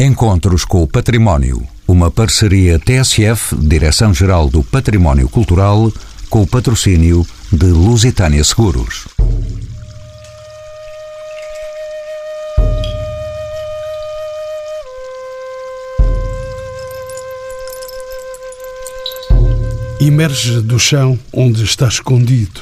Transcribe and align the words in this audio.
Encontros 0.00 0.64
com 0.64 0.82
o 0.82 0.88
Património. 0.88 1.62
Uma 1.86 2.10
parceria 2.10 2.80
TSF, 2.80 3.54
Direção-Geral 3.54 4.48
do 4.48 4.64
Património 4.64 5.28
Cultural, 5.28 5.92
com 6.28 6.42
o 6.42 6.46
patrocínio 6.48 7.24
de 7.52 7.66
Lusitânia 7.66 8.42
Seguros. 8.42 9.06
Emerge 20.00 20.60
do 20.60 20.76
chão 20.76 21.16
onde 21.32 21.62
está 21.62 21.86
escondido. 21.86 22.60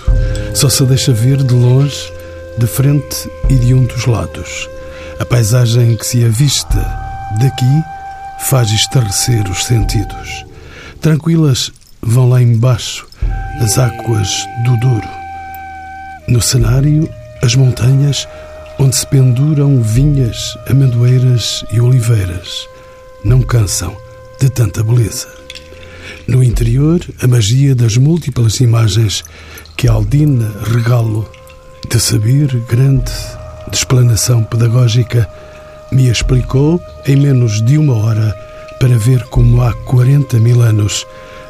Só 0.55 0.69
se 0.69 0.85
deixa 0.85 1.15
ver 1.15 1.43
de 1.43 1.55
longe, 1.55 2.13
de 2.59 2.67
frente 2.67 3.27
e 3.49 3.55
de 3.55 3.73
um 3.73 3.87
dos 3.87 4.05
lados. 4.05 4.69
A 5.19 5.25
paisagem 5.25 5.97
que 5.97 6.05
se 6.05 6.23
avista 6.27 7.11
daqui 7.39 7.83
faz 8.41 8.71
estarrecer 8.71 9.49
os 9.51 9.65
sentidos. 9.65 10.45
Tranquilas 11.01 11.73
vão 12.01 12.29
lá 12.29 12.43
embaixo 12.43 13.07
as 13.61 13.79
águas 13.79 14.47
do 14.65 14.77
Douro. 14.79 15.09
No 16.29 16.41
cenário, 16.41 17.09
as 17.43 17.55
montanhas 17.55 18.27
onde 18.79 18.97
se 18.97 19.07
penduram 19.07 19.83
vinhas, 19.83 20.57
amendoeiras 20.69 21.65
e 21.73 21.81
oliveiras. 21.81 22.67
Não 23.25 23.43
cansam 23.43 23.97
de 24.41 24.51
tanta 24.51 24.83
beleza. 24.83 25.29
No 26.27 26.43
interior, 26.43 27.01
a 27.23 27.27
magia 27.27 27.75
das 27.75 27.97
múltiplas 27.97 28.61
imagens 28.61 29.23
que 29.77 29.89
Aldina 29.89 30.51
regalo 30.73 31.31
de 31.89 32.01
saber 32.01 32.49
grande, 32.69 33.13
de 33.71 33.77
explanação 33.77 34.43
pedagógica, 34.45 35.29
me 35.93 36.09
explicou 36.09 36.81
em 37.07 37.17
menos 37.17 37.63
de 37.63 37.79
uma 37.79 37.95
hora 37.95 38.35
para 38.81 38.97
ver 38.97 39.23
como 39.25 39.63
há 39.63 39.73
40 39.85 40.39
mil 40.39 40.63
anos 40.63 41.07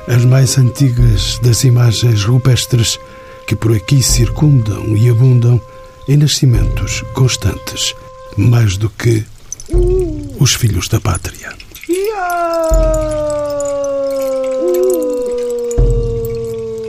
as 0.09 0.25
mais 0.25 0.59
antigas 0.59 1.39
das 1.43 1.65
imagens 1.65 2.25
rupestres 2.25 2.99
que 3.47 3.55
por 3.55 3.73
aqui 3.75 4.03
circundam 4.03 4.97
e 4.97 5.09
abundam 5.09 5.61
em 6.09 6.17
nascimentos 6.17 7.03
constantes, 7.15 7.95
mais 8.37 8.77
do 8.77 8.91
que 8.91 9.25
os 10.39 10.55
filhos 10.55 10.89
da 10.89 11.01
pátria. 11.01 11.53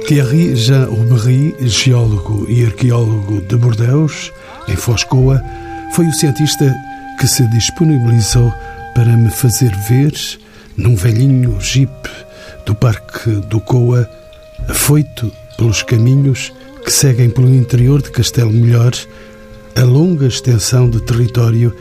Thierry 0.07 0.55
Jean 0.55 0.85
Aubry, 0.85 1.55
geólogo 1.61 2.45
e 2.49 2.65
arqueólogo 2.65 3.41
de 3.41 3.55
Bordeaux, 3.55 4.31
em 4.67 4.75
Foscoa, 4.75 5.41
foi 5.93 6.07
o 6.07 6.13
cientista 6.13 6.73
que 7.23 7.27
se 7.29 7.47
disponibilizou 7.47 8.53
para 8.93 9.15
me 9.15 9.29
fazer 9.29 9.73
ver, 9.87 10.11
num 10.75 10.93
velhinho 10.93 11.57
jeep 11.61 11.89
do 12.65 12.75
Parque 12.75 13.29
do 13.49 13.61
Coa, 13.61 14.09
afoito 14.67 15.31
pelos 15.57 15.81
caminhos 15.83 16.51
que 16.83 16.91
seguem 16.91 17.29
pelo 17.29 17.55
interior 17.55 18.01
de 18.01 18.11
Castelo 18.11 18.51
Melhor, 18.51 18.91
a 19.73 19.83
longa 19.83 20.27
extensão 20.27 20.89
de 20.89 21.01
território 21.01 21.73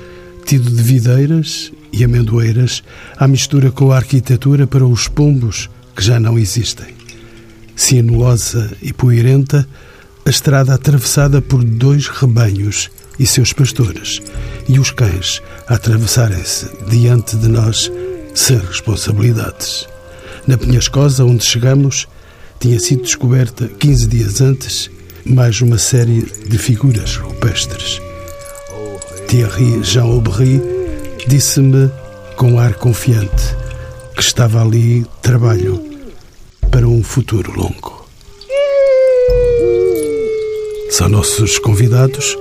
tido 0.46 0.70
de 0.70 0.80
videiras 0.80 1.72
e 1.92 2.04
amendoeiras 2.04 2.84
à 3.16 3.26
mistura 3.26 3.72
com 3.72 3.90
a 3.90 3.96
arquitetura 3.96 4.64
para 4.64 4.86
os 4.86 5.08
pombos 5.08 5.68
que 5.96 6.04
já 6.04 6.20
não 6.20 6.38
existem. 6.38 6.94
Sinuosa 7.74 8.70
e 8.80 8.92
poeirenta, 8.92 9.66
a 10.24 10.30
estrada 10.30 10.72
atravessada 10.72 11.42
por 11.42 11.64
dois 11.64 12.06
rebanhos 12.06 12.88
e 13.18 13.26
seus 13.26 13.52
pastores, 13.52 14.20
e 14.68 14.78
os 14.78 14.90
cães 14.90 15.42
a 15.66 15.74
atravessarem-se 15.74 16.68
diante 16.88 17.36
de 17.36 17.48
nós 17.48 17.90
sem 18.34 18.58
responsabilidades. 18.58 19.86
Na 20.46 20.56
Penhascosa, 20.56 21.24
onde 21.24 21.44
chegamos, 21.44 22.08
tinha 22.58 22.78
sido 22.80 23.02
descoberta 23.02 23.68
15 23.68 24.06
dias 24.06 24.40
antes 24.40 24.90
mais 25.24 25.60
uma 25.60 25.78
série 25.78 26.22
de 26.22 26.58
figuras 26.58 27.16
rupestres. 27.16 28.00
Thierry 29.28 29.82
Jean 29.82 30.04
Aubry 30.04 30.60
disse-me 31.26 31.90
com 32.36 32.58
ar 32.58 32.74
confiante 32.74 33.56
que 34.14 34.22
estava 34.22 34.62
ali 34.62 35.06
trabalho 35.20 35.82
para 36.70 36.86
um 36.86 37.02
futuro 37.02 37.52
longo. 37.52 38.06
São 40.90 41.08
nossos 41.08 41.58
convidados 41.58 42.36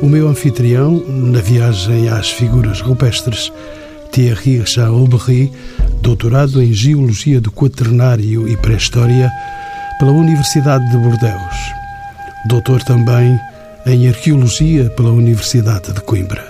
o 0.00 0.06
meu 0.06 0.28
anfitrião, 0.28 1.02
na 1.08 1.40
viagem 1.40 2.08
às 2.08 2.30
figuras 2.30 2.80
rupestres, 2.80 3.52
Thierry 4.12 4.62
Jean 4.64 4.88
Aubry, 4.88 5.50
doutorado 6.00 6.62
em 6.62 6.72
Geologia 6.72 7.40
do 7.40 7.50
Quaternário 7.50 8.48
e 8.48 8.56
Pré-História 8.56 9.30
pela 9.98 10.12
Universidade 10.12 10.88
de 10.90 10.96
Bordeaux. 10.96 11.56
Doutor 12.46 12.82
também 12.82 13.38
em 13.86 14.08
Arqueologia 14.08 14.88
pela 14.90 15.10
Universidade 15.10 15.92
de 15.92 16.00
Coimbra. 16.02 16.46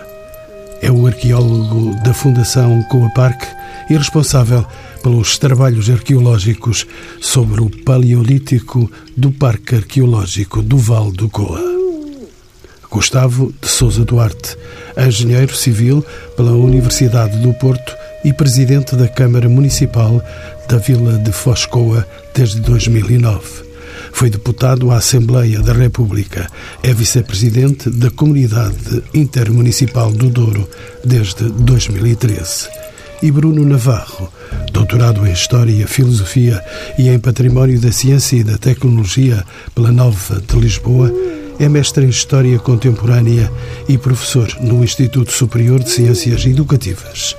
É 0.82 0.90
o 0.90 1.06
arqueólogo 1.06 1.94
da 2.04 2.12
Fundação 2.12 2.82
Coa 2.84 3.08
Park 3.10 3.42
e 3.88 3.96
responsável 3.96 4.64
pelos 5.02 5.38
trabalhos 5.38 5.88
arqueológicos 5.88 6.86
sobre 7.20 7.60
o 7.60 7.70
Paleolítico 7.84 8.90
do 9.16 9.32
Parque 9.32 9.76
Arqueológico 9.76 10.62
do 10.62 10.76
Val 10.76 11.10
do 11.10 11.28
Coa. 11.28 11.77
Gustavo 12.90 13.52
de 13.60 13.68
Souza 13.68 14.04
Duarte, 14.04 14.56
engenheiro 14.96 15.54
civil 15.54 16.04
pela 16.36 16.52
Universidade 16.52 17.36
do 17.38 17.52
Porto 17.54 17.94
e 18.24 18.32
presidente 18.32 18.96
da 18.96 19.06
Câmara 19.06 19.48
Municipal 19.48 20.22
da 20.68 20.78
Vila 20.78 21.18
de 21.18 21.30
Foscoa 21.30 22.06
desde 22.34 22.60
2009. 22.60 23.68
Foi 24.12 24.30
deputado 24.30 24.90
à 24.90 24.96
Assembleia 24.96 25.60
da 25.60 25.72
República. 25.72 26.48
É 26.82 26.92
vice-presidente 26.92 27.90
da 27.90 28.10
Comunidade 28.10 29.02
Intermunicipal 29.14 30.10
do 30.10 30.30
Douro 30.30 30.68
desde 31.04 31.44
2013. 31.50 32.68
E 33.20 33.30
Bruno 33.30 33.64
Navarro, 33.64 34.32
doutorado 34.72 35.26
em 35.26 35.32
História, 35.32 35.86
Filosofia 35.86 36.62
e 36.98 37.08
em 37.08 37.18
Património 37.18 37.80
da 37.80 37.92
Ciência 37.92 38.36
e 38.36 38.44
da 38.44 38.56
Tecnologia 38.56 39.44
pela 39.74 39.90
Nova 39.90 40.40
de 40.40 40.58
Lisboa, 40.58 41.12
é 41.58 41.68
mestre 41.68 42.04
em 42.04 42.08
História 42.08 42.58
Contemporânea 42.58 43.50
e 43.88 43.98
professor 43.98 44.48
no 44.60 44.82
Instituto 44.84 45.32
Superior 45.32 45.82
de 45.82 45.90
Ciências 45.90 46.44
Educativas. 46.44 47.36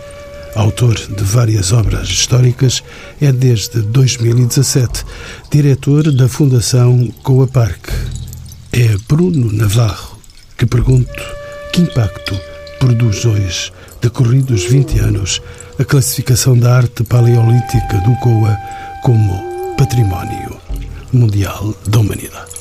Autor 0.56 0.96
de 0.96 1.24
várias 1.24 1.72
obras 1.72 2.09
históricas, 2.09 2.84
é 3.22 3.31
desde 3.31 3.81
2017 3.81 5.06
diretor 5.52 6.12
da 6.12 6.28
Fundação 6.28 7.09
Coa 7.24 7.47
Park. 7.47 7.90
É 8.72 8.97
Bruno 9.08 9.52
Navarro 9.52 10.19
que 10.59 10.66
pergunto 10.66 11.24
que 11.72 11.81
impacto 11.81 12.38
produz 12.79 13.24
hoje, 13.24 13.72
decorridos 14.02 14.66
20 14.66 15.00
anos, 15.00 15.41
a 15.79 15.85
classificação 15.85 16.58
da 16.58 16.75
arte 16.75 17.02
paleolítica 17.06 17.97
do 18.06 18.13
Coa 18.18 18.58
como 19.02 19.75
Património 19.78 20.59
Mundial 21.13 21.74
da 21.88 22.00
Humanidade. 22.00 22.59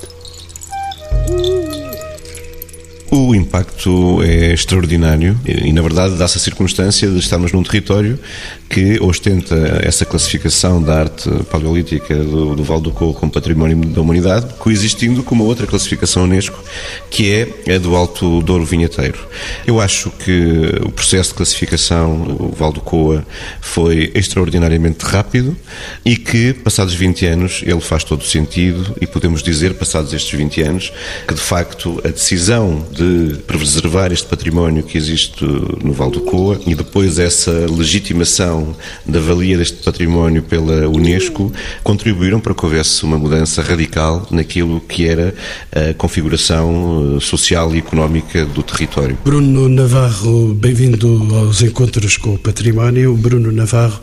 O 3.11 3.35
impacto 3.35 4.23
é 4.23 4.53
extraordinário 4.53 5.39
e, 5.47 5.73
na 5.73 5.81
verdade, 5.81 6.17
dá-se 6.17 6.37
a 6.37 6.41
circunstância 6.41 7.09
de 7.09 7.19
estarmos 7.19 7.53
num 7.53 7.63
território 7.63 8.19
que 8.69 9.01
ostenta 9.01 9.81
essa 9.83 10.05
classificação 10.05 10.83
da 10.83 11.01
arte 11.01 11.31
paleolítica 11.51 12.15
do, 12.15 12.55
do 12.55 12.63
Val 12.63 12.81
do 12.81 12.91
Coa 12.91 13.15
como 13.15 13.33
Património 13.33 13.77
da 13.87 14.01
Humanidade, 14.01 14.55
coexistindo 14.59 15.23
com 15.23 15.35
uma 15.35 15.45
outra 15.45 15.67
classificação 15.67 16.25
Unesco, 16.25 16.63
que 17.11 17.33
é 17.33 17.75
a 17.75 17.79
do 17.79 17.97
Alto 17.97 18.43
Douro 18.43 18.65
Vinheteiro. 18.65 19.19
Eu 19.67 19.81
acho 19.81 20.11
que 20.11 20.73
o 20.85 20.91
processo 20.91 21.31
de 21.31 21.37
classificação 21.37 22.21
do 22.21 22.49
Val 22.49 22.73
do 22.73 22.81
Coa 22.81 23.27
foi 23.61 24.13
extraordinariamente 24.15 25.05
rápido 25.05 25.57
e 26.05 26.17
que, 26.17 26.53
passados 26.53 26.95
20 26.95 27.27
anos, 27.27 27.63
ele 27.65 27.81
faz 27.81 28.05
todo 28.05 28.21
o 28.21 28.27
sentido 28.27 28.95
e 29.01 29.07
podemos 29.07 29.43
dizer, 29.43 29.75
passados 29.75 30.13
estes 30.13 30.39
20 30.39 30.63
anos, 30.63 30.93
que 31.27 31.35
de 31.35 31.41
facto 31.41 32.01
a 32.05 32.09
decisão 32.09 32.87
de 32.93 33.37
preservar 33.47 34.13
este 34.13 34.27
património 34.27 34.83
que 34.83 34.99
existe 34.99 35.45
no 35.45 35.93
Val 35.93 36.11
do 36.11 36.21
Coa 36.21 36.61
e 36.67 36.75
depois 36.75 37.19
essa 37.19 37.51
legitimação 37.71 38.58
da 39.07 39.21
valia 39.21 39.57
deste 39.59 39.83
património 39.83 40.43
pela 40.43 40.89
Unesco 40.89 41.53
contribuíram 41.83 42.41
para 42.41 42.55
que 42.55 42.65
houvesse 42.65 43.05
uma 43.05 43.19
mudança 43.19 43.63
radical 43.63 44.27
naquilo 44.31 44.81
que 44.81 45.07
era 45.07 45.35
a 45.73 45.95
configuração 45.95 47.17
eh, 47.17 47.21
social 47.21 47.75
e 47.75 47.79
económica 47.79 48.45
do 48.45 48.63
território. 48.63 49.19
Bruno 49.25 49.69
Navarro, 49.69 50.55
bem-vindo 50.55 51.29
aos 51.35 51.63
Encontros 51.63 52.17
com 52.17 52.35
o 52.35 52.39
Património. 52.39 53.15
Bruno 53.17 53.53
Navarro 53.53 54.01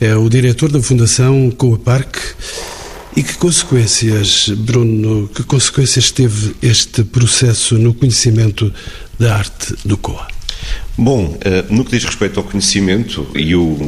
é 0.00 0.14
o 0.14 0.28
diretor 0.28 0.70
da 0.70 0.80
Fundação 0.80 1.50
Coa 1.50 1.78
Parque. 1.78 2.20
E 3.16 3.22
que 3.22 3.36
consequências, 3.36 4.48
Bruno, 4.48 5.28
que 5.34 5.42
consequências 5.42 6.10
teve 6.12 6.54
este 6.62 7.02
processo 7.02 7.76
no 7.76 7.92
conhecimento 7.92 8.72
da 9.18 9.34
arte 9.34 9.74
do 9.84 9.96
Coa? 9.96 10.37
Bom, 11.00 11.38
eh, 11.42 11.64
no 11.70 11.84
que 11.84 11.92
diz 11.92 12.04
respeito 12.04 12.40
ao 12.40 12.44
conhecimento, 12.44 13.24
e 13.32 13.54
o, 13.54 13.78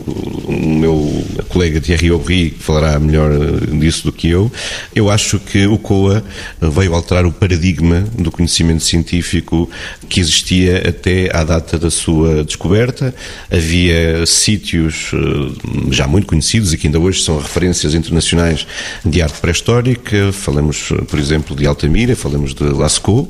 meu 0.48 1.26
colega 1.48 1.80
Thierry 1.80 2.08
Aubry 2.08 2.54
falará 2.56 3.00
melhor 3.00 3.32
eh, 3.32 3.76
disso 3.78 4.04
do 4.04 4.12
que 4.12 4.28
eu, 4.28 4.50
eu 4.94 5.10
acho 5.10 5.40
que 5.40 5.66
o 5.66 5.76
COA 5.76 6.22
veio 6.60 6.94
alterar 6.94 7.26
o 7.26 7.32
paradigma 7.32 8.02
do 8.16 8.30
conhecimento 8.30 8.84
científico 8.84 9.68
que 10.08 10.20
existia 10.20 10.88
até 10.88 11.36
à 11.36 11.42
data 11.42 11.76
da 11.76 11.90
sua 11.90 12.44
descoberta. 12.44 13.12
Havia 13.50 14.24
sítios 14.24 15.10
eh, 15.12 15.90
já 15.90 16.06
muito 16.06 16.28
conhecidos 16.28 16.72
e 16.72 16.78
que 16.78 16.86
ainda 16.86 17.00
hoje 17.00 17.24
são 17.24 17.40
referências 17.40 17.92
internacionais 17.92 18.64
de 19.04 19.20
arte 19.20 19.40
pré-histórica. 19.40 20.32
Falamos, 20.32 20.92
por 21.08 21.18
exemplo, 21.18 21.56
de 21.56 21.66
Altamira, 21.66 22.14
falamos 22.14 22.54
de 22.54 22.62
Lascaux, 22.62 23.28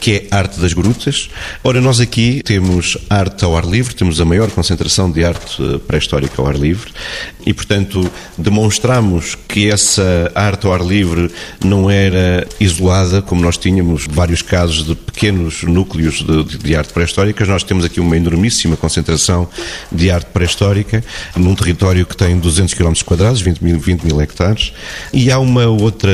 que 0.00 0.12
é 0.30 0.36
arte 0.36 0.60
das 0.60 0.72
grutas. 0.72 1.28
Ora, 1.62 1.80
nós 1.80 2.00
aqui 2.00 2.42
temos 2.44 2.96
arte 3.08 3.44
ao 3.44 3.56
ar 3.56 3.64
livre, 3.64 3.94
temos 3.94 4.20
a 4.20 4.24
maior 4.24 4.50
concentração 4.50 5.10
de 5.10 5.24
arte 5.24 5.62
eh, 5.62 5.78
pré-histórica 5.78 6.40
ao 6.40 6.48
ar 6.48 6.56
livre 6.56 6.90
e, 7.44 7.52
portanto, 7.52 8.10
demonstramos 8.36 9.36
que 9.48 9.70
essa 9.70 10.30
arte 10.34 10.66
ao 10.66 10.72
ar 10.72 10.84
livre 10.84 11.30
não 11.64 11.90
era 11.90 12.46
isolada, 12.60 13.22
como 13.22 13.40
nós 13.42 13.56
tínhamos 13.56 14.06
vários 14.08 14.42
casos 14.42 14.84
de 14.84 14.94
pequenos 14.94 15.62
núcleos 15.62 16.22
de, 16.22 16.58
de 16.58 16.76
arte 16.76 16.92
pré-histórica. 16.92 17.44
Nós 17.46 17.62
temos 17.62 17.84
aqui 17.84 18.00
uma 18.00 18.16
enormíssima 18.16 18.76
concentração 18.76 19.48
de 19.90 20.10
arte 20.10 20.26
pré-histórica 20.32 21.02
num 21.36 21.54
território 21.54 22.04
que 22.04 22.16
tem 22.16 22.38
200 22.38 22.74
km 22.74 22.92
quadrados, 23.04 23.40
20 23.40 23.64
mil, 23.64 23.78
20 23.78 24.02
mil 24.02 24.20
hectares. 24.20 24.72
E 25.12 25.30
há 25.30 25.38
uma 25.38 25.66
outra 25.66 26.10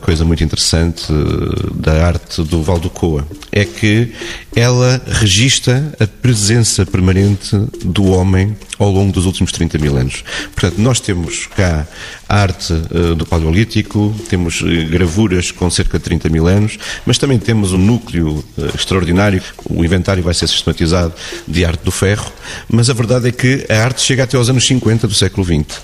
coisa 0.00 0.24
muito 0.24 0.42
interessante 0.42 1.04
eh, 1.12 1.70
da 1.74 2.06
arte 2.06 2.42
do 2.42 2.62
Val 2.62 2.78
do 2.78 2.88
Coa, 2.88 3.26
é 3.50 3.64
que 3.64 4.12
ela 4.54 5.00
registra 5.06 5.92
a 6.00 6.06
presença 6.06 6.84
permanente 6.86 7.56
do 7.84 8.06
homem 8.06 8.56
ao 8.78 8.90
longo 8.90 9.12
dos 9.12 9.26
últimos 9.26 9.52
30 9.52 9.78
mil 9.78 9.96
anos. 9.96 10.24
Portanto, 10.54 10.78
nós 10.78 11.00
temos 11.00 11.46
cá 11.46 11.86
arte 12.28 12.72
uh, 12.72 13.14
do 13.14 13.24
Paleolítico, 13.24 14.14
temos 14.28 14.60
uh, 14.60 14.66
gravuras 14.90 15.50
com 15.50 15.70
cerca 15.70 15.98
de 15.98 16.04
30 16.04 16.28
mil 16.28 16.46
anos, 16.46 16.78
mas 17.06 17.16
também 17.16 17.38
temos 17.38 17.72
um 17.72 17.78
núcleo 17.78 18.44
uh, 18.56 18.66
extraordinário, 18.74 19.42
o 19.68 19.84
inventário 19.84 20.22
vai 20.22 20.34
ser 20.34 20.46
sistematizado 20.48 21.14
de 21.46 21.64
arte 21.64 21.82
do 21.84 21.90
ferro, 21.90 22.30
mas 22.68 22.90
a 22.90 22.92
verdade 22.92 23.28
é 23.28 23.32
que 23.32 23.66
a 23.70 23.82
arte 23.82 24.02
chega 24.02 24.24
até 24.24 24.36
aos 24.36 24.50
anos 24.50 24.66
50 24.66 25.08
do 25.08 25.14
século 25.14 25.44
XX. 25.44 25.80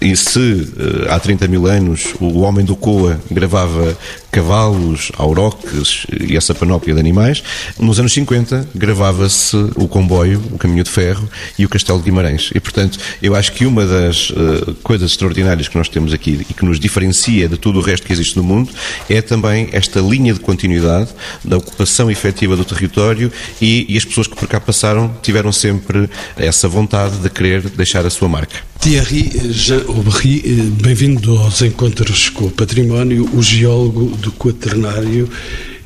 E 0.00 0.16
se 0.16 0.72
há 1.08 1.18
30 1.18 1.48
mil 1.48 1.66
anos 1.66 2.14
o 2.20 2.40
homem 2.40 2.64
do 2.64 2.76
Coa 2.76 3.20
gravava 3.30 3.96
cavalos, 4.30 5.10
auroques 5.16 6.06
e 6.20 6.36
essa 6.36 6.54
panóplia 6.54 6.94
de 6.94 7.00
animais, 7.00 7.42
nos 7.78 7.98
anos 7.98 8.12
50 8.12 8.68
gravava-se 8.74 9.56
o 9.74 9.88
comboio, 9.88 10.42
o 10.52 10.58
caminho 10.58 10.84
de 10.84 10.90
ferro 10.90 11.28
e 11.58 11.64
o 11.64 11.68
castelo 11.68 11.98
de 11.98 12.04
Guimarães. 12.04 12.50
E, 12.54 12.60
portanto, 12.60 12.98
eu 13.22 13.34
acho 13.34 13.52
que 13.52 13.66
uma 13.66 13.84
das 13.84 14.30
uh, 14.30 14.74
coisas 14.82 15.10
extraordinárias 15.10 15.68
que 15.68 15.76
nós 15.76 15.87
temos 15.88 16.12
aqui 16.12 16.38
e 16.48 16.54
que 16.54 16.64
nos 16.64 16.78
diferencia 16.78 17.48
de 17.48 17.56
tudo 17.56 17.78
o 17.78 17.82
resto 17.82 18.06
que 18.06 18.12
existe 18.12 18.36
no 18.36 18.42
mundo 18.42 18.70
é 19.08 19.20
também 19.20 19.68
esta 19.72 20.00
linha 20.00 20.32
de 20.32 20.40
continuidade 20.40 21.10
da 21.44 21.56
ocupação 21.56 22.10
efetiva 22.10 22.56
do 22.56 22.64
território 22.64 23.32
e, 23.60 23.86
e 23.88 23.96
as 23.96 24.04
pessoas 24.04 24.26
que 24.26 24.36
por 24.36 24.48
cá 24.48 24.60
passaram 24.60 25.14
tiveram 25.22 25.52
sempre 25.52 26.08
essa 26.36 26.68
vontade 26.68 27.18
de 27.18 27.30
querer 27.30 27.62
deixar 27.70 28.04
a 28.06 28.10
sua 28.10 28.28
marca. 28.28 28.56
Thierry 28.80 29.30
Jean 29.50 29.82
Aubry, 29.88 30.42
eh, 30.44 30.82
bem-vindo 30.82 31.36
aos 31.36 31.62
Encontros 31.62 32.28
com 32.28 32.44
o 32.44 32.50
Património, 32.50 33.28
o 33.34 33.42
geólogo 33.42 34.16
do 34.16 34.30
Quaternário 34.32 35.28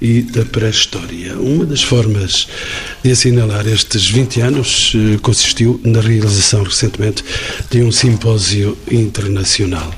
e 0.03 0.21
da 0.21 0.45
pré-história. 0.45 1.39
Uma 1.39 1.65
das 1.65 1.81
formas 1.81 2.49
de 3.05 3.13
assinalar 3.13 3.69
estes 3.69 4.11
20 4.11 4.41
anos 4.41 4.93
eh, 4.97 5.19
consistiu 5.23 5.81
na 5.85 6.01
realização 6.01 6.65
recentemente 6.65 7.25
de 7.71 7.83
um 7.83 7.93
simpósio 7.93 8.77
internacional. 8.91 9.95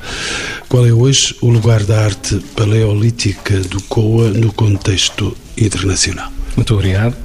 Qual 0.68 0.86
é 0.86 0.92
hoje 0.92 1.34
o 1.40 1.48
lugar 1.48 1.82
da 1.84 2.04
arte 2.04 2.38
paleolítica 2.54 3.58
do 3.60 3.80
COA 3.84 4.28
no 4.28 4.52
contexto 4.52 5.34
internacional? 5.56 6.30
Muito 6.54 6.74
obrigado. 6.74 7.16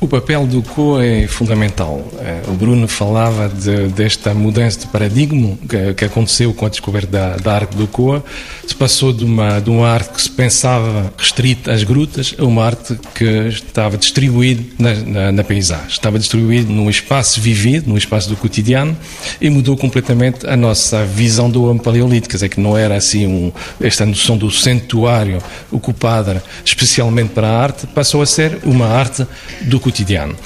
O 0.00 0.06
papel 0.06 0.46
do 0.46 0.62
COA 0.62 1.04
é 1.04 1.26
fundamental. 1.26 2.06
Eh, 2.20 2.42
o 2.46 2.52
Bruno 2.52 2.86
falava 2.86 3.48
de, 3.48 3.88
desta 3.88 4.32
mudança 4.32 4.78
de 4.78 4.86
paradigma 4.86 5.58
que, 5.68 5.94
que, 5.94 6.04
aconteceu 6.04 6.54
com 6.54 6.66
a 6.66 6.68
descoberta 6.68 7.08
da, 7.08 7.36
da 7.36 7.54
arte 7.54 7.76
do 7.76 7.88
COA. 7.88 8.22
Se 8.64 8.76
passou 8.76 9.12
de 9.12 9.24
uma, 9.24 9.58
de 9.58 9.68
uma 9.68 9.88
arte 9.88 10.10
que 10.10 10.22
se 10.22 10.30
pensava 10.30 11.12
restrita 11.18 11.72
às 11.72 11.82
grutas 11.82 12.32
a 12.38 12.44
uma 12.44 12.64
arte 12.64 12.96
que 13.12 13.24
estava 13.48 13.96
distribuída 13.98 14.62
na, 14.78 14.94
na, 14.94 15.32
na 15.32 15.42
paisagem. 15.42 15.88
Estava 15.88 16.16
distribuída 16.16 16.72
num 16.72 16.88
espaço 16.88 17.40
vivido, 17.40 17.88
num 17.88 17.98
espaço 17.98 18.28
do 18.28 18.36
cotidiano 18.36 18.96
e 19.40 19.50
mudou 19.50 19.76
completamente 19.76 20.46
a 20.46 20.56
nossa 20.56 21.04
visão 21.04 21.50
do 21.50 21.64
homem 21.64 21.82
paleolítico. 21.82 22.28
Quer 22.28 22.36
dizer, 22.36 22.48
que 22.50 22.60
não 22.60 22.78
era 22.78 22.94
assim 22.94 23.26
um, 23.26 23.50
esta 23.80 24.06
noção 24.06 24.38
do 24.38 24.48
santuário 24.48 25.42
ocupada 25.72 26.40
especialmente 26.64 27.30
para 27.30 27.48
a 27.48 27.60
arte, 27.60 27.84
passou 27.88 28.22
a 28.22 28.26
ser 28.26 28.60
uma 28.62 28.86
arte 28.86 29.26
do 29.62 29.80
cotidiano. 29.88 30.36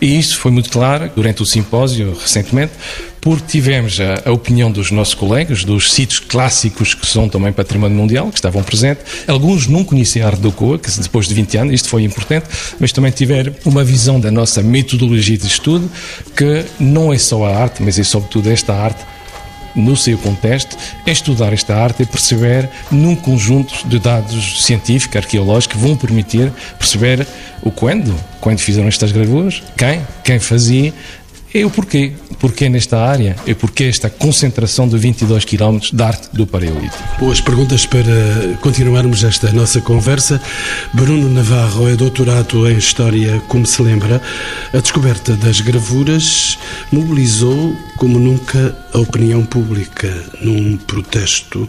E 0.00 0.18
isso 0.18 0.38
foi 0.38 0.50
muito 0.50 0.70
claro 0.70 1.10
durante 1.16 1.42
o 1.42 1.46
simpósio 1.46 2.14
recentemente, 2.20 2.72
porque 3.20 3.46
tivemos 3.46 3.98
a, 4.00 4.28
a, 4.28 4.32
opinião 4.32 4.70
dos 4.70 4.90
nossos 4.90 5.14
colegas, 5.14 5.64
dos 5.64 5.92
sítios 5.92 6.20
clássicos 6.20 6.94
que 6.94 7.06
são 7.06 7.28
também 7.28 7.52
património 7.52 7.96
mundial, 7.96 8.28
que 8.28 8.38
estavam 8.38 8.62
presentes. 8.62 9.04
Alguns 9.26 9.66
não 9.66 9.84
conheciam 9.84 10.26
a 10.26 10.30
arte 10.30 10.40
do 10.40 10.52
Coa, 10.52 10.78
que 10.78 10.90
depois 11.00 11.26
de 11.26 11.34
20 11.34 11.58
anos, 11.58 11.74
isto 11.74 11.88
foi 11.88 12.04
importante, 12.04 12.46
mas 12.78 12.92
também 12.92 13.10
tiveram 13.10 13.54
uma 13.64 13.84
visão 13.84 14.20
da 14.20 14.30
nossa 14.30 14.62
metodologia 14.62 15.36
de 15.36 15.46
estudo, 15.46 15.90
que 16.36 16.64
não 16.78 17.12
é 17.12 17.18
só 17.18 17.44
a 17.44 17.56
arte, 17.56 17.82
mas 17.82 17.98
é 17.98 18.04
sobretudo 18.04 18.50
esta 18.50 18.74
arte 18.74 19.04
no 19.74 19.96
seu 19.96 20.18
contexto, 20.18 20.76
é 21.06 21.10
estudar 21.10 21.52
esta 21.52 21.74
arte 21.76 22.02
e 22.02 22.06
perceber 22.06 22.68
num 22.90 23.14
conjunto 23.14 23.86
de 23.86 23.98
dados 23.98 24.64
científicos, 24.64 25.16
arqueológicos, 25.16 25.76
que 25.76 25.78
vão 25.78 25.96
permitir 25.96 26.52
perceber 26.78 27.26
o 27.62 27.70
quando, 27.70 28.14
quando 28.40 28.58
fizeram 28.58 28.88
estas 28.88 29.12
gravuras, 29.12 29.62
quem, 29.76 30.00
quem 30.24 30.38
fazia 30.38 30.92
e 31.52 31.64
o 31.64 31.70
porquê. 31.70 32.12
Porquê 32.38 32.68
nesta 32.70 32.98
área 32.98 33.36
e 33.46 33.54
porquê 33.54 33.84
esta 33.84 34.08
concentração 34.08 34.88
de 34.88 34.96
22 34.96 35.44
km 35.44 35.78
de 35.92 36.02
arte 36.02 36.28
do 36.32 36.46
Paleolítico. 36.46 37.02
Boas 37.18 37.40
perguntas 37.40 37.84
para 37.84 38.56
continuarmos 38.62 39.22
esta 39.24 39.52
nossa 39.52 39.80
conversa. 39.80 40.40
Bruno 40.94 41.28
Navarro 41.28 41.88
é 41.88 41.96
doutorado 41.96 42.66
em 42.66 42.78
História, 42.78 43.42
como 43.48 43.66
se 43.66 43.82
lembra. 43.82 44.22
A 44.72 44.78
descoberta 44.78 45.34
das 45.34 45.60
gravuras 45.60 46.58
mobilizou 46.90 47.76
como 47.98 48.18
nunca 48.18 48.74
a 48.94 48.98
opinião 48.98 49.44
pública 49.44 50.10
num 50.40 50.78
protesto 50.78 51.68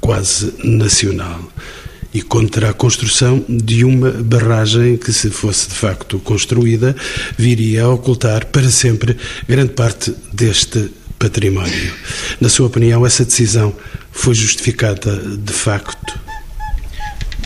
quase 0.00 0.54
nacional 0.64 1.40
e 2.12 2.22
contra 2.22 2.70
a 2.70 2.72
construção 2.72 3.44
de 3.48 3.84
uma 3.84 4.10
barragem 4.10 4.96
que, 4.96 5.12
se 5.12 5.30
fosse 5.30 5.68
de 5.68 5.74
facto 5.74 6.18
construída, 6.18 6.94
viria 7.36 7.84
a 7.84 7.88
ocultar 7.88 8.46
para 8.46 8.70
sempre 8.70 9.16
grande 9.48 9.72
parte 9.72 10.14
deste 10.32 10.90
património. 11.18 11.92
Na 12.40 12.48
sua 12.48 12.66
opinião, 12.66 13.04
essa 13.06 13.24
decisão 13.24 13.74
foi 14.10 14.34
justificada 14.34 15.16
de 15.16 15.52
facto? 15.52 16.29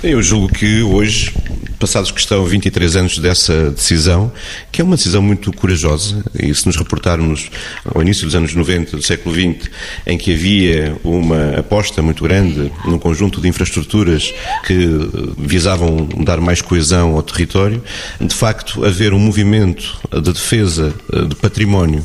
Eu 0.04 0.22
julgo 0.22 0.52
que 0.52 0.82
hoje 0.82 1.32
passados 1.84 2.10
que 2.10 2.20
estão 2.20 2.44
23 2.44 2.96
anos 2.96 3.18
dessa 3.18 3.70
decisão, 3.70 4.32
que 4.72 4.80
é 4.80 4.84
uma 4.84 4.96
decisão 4.96 5.20
muito 5.20 5.52
corajosa, 5.52 6.24
e 6.38 6.54
se 6.54 6.66
nos 6.66 6.76
reportarmos 6.76 7.50
ao 7.84 8.00
início 8.00 8.24
dos 8.24 8.34
anos 8.34 8.54
90 8.54 8.96
do 8.96 9.02
século 9.02 9.34
XX, 9.34 9.70
em 10.06 10.16
que 10.16 10.32
havia 10.32 10.96
uma 11.04 11.58
aposta 11.58 12.00
muito 12.00 12.22
grande 12.24 12.72
num 12.84 12.98
conjunto 12.98 13.40
de 13.40 13.48
infraestruturas 13.48 14.32
que 14.66 14.76
visavam 15.36 16.08
dar 16.24 16.40
mais 16.40 16.62
coesão 16.62 17.16
ao 17.16 17.22
território, 17.22 17.82
de 18.20 18.34
facto, 18.34 18.84
haver 18.84 19.12
um 19.12 19.18
movimento 19.18 19.98
de 20.10 20.32
defesa 20.32 20.94
de 21.28 21.34
património 21.36 22.04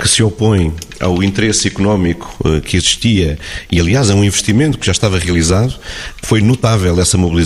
que 0.00 0.08
se 0.08 0.22
opõe 0.22 0.72
ao 0.98 1.22
interesse 1.22 1.66
económico 1.66 2.36
eh, 2.44 2.60
que 2.60 2.76
existia 2.76 3.38
e, 3.72 3.80
aliás, 3.80 4.10
a 4.10 4.14
um 4.14 4.22
investimento 4.22 4.76
que 4.76 4.84
já 4.84 4.92
estava 4.92 5.18
realizado, 5.18 5.74
foi 6.22 6.42
notável 6.42 7.00
essa 7.00 7.16
mobilização, 7.16 7.39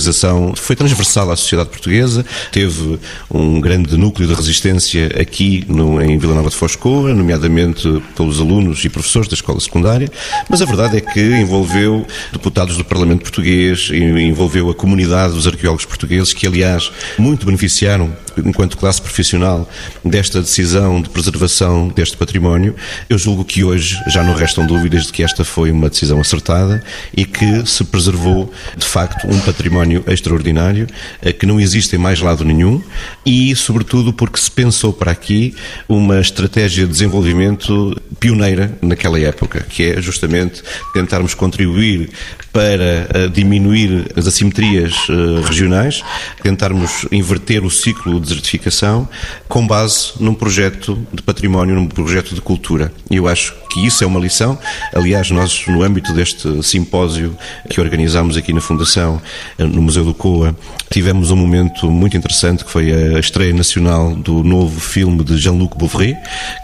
foi 0.57 0.77
transversal 0.77 1.31
à 1.31 1.37
sociedade 1.37 1.69
portuguesa, 1.69 2.25
teve 2.51 2.99
um 3.31 3.61
grande 3.61 3.97
núcleo 3.97 4.29
de 4.29 4.35
resistência 4.35 5.07
aqui 5.21 5.65
no, 5.69 6.01
em 6.01 6.19
Vila 6.19 6.35
Nova 6.35 6.51
de 6.51 6.57
Foscoa, 6.57 7.15
nomeadamente 7.15 8.03
pelos 8.17 8.41
alunos 8.41 8.85
e 8.85 8.89
professores 8.89 9.29
da 9.29 9.35
escola 9.35 9.61
secundária, 9.61 10.11
mas 10.49 10.63
a 10.63 10.65
verdade 10.65 10.97
é 10.97 11.01
que 11.01 11.21
envolveu 11.21 12.07
deputados 12.33 12.77
do 12.77 12.85
Parlamento 12.85 13.23
português, 13.23 13.91
envolveu 13.91 14.71
a 14.71 14.75
comunidade 14.75 15.35
dos 15.35 15.47
arqueólogos 15.47 15.85
portugueses, 15.85 16.33
que 16.33 16.47
aliás 16.47 16.91
muito 17.19 17.47
beneficiaram 17.47 18.13
enquanto 18.45 18.77
classe 18.77 19.01
profissional, 19.01 19.69
desta 20.05 20.41
decisão 20.41 21.01
de 21.01 21.09
preservação 21.11 21.89
deste 21.89 22.17
património. 22.17 22.75
Eu 23.09 23.19
julgo 23.19 23.45
que 23.45 23.65
hoje 23.65 24.01
já 24.09 24.23
não 24.23 24.35
restam 24.35 24.67
dúvidas 24.67 25.07
de 25.07 25.13
que 25.13 25.23
esta 25.23 25.45
foi 25.45 25.71
uma 25.71 25.89
decisão 25.89 26.21
acertada 26.21 26.83
e 27.17 27.25
que 27.25 27.67
se 27.67 27.85
preservou, 27.85 28.53
de 28.77 28.87
facto, 28.87 29.27
um 29.27 29.39
património 29.41 30.05
extraordinário 30.07 30.87
eh, 31.23 31.33
que 31.33 31.47
não 31.47 31.61
existe 31.61 31.97
em 31.97 31.99
mais 31.99 32.21
lado 32.21 32.45
nenhum 32.45 32.83
e, 33.25 33.55
sobretudo, 33.57 34.13
porque 34.13 34.39
se 34.39 34.51
pensou 34.51 34.93
para 34.93 35.11
aqui 35.11 35.55
uma 35.89 36.21
estratégia 36.21 36.87
de 36.87 36.93
desenvolvimento 36.93 38.01
pioneira 38.19 38.77
naquela 38.81 39.19
época, 39.21 39.67
que 39.69 39.83
é 39.85 40.01
justamente 40.01 40.63
tentarmos 40.93 41.35
contribuir 41.35 42.11
para 42.53 43.09
eh, 43.13 43.29
diminuir 43.33 44.13
as 44.17 44.27
assimetrias 44.27 44.95
eh, 45.11 45.47
regionais, 45.47 46.03
tentarmos 46.43 47.07
inverter 47.11 47.65
o 47.65 47.71
ciclo 47.71 48.21
desertificação 48.25 49.09
com 49.49 49.67
base 49.67 50.13
num 50.19 50.35
projeto 50.35 50.99
de 51.13 51.23
património, 51.23 51.75
num 51.75 51.87
projeto 51.87 52.35
de 52.35 52.41
cultura. 52.41 52.93
E 53.11 53.17
eu 53.17 53.29
acho 53.29 53.55
que 53.71 53.87
isso 53.87 54.03
é 54.03 54.07
uma 54.07 54.21
lição. 54.21 54.59
Aliás, 54.95 55.31
nós, 55.31 55.67
no 55.67 55.83
âmbito 55.83 56.13
deste 56.13 56.63
simpósio 56.63 57.37
que 57.69 57.81
organizámos 57.81 58.37
aqui 58.37 58.53
na 58.53 58.61
Fundação, 58.61 59.21
eh, 59.59 59.65
no 59.65 59.83
Museu 59.83 60.05
do 60.05 60.15
Coa, 60.15 60.57
tivemos 60.91 61.31
um 61.31 61.37
momento 61.37 61.91
muito 61.91 62.17
interessante 62.17 62.65
que 62.65 62.71
foi 62.71 62.93
a 62.93 63.19
estreia 63.19 63.53
nacional 63.53 64.15
do 64.15 64.43
novo 64.43 64.81
filme 64.81 65.23
de 65.25 65.37
Jean-Luc 65.37 65.77
Bouvry, 65.77 66.17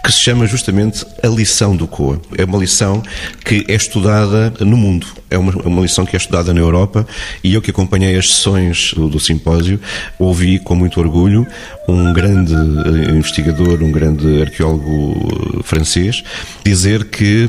que 0.04 0.12
se 0.12 0.20
chama 0.20 0.46
justamente 0.46 1.04
A 1.22 1.28
Lição 1.28 1.76
do 1.76 1.86
Coa. 1.86 2.20
É 2.36 2.44
uma 2.44 2.58
lição 2.58 3.02
que 3.44 3.64
é 3.68 3.74
estudada 3.74 4.52
no 4.60 4.76
mundo. 4.76 5.06
É 5.28 5.38
uma, 5.38 5.52
uma 5.64 5.82
lição 5.82 6.04
que 6.04 6.16
é 6.16 6.18
estudada 6.18 6.52
na 6.52 6.60
Europa 6.60 7.06
e 7.42 7.54
eu 7.54 7.62
que 7.62 7.70
acompanhei 7.70 8.16
as 8.16 8.28
sessões 8.30 8.92
do, 8.94 9.08
do 9.08 9.20
simpósio 9.20 9.80
ouvi 10.18 10.58
com 10.58 10.74
muito 10.74 11.00
orgulho 11.00 11.46
um 11.88 12.12
grande 12.12 12.54
eh, 12.54 13.10
investigador, 13.10 13.82
um 13.82 13.92
grande 13.92 14.42
arqueólogo 14.42 15.58
eh, 15.58 15.62
francês 15.62 16.22
dizer 16.64 17.04
que 17.04 17.48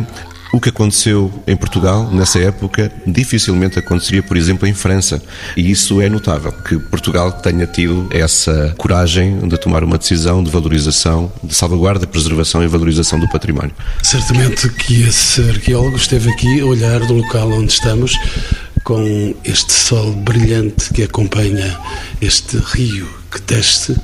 o 0.54 0.60
que 0.60 0.70
aconteceu 0.70 1.32
em 1.48 1.56
Portugal 1.56 2.10
nessa 2.12 2.40
época 2.40 2.92
dificilmente 3.08 3.80
aconteceria, 3.80 4.22
por 4.22 4.36
exemplo, 4.36 4.68
em 4.68 4.74
França. 4.74 5.22
E 5.56 5.72
isso 5.72 6.02
é 6.02 6.10
notável, 6.10 6.52
que 6.52 6.78
Portugal 6.78 7.32
tenha 7.32 7.66
tido 7.66 8.10
essa 8.12 8.74
coragem 8.78 9.48
de 9.48 9.58
tomar 9.58 9.84
uma 9.84 9.98
decisão 9.98 10.44
de 10.44 10.52
valorização, 10.52 11.32
de 11.42 11.56
salvaguarda, 11.56 12.06
preservação 12.06 12.62
e 12.64 12.68
valorização 12.68 13.20
do 13.20 13.30
património. 13.30 13.74
Certamente 14.04 14.68
que 14.70 15.04
esse 15.04 15.42
arqueólogo 15.42 15.96
esteve 15.96 16.30
aqui 16.30 16.60
a 16.60 16.66
olhar 16.66 17.00
do 17.00 17.14
local 17.14 17.50
onde 17.52 17.72
estamos 17.72 18.18
com 18.84 19.34
este 19.46 19.72
sol 19.72 20.12
brilhante 20.12 20.92
que 20.94 21.04
acompanha 21.04 21.78
este 22.20 22.58
rio 22.58 23.21
que 23.32 23.40
desce 23.40 23.96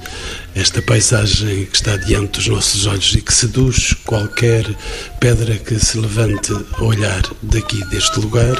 esta 0.57 0.81
paisagem 0.81 1.65
que 1.65 1.75
está 1.75 1.95
diante 1.97 2.39
dos 2.39 2.47
nossos 2.47 2.87
olhos 2.87 3.13
e 3.13 3.21
que 3.21 3.33
seduz 3.33 3.93
qualquer 4.03 4.65
pedra 5.19 5.55
que 5.55 5.79
se 5.79 5.99
levante 5.99 6.51
a 6.51 6.83
olhar 6.83 7.21
daqui 7.43 7.85
deste 7.89 8.19
lugar. 8.19 8.55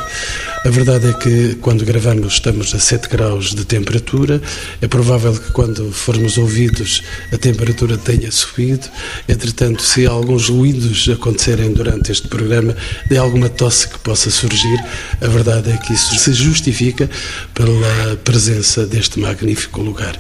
A 0.64 0.70
verdade 0.70 1.08
é 1.08 1.14
que 1.14 1.56
quando 1.56 1.84
gravamos 1.84 2.34
estamos 2.34 2.76
a 2.76 2.80
7 2.80 3.10
graus 3.10 3.56
de 3.56 3.66
temperatura. 3.66 4.42
É 4.82 4.88
provável 4.88 5.34
que 5.34 5.52
quando 5.52 5.92
formos 5.92 6.38
ouvidos 6.38 7.02
a 7.34 7.38
temperatura 7.38 7.98
tenha 7.98 8.32
subido. 8.32 8.88
Entretanto, 9.28 9.82
se 9.82 10.06
alguns 10.06 10.50
ruídos 10.50 11.10
acontecerem 11.10 11.74
durante 11.74 12.12
este 12.12 12.28
programa, 12.28 12.76
de 13.10 13.18
alguma 13.18 13.50
tosse 13.50 13.88
que 13.88 13.98
possa 14.00 14.30
surgir, 14.30 14.80
a 15.20 15.28
verdade 15.28 15.72
é 15.72 15.78
que 15.78 15.94
isso 15.94 16.16
se 16.16 16.34
justifica 16.34 17.10
pela 17.54 18.16
presença 18.24 18.86
deste 18.86 19.20
magnífico 19.20 19.82
lugar. 19.82 20.18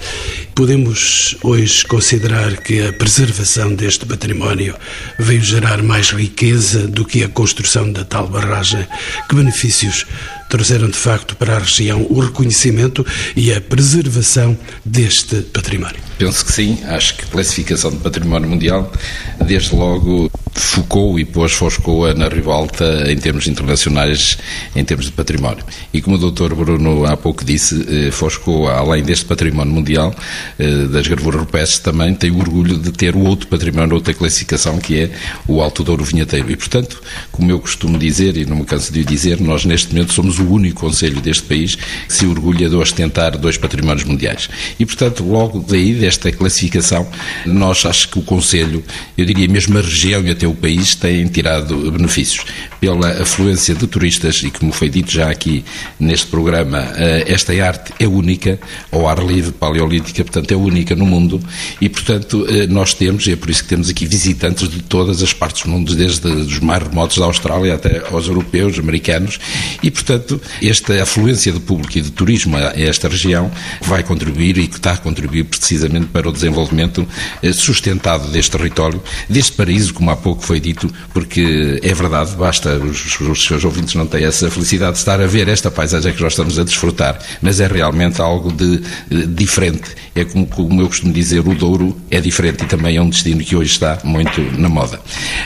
Podemos 0.57 1.37
hoje 1.43 1.85
considerar 1.85 2.57
que 2.57 2.81
a 2.81 2.91
preservação 2.91 3.75
deste 3.75 4.07
património 4.07 4.75
veio 5.19 5.39
gerar 5.39 5.83
mais 5.83 6.09
riqueza 6.09 6.87
do 6.87 7.05
que 7.05 7.23
a 7.23 7.29
construção 7.29 7.91
da 7.91 8.03
tal 8.03 8.27
barragem. 8.27 8.87
Que 9.29 9.35
benefícios 9.35 10.07
trouxeram 10.49 10.89
de 10.89 10.97
facto 10.97 11.35
para 11.35 11.57
a 11.57 11.59
região 11.59 12.07
o 12.09 12.19
reconhecimento 12.19 13.05
e 13.35 13.53
a 13.53 13.61
preservação 13.61 14.57
deste 14.83 15.43
património? 15.43 16.06
Penso 16.17 16.43
que 16.45 16.51
sim, 16.51 16.79
acho 16.85 17.15
que 17.15 17.25
a 17.25 17.27
classificação 17.27 17.91
de 17.91 17.97
património 17.97 18.49
mundial, 18.49 18.91
desde 19.39 19.75
logo, 19.75 20.31
focou 20.59 21.19
e 21.19 21.25
pôs 21.25 21.53
Foscoa 21.53 22.13
na 22.13 22.27
rivalta 22.27 23.11
em 23.11 23.15
termos 23.17 23.47
internacionais, 23.47 24.37
em 24.75 24.83
termos 24.83 25.05
de 25.05 25.11
património. 25.11 25.63
E 25.93 26.01
como 26.01 26.15
o 26.15 26.31
Dr. 26.31 26.55
Bruno 26.55 27.05
há 27.05 27.15
pouco 27.15 27.45
disse, 27.45 27.85
eh, 27.87 28.11
Foscoa, 28.11 28.73
além 28.73 29.03
deste 29.03 29.25
património 29.25 29.71
mundial, 29.73 30.13
eh, 30.57 30.85
das 30.87 31.07
gravuras 31.07 31.41
rupestres, 31.41 31.79
também 31.79 32.13
tem 32.15 32.31
o 32.31 32.39
orgulho 32.39 32.77
de 32.77 32.91
ter 32.91 33.15
o 33.15 33.19
outro 33.19 33.47
património, 33.47 33.95
outra 33.95 34.13
classificação, 34.13 34.79
que 34.79 35.01
é 35.01 35.11
o 35.47 35.61
Alto 35.61 35.83
Douro 35.83 36.03
Vinheteiro. 36.03 36.49
E, 36.51 36.55
portanto, 36.55 37.01
como 37.31 37.51
eu 37.51 37.59
costumo 37.59 37.97
dizer, 37.97 38.35
e 38.37 38.45
não 38.45 38.57
me 38.57 38.65
canso 38.65 38.91
de 38.91 39.01
o 39.01 39.05
dizer, 39.05 39.39
nós 39.39 39.65
neste 39.65 39.93
momento 39.93 40.13
somos 40.13 40.39
o 40.39 40.47
único 40.47 40.77
Conselho 40.77 41.19
deste 41.21 41.43
país 41.43 41.75
que 41.75 42.13
se 42.13 42.25
orgulha 42.25 42.69
de 42.69 42.75
ostentar 42.75 43.37
dois 43.37 43.57
patrimónios 43.57 44.05
mundiais. 44.05 44.49
E, 44.79 44.85
portanto, 44.85 45.23
logo 45.23 45.59
daí, 45.59 45.93
desta 46.07 46.31
classificação, 46.31 47.05
nós 47.45 47.85
acho 47.85 48.07
que 48.07 48.17
o 48.17 48.21
Conselho, 48.21 48.81
eu 49.17 49.25
diria 49.25 49.47
mesmo 49.47 49.77
a 49.77 49.81
região 49.81 50.23
e 50.23 50.31
até 50.31 50.47
o 50.47 50.55
país, 50.55 50.95
têm 50.95 51.27
tirado 51.27 51.91
benefícios. 51.91 52.45
Pela 52.79 53.21
afluência 53.21 53.75
de 53.75 53.85
turistas 53.87 54.41
e, 54.43 54.49
como 54.49 54.71
foi 54.71 54.87
dito 54.87 55.11
já 55.11 55.29
aqui 55.29 55.65
neste 55.99 56.27
programa, 56.27 56.93
eh, 56.95 57.25
esta 57.27 57.51
arte 57.61 57.91
é 57.99 58.07
única, 58.07 58.57
ao 58.89 59.09
ar 59.09 59.19
livre, 59.19 59.51
paleolítica, 59.51 60.23
portanto, 60.23 60.51
é 60.51 60.55
única 60.55 60.95
no 60.95 61.05
mundo 61.05 61.41
e, 61.81 61.89
portanto, 61.89 62.45
eh, 62.47 62.67
nós 62.67 62.93
temos, 62.93 63.27
e 63.27 63.33
é 63.33 63.35
por 63.35 63.49
isso 63.49 63.63
que 63.63 63.69
temos 63.69 63.89
aqui 63.89 64.05
visitantes 64.05 64.69
de 64.69 64.81
todas 64.83 65.21
as 65.21 65.33
partes 65.33 65.63
do 65.63 65.69
mundo, 65.69 65.93
desde 65.93 66.27
os 66.27 66.59
mais 66.59 66.83
remotos 66.83 67.17
da 67.17 67.25
Austrália 67.25 67.73
até 67.73 68.03
aos 68.11 68.27
europeus, 68.27 68.79
americanos, 68.79 69.39
e, 69.83 69.91
portanto, 69.91 70.39
esta 70.63 71.01
afluência 71.01 71.51
de 71.51 71.59
público 71.59 71.97
e 71.97 72.01
de 72.01 72.11
turismo 72.11 72.55
a 72.55 72.79
esta 72.79 73.09
região 73.09 73.51
vai 73.81 74.03
contribuir 74.03 74.57
e 74.57 74.67
que 74.67 74.77
está 74.77 74.93
a 74.93 74.97
contribuir 74.97 75.43
precisamente 75.45 75.96
para 76.05 76.29
o 76.29 76.31
desenvolvimento 76.31 77.07
eh, 77.41 77.53
sustentado 77.53 78.29
deste 78.29 78.51
território, 78.51 79.01
deste 79.29 79.53
paraíso, 79.53 79.93
como 79.93 80.11
há 80.11 80.15
pouco 80.15 80.43
foi 80.43 80.59
dito, 80.59 80.91
porque 81.13 81.79
é 81.83 81.93
verdade, 81.93 82.35
basta, 82.35 82.77
os, 82.77 83.19
os 83.19 83.45
seus 83.45 83.63
ouvintes 83.63 83.95
não 83.95 84.05
têm 84.05 84.25
essa 84.25 84.49
felicidade 84.49 84.93
de 84.93 84.99
estar 84.99 85.21
a 85.21 85.27
ver 85.27 85.47
esta 85.47 85.71
paisagem 85.71 86.13
que 86.13 86.21
nós 86.21 86.33
estamos 86.33 86.59
a 86.59 86.63
desfrutar, 86.63 87.19
mas 87.41 87.59
é 87.59 87.67
realmente 87.67 88.21
algo 88.21 88.51
de, 88.51 88.77
de 88.77 88.83
eh, 89.11 89.25
diferente. 89.27 89.95
É 90.15 90.25
como, 90.25 90.47
como 90.47 90.81
eu 90.81 90.87
costumo 90.87 91.13
dizer, 91.13 91.39
o 91.39 91.53
Douro 91.53 91.95
é 92.09 92.19
diferente 92.19 92.63
e 92.63 92.67
também 92.67 92.97
é 92.97 93.01
um 93.01 93.09
destino 93.09 93.43
que 93.43 93.55
hoje 93.55 93.71
está 93.71 93.99
muito 94.03 94.41
na 94.57 94.69
moda. 94.69 94.99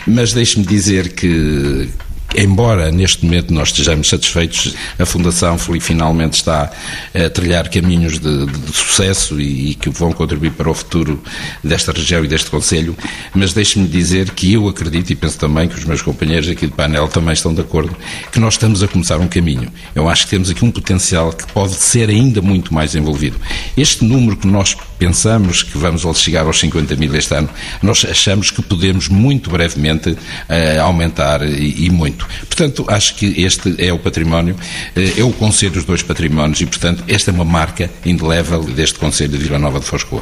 Mas 0.08 0.34
deixe-me 0.34 0.66
dizer 0.66 1.14
que 1.14 1.90
Embora 2.36 2.92
neste 2.92 3.26
momento 3.26 3.54
nós 3.54 3.70
estejamos 3.70 4.08
satisfeitos, 4.08 4.74
a 4.98 5.06
Fundação 5.06 5.58
finalmente 5.58 6.34
está 6.34 6.72
a 7.14 7.30
trilhar 7.30 7.70
caminhos 7.70 8.20
de, 8.20 8.46
de, 8.46 8.72
sucesso 8.74 9.40
e, 9.40 9.72
e, 9.72 9.76
que 9.76 9.90
vão 9.90 10.14
contribuir 10.14 10.52
para 10.52 10.70
o 10.70 10.74
futuro 10.74 11.22
desta 11.64 11.92
região 11.92 12.24
e 12.24 12.28
deste 12.28 12.50
Conselho, 12.50 12.96
mas 13.34 13.54
deixe-me 13.54 13.88
dizer 13.88 14.32
que 14.32 14.54
eu 14.54 14.68
acredito 14.68 15.10
e 15.12 15.16
penso 15.16 15.38
também 15.38 15.68
que 15.68 15.76
os 15.76 15.84
meus 15.84 16.02
companheiros 16.02 16.48
aqui 16.50 16.68
do 16.68 16.74
painel 16.74 17.08
também 17.08 17.34
estão 17.34 17.54
de 17.54 17.62
acordo, 17.62 17.96
que 18.32 18.40
nós 18.40 18.54
estamos 18.54 18.82
a 18.82 18.88
começar 18.88 19.18
um 19.20 19.28
caminho. 19.28 19.72
Eu 19.94 20.08
acho 20.08 20.24
que 20.24 20.32
temos 20.32 20.50
aqui 20.50 20.64
um 20.64 20.72
potencial 20.72 21.34
que 21.34 21.46
pode 21.52 21.74
ser 21.74 22.10
ainda 22.10 22.42
muito 22.42 22.74
mais 22.74 22.96
envolvido. 22.96 23.38
Este 23.76 24.06
número 24.06 24.38
que 24.38 24.48
nós 24.48 24.76
pensamos 25.02 25.64
que 25.64 25.80
vamos 25.80 26.04
chegar 26.20 26.46
aos 26.46 26.60
50 26.60 26.96
mil 26.96 27.16
este 27.16 27.34
ano, 27.34 27.50
nós 27.82 28.06
achamos 28.08 28.52
que 28.52 28.62
podemos 28.62 29.08
muito 29.08 29.50
brevemente 29.50 30.12
uh, 30.12 30.82
aumentar 30.84 31.42
e, 31.42 31.88
e 31.88 31.90
muito. 31.90 32.28
Portanto, 32.42 32.86
acho 32.88 33.16
que 33.16 33.42
este 33.42 33.74
é 33.84 33.92
o 33.92 33.98
património, 33.98 34.56
eh, 34.96 35.14
é 35.18 35.24
o 35.24 35.32
Conselho 35.32 35.72
dos 35.72 35.86
dois 35.86 36.04
patrimónios 36.04 36.62
e, 36.62 36.68
portanto, 36.68 37.04
esta 37.08 37.32
é 37.32 37.34
uma 37.34 37.44
marca 37.44 37.90
indelével 38.06 38.62
deste 38.64 39.00
Conselho 39.00 39.32
de 39.32 39.38
Vila 39.40 39.58
Nova 39.58 39.80
de 39.80 39.86
Foscoa. 39.88 40.22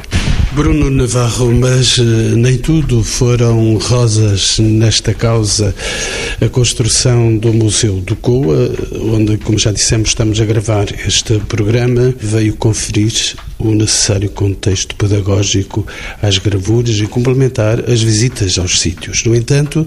Bruno 0.52 0.88
Navarro, 0.88 1.52
mas 1.52 1.98
eh, 1.98 2.02
nem 2.36 2.56
tudo 2.56 3.04
foram 3.04 3.76
rosas 3.76 4.58
nesta 4.58 5.12
causa. 5.12 5.74
A 6.40 6.48
construção 6.48 7.36
do 7.36 7.52
Museu 7.52 8.00
do 8.00 8.16
Coa, 8.16 8.74
onde, 8.94 9.36
como 9.36 9.58
já 9.58 9.72
dissemos, 9.72 10.08
estamos 10.08 10.40
a 10.40 10.44
gravar 10.46 10.86
este 11.06 11.38
programa, 11.40 12.14
veio 12.18 12.56
conferir 12.56 13.36
o 13.60 13.74
necessário 13.74 14.30
contexto 14.30 14.94
pedagógico 14.96 15.86
às 16.22 16.38
gravuras 16.38 16.96
e 16.96 17.06
complementar 17.06 17.90
as 17.90 18.02
visitas 18.02 18.58
aos 18.58 18.80
sítios. 18.80 19.24
No 19.24 19.34
entanto, 19.34 19.86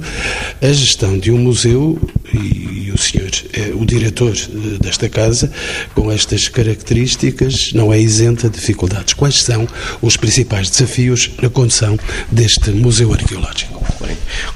a 0.62 0.72
gestão 0.72 1.18
de 1.18 1.32
um 1.32 1.38
museu, 1.38 2.00
e 2.34 2.92
o 2.92 2.98
senhor 2.98 3.32
é 3.53 3.74
o 3.74 3.86
diretor 3.86 4.34
eh, 4.36 4.77
desta 4.80 5.10
casa, 5.10 5.51
com 5.96 6.12
estas 6.12 6.48
características, 6.48 7.74
não 7.74 7.92
é 7.92 8.00
isenta 8.00 8.50
de 8.50 8.56
dificuldades. 8.60 9.13
Quais 9.13 9.42
são 9.44 9.68
os 10.01 10.15
principais 10.18 10.70
desafios 10.70 11.32
na 11.42 11.50
condução 11.50 11.98
deste 12.32 12.72
museu 12.72 13.13
arqueológico? 13.13 13.84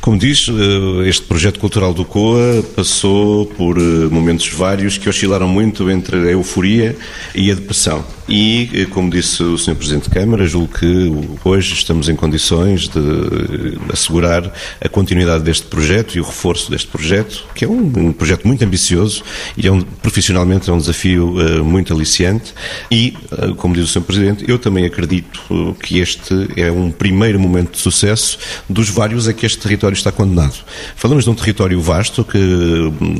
Como 0.01 0.17
diz, 0.17 0.47
eh, 0.49 1.09
este 1.09 1.23
projeto 1.23 1.59
cultural 1.59 1.93
do 1.93 2.05
COA 2.05 2.63
passou 2.75 3.45
por 3.45 3.77
eh, 3.77 3.81
momentos 3.81 4.47
vários 4.49 4.97
que 4.97 5.09
oscilaram 5.09 5.47
muito 5.47 5.89
entre 5.89 6.17
a 6.17 6.31
euforia 6.31 6.95
e 7.33 7.51
a 7.51 7.55
depressão 7.55 8.16
e, 8.27 8.69
eh, 8.73 8.85
como 8.85 9.09
disse 9.09 9.41
o 9.41 9.57
Sr. 9.57 9.75
Presidente 9.75 10.09
da 10.09 10.15
Câmara, 10.15 10.45
julgo 10.45 10.77
que 10.77 11.11
hoje 11.45 11.73
estamos 11.73 12.09
em 12.09 12.15
condições 12.15 12.89
de 12.89 13.77
assegurar 13.91 14.51
a 14.81 14.89
continuidade 14.89 15.43
deste 15.43 15.67
projeto 15.67 16.15
e 16.15 16.19
o 16.19 16.23
reforço 16.23 16.69
deste 16.69 16.87
projeto, 16.87 17.45
que 17.55 17.63
é 17.63 17.67
um, 17.67 17.91
um 17.95 18.11
projeto 18.11 18.45
muito 18.45 18.63
ambicioso 18.63 19.23
e 19.55 19.67
é 19.67 19.71
um, 19.71 19.81
profissionalmente 19.81 20.69
é 20.69 20.73
um 20.73 20.77
desafio 20.77 21.35
uh, 21.37 21.63
muito 21.63 21.93
aliciante 21.93 22.53
e, 22.91 23.15
uh, 23.31 23.55
como 23.55 23.73
diz 23.73 23.85
o 23.85 23.87
Sr. 23.87 24.01
Presidente, 24.01 24.45
eu 24.47 24.59
também 24.59 24.85
acredito 24.85 25.75
que 25.81 25.99
este 25.99 26.33
é 26.57 26.71
um 26.71 26.91
primeiro 26.91 27.39
momento 27.39 27.71
de 27.71 27.77
sucesso 27.77 28.37
dos 28.69 28.89
vários 28.89 29.27
a 29.27 29.33
que 29.33 29.45
este 29.45 29.59
território 29.59 29.95
está 29.95 30.11
condenado. 30.11 30.55
Falamos 30.95 31.23
de 31.23 31.29
um 31.29 31.35
território 31.35 31.79
vasto 31.79 32.23
que 32.23 32.39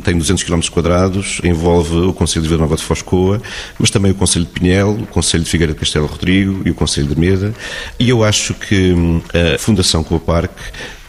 tem 0.02 0.18
200 0.18 0.42
km 0.42 0.60
quadrados, 0.70 1.40
envolve 1.42 1.94
o 1.96 2.12
Conselho 2.12 2.42
de 2.42 2.48
Vila 2.48 2.62
Nova 2.62 2.76
de 2.76 2.82
Foscoa, 2.82 3.40
mas 3.78 3.90
também 3.90 4.12
o 4.12 4.14
Conselho 4.14 4.44
de 4.44 4.50
Pinhel, 4.50 4.97
o 5.02 5.06
Conselho 5.06 5.44
de 5.44 5.50
Figueira 5.50 5.72
de 5.72 5.78
Castelo 5.78 6.06
Rodrigo 6.06 6.62
e 6.64 6.70
o 6.70 6.74
Conselho 6.74 7.08
de 7.08 7.18
Meda. 7.18 7.54
E 7.98 8.08
eu 8.08 8.24
acho 8.24 8.54
que 8.54 8.92
hum, 8.92 9.22
a 9.32 9.58
Fundação 9.58 10.02
Coa 10.02 10.20
Parque 10.20 10.54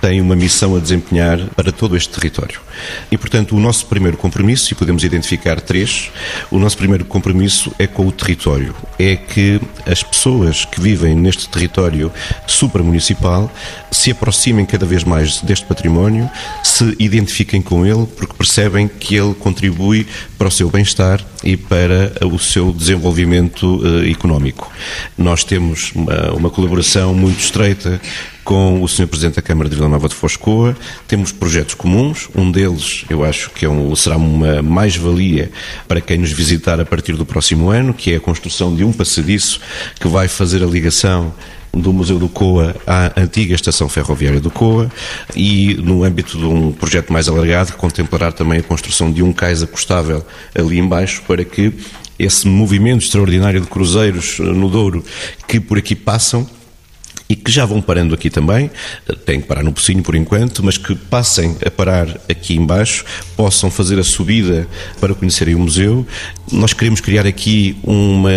tem 0.02 0.22
uma 0.22 0.36
missão 0.36 0.76
a 0.76 0.80
desempenhar 0.80 1.40
para 1.56 1.72
todo 1.72 1.96
este 1.96 2.10
território. 2.10 2.60
E, 3.12 3.18
portanto, 3.18 3.56
o 3.56 3.60
nosso 3.60 3.86
primeiro 3.86 4.18
compromisso, 4.18 4.72
e 4.72 4.76
podemos 4.76 5.04
identificar 5.04 5.60
três, 5.60 6.12
o 6.50 6.58
nosso 6.58 6.78
primeiro 6.78 7.06
compromisso 7.06 7.72
é 7.78 7.86
com 7.86 8.08
o 8.08 8.12
território. 8.12 8.74
É 8.98 9.16
que 9.16 9.60
as 9.86 10.02
pessoas 10.02 10.66
que 10.66 10.80
vivem 10.80 11.16
neste 11.16 11.50
território 11.50 12.12
supramunicipal 12.48 13.52
se 13.92 14.12
aproximem 14.12 14.66
cada 14.66 14.86
vez 14.86 15.04
mais 15.04 15.42
deste 15.42 15.66
património, 15.66 16.30
se 16.64 16.96
identifiquem 17.00 17.62
com 17.62 17.86
ele, 17.86 18.06
porque 18.18 18.34
percebem 18.34 18.88
que 18.88 19.16
ele 19.16 19.34
contribui 19.34 20.08
para 20.38 20.48
o 20.48 20.52
seu 20.52 20.70
bem-estar 20.70 21.22
e 21.44 21.58
para 21.58 22.14
o 22.26 22.40
seu 22.40 22.72
desenvolvimento 22.72 23.78
uh, 23.78 24.10
económico. 24.10 24.72
Nós 25.18 25.44
temos 25.44 25.92
uma, 25.94 26.32
uma 26.32 26.50
colaboração 26.50 27.14
muito 27.14 27.40
estreita 27.40 28.00
com 28.50 28.82
o 28.82 28.88
Sr. 28.88 29.06
Presidente 29.06 29.36
da 29.36 29.44
Câmara 29.44 29.70
de 29.70 29.76
Vila 29.76 29.88
Nova 29.88 30.10
de 30.10 30.16
Foscoa. 30.16 30.76
Temos 31.08 31.32
projetos 31.32 31.76
comuns. 31.76 32.28
Um 32.36 32.52
deles, 32.52 33.06
eu 33.08 33.24
acho 33.24 33.52
que 33.52 33.64
é 33.64 33.70
um, 33.70 33.96
será 33.96 34.18
uma 34.18 34.64
mais-valia 34.64 35.52
para 35.88 36.02
quem 36.02 36.18
nos 36.18 36.32
visitar 36.32 36.80
a 36.80 36.84
partir 36.84 37.14
do 37.14 37.28
próximo 37.28 37.70
ano, 37.70 37.94
que 37.94 38.12
é 38.12 38.16
a 38.16 38.20
construção 38.20 38.76
de 38.76 38.84
um 38.84 38.92
passadiço 38.92 39.62
que 40.00 40.08
vai 40.08 40.28
fazer 40.28 40.64
a 40.64 40.66
ligação 40.66 41.32
do 41.72 41.94
Museu 41.94 42.18
do 42.18 42.28
Coa 42.28 42.76
à 42.88 43.22
antiga 43.22 43.54
estação 43.54 43.88
ferroviária 43.88 44.40
do 44.40 44.50
Coa 44.50 44.92
e 45.36 45.76
no 45.76 46.04
âmbito 46.04 46.36
de 46.36 46.46
um 46.46 46.72
projeto 46.72 47.14
mais 47.14 47.30
alargado 47.30 47.74
contemplará 47.74 48.32
também 48.32 48.58
a 48.58 48.64
construção 48.64 49.12
de 49.12 49.22
um 49.22 49.32
cais 49.32 49.62
acostável 49.62 50.26
ali 50.56 50.80
embaixo 50.80 51.22
para 51.28 51.46
que 51.46 51.72
esse 52.18 52.48
movimento 52.48 53.04
extraordinário 53.04 53.62
de 53.62 53.68
cruzeiros 53.68 54.40
no 54.40 54.68
Douro 54.72 55.06
que 55.48 55.60
por 55.60 55.78
aqui 55.78 55.94
passam 55.94 56.50
e 57.30 57.36
que 57.36 57.52
já 57.52 57.64
vão 57.64 57.80
parando 57.80 58.16
aqui 58.16 58.28
também, 58.28 58.72
têm 59.24 59.40
que 59.40 59.48
parar 59.48 59.64
no 59.64 59.72
Pocinho 59.72 60.02
por 60.02 60.16
enquanto, 60.16 60.64
mas 60.64 60.80
que 60.80 60.96
passem 60.96 61.56
a 61.64 61.70
parar 61.70 62.10
aqui 62.28 62.56
embaixo, 62.56 63.06
possam 63.38 63.70
fazer 63.70 64.00
a 64.00 64.04
subida 64.04 64.68
para 65.00 65.14
conhecerem 65.14 65.54
o 65.54 65.60
museu. 65.60 66.08
Nós 66.52 66.74
queremos 66.74 67.00
criar 67.00 67.28
aqui 67.28 67.78
uma 67.84 68.32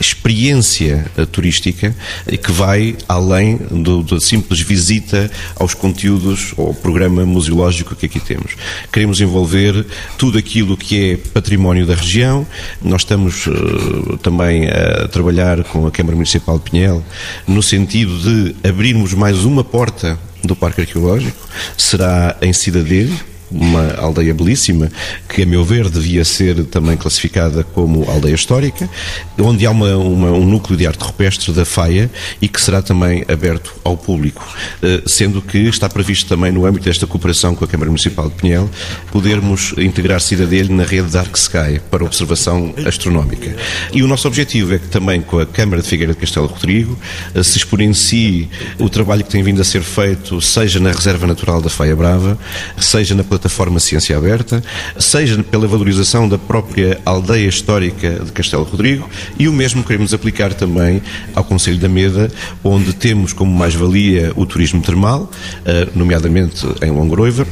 experiência 0.00 1.06
eh, 1.16 1.24
turística 1.24 1.94
que 2.42 2.52
vai 2.52 2.96
além 3.08 3.56
do, 3.56 4.02
da 4.02 4.20
simples 4.20 4.60
visita 4.60 5.30
aos 5.56 5.74
conteúdos 5.74 6.52
ou 6.56 6.74
programa 6.74 7.24
museológico 7.24 7.94
que 7.94 8.06
aqui 8.06 8.20
temos. 8.20 8.52
Queremos 8.92 9.20
envolver 9.20 9.84
tudo 10.18 10.38
aquilo 10.38 10.76
que 10.76 11.12
é 11.12 11.16
património 11.16 11.86
da 11.86 11.94
região. 11.94 12.46
Nós 12.82 13.02
estamos 13.02 13.46
uh, 13.46 14.18
também 14.22 14.68
a 14.68 15.08
trabalhar 15.08 15.64
com 15.64 15.86
a 15.86 15.90
Câmara 15.90 16.14
Municipal 16.14 16.58
de 16.58 16.70
Pinhel 16.70 17.04
no 17.46 17.62
sentido 17.62 18.18
de 18.18 18.68
abrirmos 18.68 19.14
mais 19.14 19.44
uma 19.44 19.64
porta 19.64 20.18
do 20.44 20.54
Parque 20.54 20.82
Arqueológico. 20.82 21.36
Será 21.76 22.36
em 22.42 22.52
Cidadelo 22.52 23.16
uma 23.50 23.94
aldeia 23.94 24.34
belíssima, 24.34 24.90
que 25.28 25.42
a 25.42 25.46
meu 25.46 25.64
ver 25.64 25.88
devia 25.88 26.24
ser 26.24 26.64
também 26.64 26.96
classificada 26.96 27.62
como 27.62 28.08
aldeia 28.10 28.34
histórica, 28.34 28.88
onde 29.38 29.66
há 29.66 29.70
uma, 29.70 29.96
uma, 29.96 30.30
um 30.32 30.44
núcleo 30.44 30.76
de 30.76 30.86
arte 30.86 31.02
rupestre 31.02 31.52
da 31.52 31.64
Faia 31.64 32.10
e 32.40 32.48
que 32.48 32.60
será 32.60 32.82
também 32.82 33.24
aberto 33.28 33.74
ao 33.84 33.96
público, 33.96 34.46
eh, 34.82 35.02
sendo 35.06 35.40
que 35.40 35.58
está 35.58 35.88
previsto 35.88 36.28
também 36.28 36.52
no 36.52 36.66
âmbito 36.66 36.84
desta 36.84 37.06
cooperação 37.06 37.54
com 37.54 37.64
a 37.64 37.68
Câmara 37.68 37.90
Municipal 37.90 38.28
de 38.28 38.34
Pinhel, 38.34 38.68
podermos 39.10 39.74
integrar 39.78 40.20
Cidadele 40.20 40.72
na 40.72 40.84
rede 40.84 41.08
Dark 41.08 41.34
Sky 41.36 41.80
para 41.90 42.04
observação 42.04 42.74
astronómica. 42.86 43.54
E 43.92 44.02
o 44.02 44.08
nosso 44.08 44.26
objetivo 44.26 44.74
é 44.74 44.78
que 44.78 44.88
também 44.88 45.20
com 45.20 45.38
a 45.38 45.46
Câmara 45.46 45.82
de 45.82 45.88
Figueira 45.88 46.12
de 46.12 46.18
Castelo 46.18 46.46
Rodrigo 46.46 46.98
eh, 47.34 47.42
se 47.42 47.58
exponencie 47.58 48.48
o 48.78 48.88
trabalho 48.88 49.24
que 49.24 49.30
tem 49.30 49.42
vindo 49.42 49.60
a 49.60 49.64
ser 49.64 49.82
feito, 49.82 50.40
seja 50.40 50.80
na 50.80 50.90
Reserva 50.90 51.26
Natural 51.26 51.60
da 51.60 51.70
Faia 51.70 51.94
Brava, 51.94 52.38
seja 52.78 53.14
na 53.14 53.24
plataforma 53.36 53.78
Ciência 53.78 54.16
Aberta, 54.16 54.64
seja 54.98 55.42
pela 55.42 55.66
valorização 55.68 56.26
da 56.26 56.38
própria 56.38 56.98
aldeia 57.04 57.48
histórica 57.48 58.24
de 58.24 58.32
Castelo 58.32 58.64
Rodrigo 58.64 59.08
e 59.38 59.46
o 59.46 59.52
mesmo 59.52 59.84
queremos 59.84 60.14
aplicar 60.14 60.54
também 60.54 61.02
ao 61.34 61.44
Conselho 61.44 61.78
da 61.78 61.88
Meda, 61.88 62.32
onde 62.64 62.94
temos 62.94 63.34
como 63.34 63.52
mais-valia 63.52 64.32
o 64.34 64.46
turismo 64.46 64.80
termal, 64.80 65.30
eh, 65.66 65.86
nomeadamente 65.94 66.66
em 66.82 66.90
Longroiva, 66.90 67.46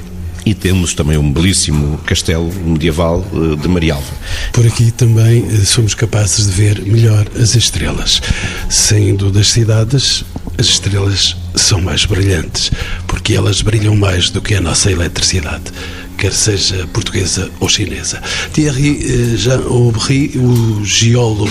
e 0.46 0.54
temos 0.54 0.94
também 0.94 1.16
um 1.16 1.32
belíssimo 1.32 1.98
castelo 1.98 2.50
medieval 2.64 3.24
eh, 3.32 3.56
de 3.60 3.68
Marialva. 3.68 4.12
Por 4.52 4.66
aqui 4.66 4.90
também 4.90 5.46
eh, 5.46 5.64
somos 5.64 5.94
capazes 5.94 6.46
de 6.46 6.52
ver 6.52 6.82
melhor 6.82 7.26
as 7.38 7.54
estrelas. 7.54 8.22
Saindo 8.68 9.30
das 9.30 9.48
cidades, 9.48 10.24
as 10.58 10.66
estrelas 10.66 11.36
são 11.54 11.80
mais 11.80 12.04
brilhantes, 12.04 12.70
porque 13.06 13.34
elas 13.34 13.62
brilham 13.62 13.96
mais 13.96 14.30
do 14.30 14.40
que 14.40 14.54
a 14.54 14.60
nossa 14.60 14.90
eletricidade 14.90 15.72
quer 16.16 16.32
seja 16.32 16.86
portuguesa 16.92 17.50
ou 17.60 17.68
chinesa. 17.68 18.22
Thierry 18.52 18.98
eh, 19.02 19.36
Jean 19.36 19.62
Aubry, 19.66 20.32
o 20.36 20.84
geólogo 20.84 21.50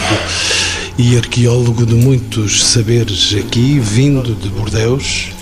e 0.98 1.18
arqueólogo 1.18 1.86
de 1.86 1.96
muitos 1.96 2.64
saberes 2.64 3.36
aqui, 3.38 3.80
vindo 3.80 4.34
de 4.36 4.50
Bordeus, 4.50 5.33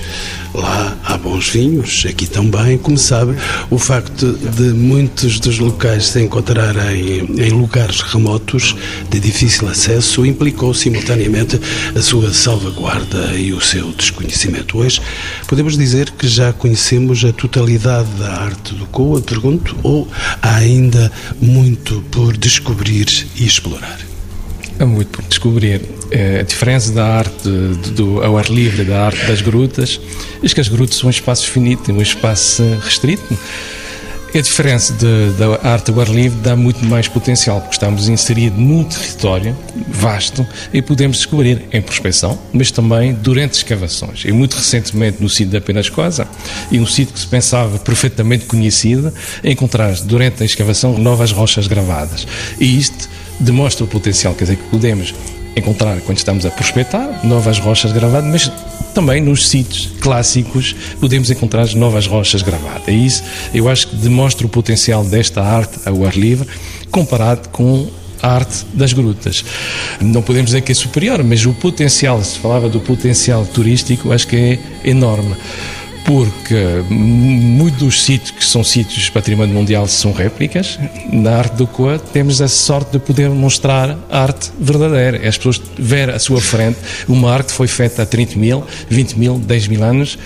Lá 0.53 0.97
há 1.05 1.17
bons 1.17 1.49
vinhos, 1.49 2.05
aqui 2.07 2.27
também. 2.27 2.77
Como 2.77 2.97
sabe, 2.97 3.35
o 3.69 3.77
facto 3.77 4.33
de 4.33 4.73
muitos 4.73 5.39
dos 5.39 5.59
locais 5.59 6.07
se 6.07 6.21
encontrarem 6.21 7.19
em 7.37 7.49
lugares 7.49 8.01
remotos, 8.01 8.75
de 9.09 9.19
difícil 9.19 9.67
acesso, 9.67 10.25
implicou 10.25 10.73
simultaneamente 10.73 11.59
a 11.95 12.01
sua 12.01 12.33
salvaguarda 12.33 13.33
e 13.35 13.53
o 13.53 13.61
seu 13.61 13.91
desconhecimento. 13.93 14.77
Hoje, 14.77 15.01
podemos 15.47 15.77
dizer 15.77 16.11
que 16.11 16.27
já 16.27 16.51
conhecemos 16.51 17.23
a 17.23 17.31
totalidade 17.31 18.09
da 18.19 18.33
arte 18.33 18.73
do 18.75 18.85
Coa, 18.87 19.21
pergunto, 19.21 19.75
ou 19.83 20.07
há 20.41 20.55
ainda 20.55 21.11
muito 21.41 22.03
por 22.11 22.35
descobrir 22.35 23.07
e 23.37 23.45
explorar? 23.45 24.10
Há 24.79 24.85
muito 24.85 25.09
por 25.09 25.23
descobrir. 25.25 25.81
É, 26.09 26.39
a 26.39 26.43
diferença 26.43 26.91
da 26.91 27.05
arte 27.05 27.47
do, 27.95 28.21
ao 28.21 28.37
ar 28.37 28.49
livre 28.49 28.83
da 28.83 29.05
arte 29.05 29.25
das 29.27 29.41
grutas 29.41 29.99
é 30.43 30.47
que 30.47 30.59
as 30.59 30.67
grutas 30.67 30.97
são 30.97 31.09
espaços 31.09 31.45
finitos, 31.45 31.89
um 31.89 32.01
espaço 32.01 32.63
restrito. 32.83 33.37
A 34.33 34.39
diferença 34.39 34.93
de, 34.93 35.31
da 35.37 35.69
arte 35.69 35.91
ao 35.91 35.99
ar 35.99 36.07
livre 36.07 36.39
dá 36.39 36.55
muito 36.55 36.85
mais 36.85 37.05
potencial, 37.05 37.59
porque 37.59 37.73
estamos 37.73 38.07
inseridos 38.07 38.57
num 38.57 38.85
território 38.85 39.57
vasto 39.89 40.47
e 40.73 40.81
podemos 40.81 41.17
descobrir 41.17 41.63
em 41.69 41.81
prospecção, 41.81 42.39
mas 42.53 42.71
também 42.71 43.13
durante 43.13 43.55
escavações. 43.55 44.23
E 44.23 44.31
muito 44.31 44.55
recentemente 44.55 45.21
no 45.21 45.27
sítio 45.27 45.51
da 45.51 45.59
Penascosa, 45.59 46.25
e 46.71 46.79
um 46.79 46.85
sítio 46.85 47.13
que 47.13 47.19
se 47.19 47.27
pensava 47.27 47.77
perfeitamente 47.77 48.45
conhecido, 48.45 49.13
encontrar 49.43 49.93
durante 50.03 50.43
a 50.43 50.45
escavação 50.45 50.97
novas 50.97 51.33
rochas 51.33 51.67
gravadas. 51.67 52.25
E 52.57 52.77
isto 52.77 53.09
demonstra 53.41 53.83
o 53.83 53.87
potencial, 53.87 54.33
quer 54.33 54.45
dizer, 54.45 54.57
que 54.57 54.69
podemos 54.69 55.13
encontrar 55.55 55.99
quando 56.01 56.17
estamos 56.17 56.45
a 56.45 56.49
prospectar 56.49 57.25
novas 57.25 57.59
rochas 57.59 57.91
gravadas, 57.91 58.29
mas 58.29 58.51
também 58.93 59.21
nos 59.21 59.47
sítios 59.47 59.91
clássicos 59.99 60.75
podemos 60.99 61.29
encontrar 61.29 61.67
novas 61.75 62.07
rochas 62.07 62.41
gravadas. 62.41 62.87
E 62.87 63.05
isso 63.05 63.23
eu 63.53 63.67
acho 63.69 63.87
que 63.87 63.95
demonstra 63.95 64.45
o 64.45 64.49
potencial 64.49 65.03
desta 65.03 65.41
arte 65.41 65.79
ao 65.85 66.05
ar 66.05 66.15
livre 66.15 66.47
comparado 66.89 67.49
com 67.49 67.87
a 68.21 68.35
arte 68.35 68.65
das 68.73 68.93
grutas. 68.93 69.43
Não 69.99 70.21
podemos 70.21 70.51
dizer 70.51 70.61
que 70.61 70.71
é 70.71 70.75
superior, 70.75 71.23
mas 71.23 71.45
o 71.45 71.53
potencial, 71.53 72.23
se 72.23 72.37
falava 72.37 72.69
do 72.69 72.79
potencial 72.79 73.45
turístico, 73.45 74.11
acho 74.11 74.27
que 74.27 74.35
é 74.35 74.59
enorme 74.89 75.35
porque 76.05 76.83
muitos 76.89 77.79
dos 77.79 78.03
sítios 78.03 78.31
que 78.31 78.45
são 78.45 78.63
sítios 78.63 79.03
de 79.03 79.11
património 79.11 79.53
mundial 79.53 79.87
são 79.87 80.11
réplicas. 80.11 80.79
Na 81.11 81.37
arte 81.37 81.55
do 81.55 81.67
Coa 81.67 81.99
temos 81.99 82.41
a 82.41 82.47
sorte 82.47 82.91
de 82.93 82.99
poder 82.99 83.29
mostrar 83.29 83.97
arte 84.09 84.51
verdadeira. 84.59 85.17
É 85.17 85.27
as 85.27 85.37
pessoas 85.37 85.61
ver 85.77 86.09
à 86.09 86.19
sua 86.19 86.41
frente 86.41 86.77
uma 87.07 87.31
arte 87.31 87.47
que 87.47 87.53
foi 87.53 87.67
feita 87.67 88.03
há 88.03 88.05
30 88.05 88.37
mil, 88.37 88.63
20 88.89 89.13
mil, 89.13 89.39
10 89.39 89.67
mil 89.67 89.83
anos, 89.83 90.17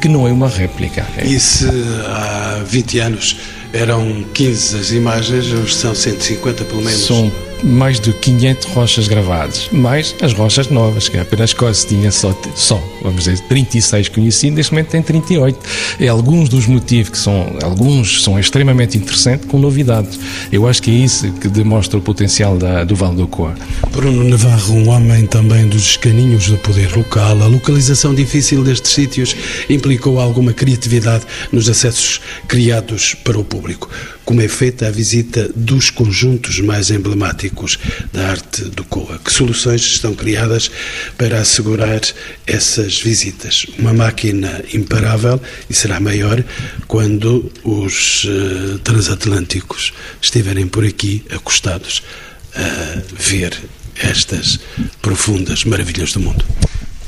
que 0.00 0.08
não 0.08 0.26
é 0.26 0.32
uma 0.32 0.48
réplica. 0.48 1.06
E 1.22 1.38
se 1.38 1.66
há 2.06 2.62
20 2.66 2.98
anos 3.00 3.36
eram 3.72 4.24
15 4.34 4.76
as 4.76 4.90
imagens, 4.90 5.52
hoje 5.52 5.74
são 5.74 5.94
150 5.94 6.64
pelo 6.64 6.82
menos? 6.82 7.06
São 7.06 7.30
mais 7.62 8.00
de 8.00 8.12
500 8.12 8.66
rochas 8.68 9.08
gravadas, 9.08 9.68
mais 9.72 10.14
as 10.22 10.32
rochas 10.32 10.68
novas, 10.68 11.08
que 11.08 11.18
apenas 11.18 11.52
Cosse 11.52 11.86
tinha 11.86 12.10
só, 12.10 12.36
só, 12.54 12.82
vamos 13.02 13.24
dizer, 13.24 13.38
36 13.48 14.08
conhecidos, 14.08 14.56
neste 14.56 14.72
momento 14.72 14.88
tem 14.88 15.02
38. 15.02 15.58
E 15.98 16.08
alguns 16.08 16.48
dos 16.48 16.66
motivos 16.66 17.10
que 17.10 17.18
são, 17.18 17.56
alguns 17.62 18.22
são 18.22 18.38
extremamente 18.38 18.96
interessantes, 18.96 19.46
com 19.46 19.58
novidades. 19.58 20.18
Eu 20.50 20.66
acho 20.66 20.82
que 20.82 20.90
é 20.90 20.94
isso 20.94 21.30
que 21.32 21.48
demonstra 21.48 21.98
o 21.98 22.02
potencial 22.02 22.56
da, 22.56 22.84
do 22.84 22.94
Val 22.94 23.14
do 23.14 23.26
Coa. 23.26 23.54
Bruno 23.92 24.24
Navarro, 24.24 24.74
um 24.74 24.88
homem 24.88 25.26
também 25.26 25.66
dos 25.66 25.96
caninhos 25.96 26.48
do 26.48 26.58
poder 26.58 26.96
local, 26.96 27.42
a 27.42 27.46
localização 27.46 28.14
difícil 28.14 28.62
destes 28.62 28.92
sítios 28.92 29.36
implicou 29.68 30.20
alguma 30.20 30.52
criatividade 30.52 31.24
nos 31.52 31.68
acessos 31.68 32.20
criados 32.46 33.14
para 33.14 33.38
o 33.38 33.44
público 33.44 33.88
como 34.30 34.42
é 34.42 34.46
feita 34.46 34.86
a 34.86 34.92
visita 34.92 35.50
dos 35.56 35.90
conjuntos 35.90 36.60
mais 36.60 36.88
emblemáticos 36.92 37.80
da 38.12 38.28
arte 38.28 38.62
do 38.62 38.84
Coa. 38.84 39.18
Que 39.18 39.32
soluções 39.32 39.80
estão 39.80 40.14
criadas 40.14 40.70
para 41.18 41.40
assegurar 41.40 42.00
essas 42.46 43.00
visitas? 43.00 43.66
Uma 43.76 43.92
máquina 43.92 44.62
imparável 44.72 45.42
e 45.68 45.74
será 45.74 45.98
maior 45.98 46.44
quando 46.86 47.50
os 47.64 48.22
uh, 48.22 48.78
transatlânticos 48.84 49.92
estiverem 50.22 50.68
por 50.68 50.84
aqui 50.84 51.24
acostados 51.34 52.00
a 52.54 53.02
ver 53.18 53.58
estas 53.96 54.60
profundas 55.02 55.64
maravilhas 55.64 56.12
do 56.12 56.20
mundo. 56.20 56.44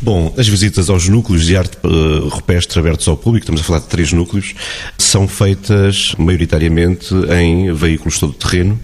Bom, 0.04 0.34
as 0.36 0.48
visitas 0.48 0.90
aos 0.90 1.08
núcleos 1.08 1.46
de 1.46 1.56
arte 1.56 1.78
uh, 1.84 2.26
rupestre 2.26 2.76
abertos 2.76 3.06
ao 3.06 3.16
público, 3.16 3.44
estamos 3.44 3.60
a 3.60 3.64
falar 3.64 3.78
de 3.78 3.86
três 3.86 4.12
núcleos, 4.12 4.52
são 4.98 5.28
feitas 5.28 6.12
maioritariamente 6.18 7.14
em 7.38 7.72
veículos 7.72 8.18
todo 8.18 8.32
terreno, 8.32 8.80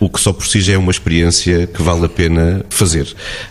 o 0.00 0.08
que 0.08 0.18
só 0.18 0.32
por 0.32 0.46
si 0.46 0.62
já 0.62 0.72
é 0.72 0.78
uma 0.78 0.90
experiência 0.90 1.66
que 1.66 1.82
vale 1.82 2.06
a 2.06 2.08
pena 2.08 2.64
fazer. 2.70 3.06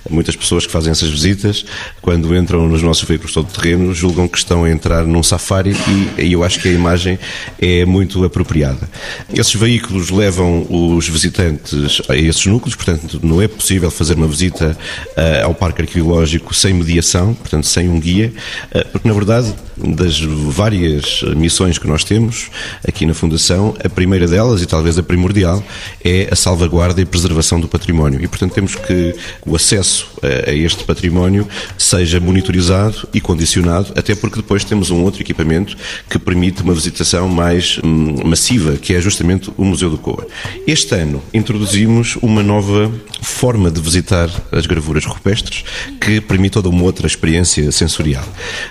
Muitas 0.10 0.36
pessoas 0.36 0.66
que 0.66 0.72
fazem 0.72 0.90
essas 0.90 1.12
visitas, 1.12 1.64
quando 2.02 2.36
entram 2.36 2.68
nos 2.68 2.82
nossos 2.82 3.08
veículos 3.08 3.34
todo 3.34 3.52
terreno, 3.52 3.94
julgam 3.94 4.28
que 4.28 4.40
estão 4.40 4.64
a 4.64 4.72
entrar 4.72 5.06
num 5.06 5.22
safari 5.22 5.76
e, 6.18 6.24
e 6.24 6.34
eu 6.34 6.44
acho 6.44 6.60
que 6.60 6.70
a 6.70 6.72
imagem 6.72 7.20
é 7.62 7.86
muito 7.86 8.26
apropriada. 8.26 8.90
Esses 9.32 9.54
veículos 9.54 10.10
levam 10.10 10.66
os 10.68 11.08
visitantes 11.08 12.02
a 12.10 12.16
esses 12.16 12.48
núcleos, 12.48 12.74
portanto, 12.74 13.20
não 13.22 13.40
é 13.40 13.48
possível 13.48 13.92
fazer 13.92 14.16
uma 14.16 14.28
visita 14.28 14.76
uh, 15.10 15.46
ao 15.46 15.54
Parque 15.54 15.84
Arqueológico 15.84 16.56
sem 16.56 16.74
mediação 16.74 17.11
portanto, 17.20 17.68
sem 17.68 17.90
um 17.90 18.00
guia, 18.00 18.34
eh, 18.72 18.84
porque 18.92 19.08
na 19.08 19.14
verdade, 19.14 19.54
das 19.78 20.20
várias 20.22 21.24
missões 21.36 21.78
que 21.78 21.88
nós 21.88 22.04
temos 22.04 22.50
aqui 22.88 23.06
na 23.06 23.14
Fundação, 23.14 23.76
a 23.84 23.90
primeira 23.90 24.28
delas, 24.28 24.62
e 24.62 24.66
talvez 24.66 24.98
a 24.98 25.04
primordial, 25.04 25.64
é 26.04 26.28
a 26.32 26.36
salvaguarda 26.36 27.02
e 27.02 27.06
preservação 27.06 27.60
do 27.60 27.68
património. 27.68 28.22
E, 28.22 28.28
portanto, 28.28 28.54
temos 28.54 28.76
que 28.76 29.16
o 29.46 29.56
acesso 29.56 30.08
a 30.48 30.52
este 30.52 30.84
património 30.84 31.48
seja 31.78 32.20
monitorizado 32.20 33.08
e 33.14 33.20
condicionado, 33.20 33.92
até 33.96 34.14
porque 34.16 34.38
depois 34.38 34.64
temos 34.64 34.90
um 34.92 35.04
outro 35.04 35.22
equipamento 35.22 35.76
que 36.10 36.20
permite 36.20 36.62
uma 36.62 36.74
visitação 36.74 37.28
mais 37.28 37.80
hum, 37.84 38.16
massiva, 38.26 38.78
que 38.78 38.94
é 38.94 39.02
justamente 39.02 39.52
o 39.58 39.66
Museu 39.66 39.90
do 39.90 39.98
Coa. 39.98 40.28
Este 40.68 40.96
ano 40.96 41.22
introduzimos 41.34 42.18
uma 42.22 42.44
nova 42.44 42.92
forma 43.22 43.70
de 43.70 43.82
visitar 43.82 44.30
as 44.52 44.66
gravuras 44.66 45.06
rupestres 45.06 45.64
que 46.00 46.22
permite 46.22 46.54
toda 46.54 46.70
uma 46.70 46.84
outra 46.84 47.01
outra 47.02 47.08
experiência 47.08 47.72
sensorial, 47.72 48.24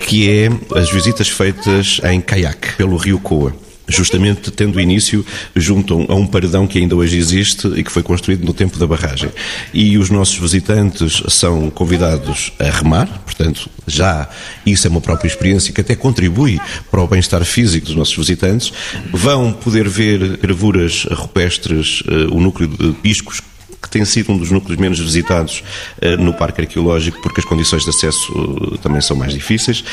que 0.06 0.30
é 0.30 0.48
as 0.78 0.90
visitas 0.90 1.28
feitas 1.28 2.00
em 2.04 2.20
caiaque 2.20 2.76
pelo 2.76 2.96
rio 2.96 3.18
Coa 3.18 3.52
justamente 3.88 4.52
tendo 4.52 4.78
início 4.78 5.26
junto 5.56 6.06
a 6.08 6.14
um 6.14 6.24
paredão 6.24 6.64
que 6.64 6.78
ainda 6.78 6.94
hoje 6.94 7.18
existe 7.18 7.66
e 7.74 7.82
que 7.82 7.90
foi 7.90 8.04
construído 8.04 8.44
no 8.44 8.54
tempo 8.54 8.78
da 8.78 8.86
barragem. 8.86 9.30
E 9.74 9.98
os 9.98 10.10
nossos 10.10 10.38
visitantes 10.38 11.20
são 11.26 11.68
convidados 11.70 12.52
a 12.60 12.70
remar, 12.70 13.08
portanto, 13.24 13.68
já 13.88 14.28
isso 14.64 14.86
é 14.86 14.90
uma 14.90 15.00
própria 15.00 15.26
experiência 15.26 15.72
que 15.72 15.80
até 15.80 15.96
contribui 15.96 16.60
para 16.88 17.02
o 17.02 17.08
bem-estar 17.08 17.44
físico 17.44 17.86
dos 17.86 17.96
nossos 17.96 18.16
visitantes. 18.16 18.72
Vão 19.10 19.52
poder 19.52 19.88
ver 19.88 20.36
gravuras 20.36 21.04
rupestres, 21.10 22.02
uh, 22.02 22.32
o 22.32 22.40
núcleo 22.40 22.68
de 22.68 22.92
piscos 22.92 23.42
que 23.80 23.88
tem 23.88 24.04
sido 24.04 24.32
um 24.32 24.38
dos 24.38 24.50
núcleos 24.50 24.78
menos 24.78 24.98
visitados 24.98 25.62
uh, 26.02 26.22
no 26.22 26.32
Parque 26.34 26.62
Arqueológico, 26.62 27.20
porque 27.22 27.40
as 27.40 27.46
condições 27.46 27.84
de 27.84 27.90
acesso 27.90 28.32
uh, 28.32 28.78
também 28.78 29.00
são 29.00 29.16
mais 29.16 29.32
difíceis 29.32 29.84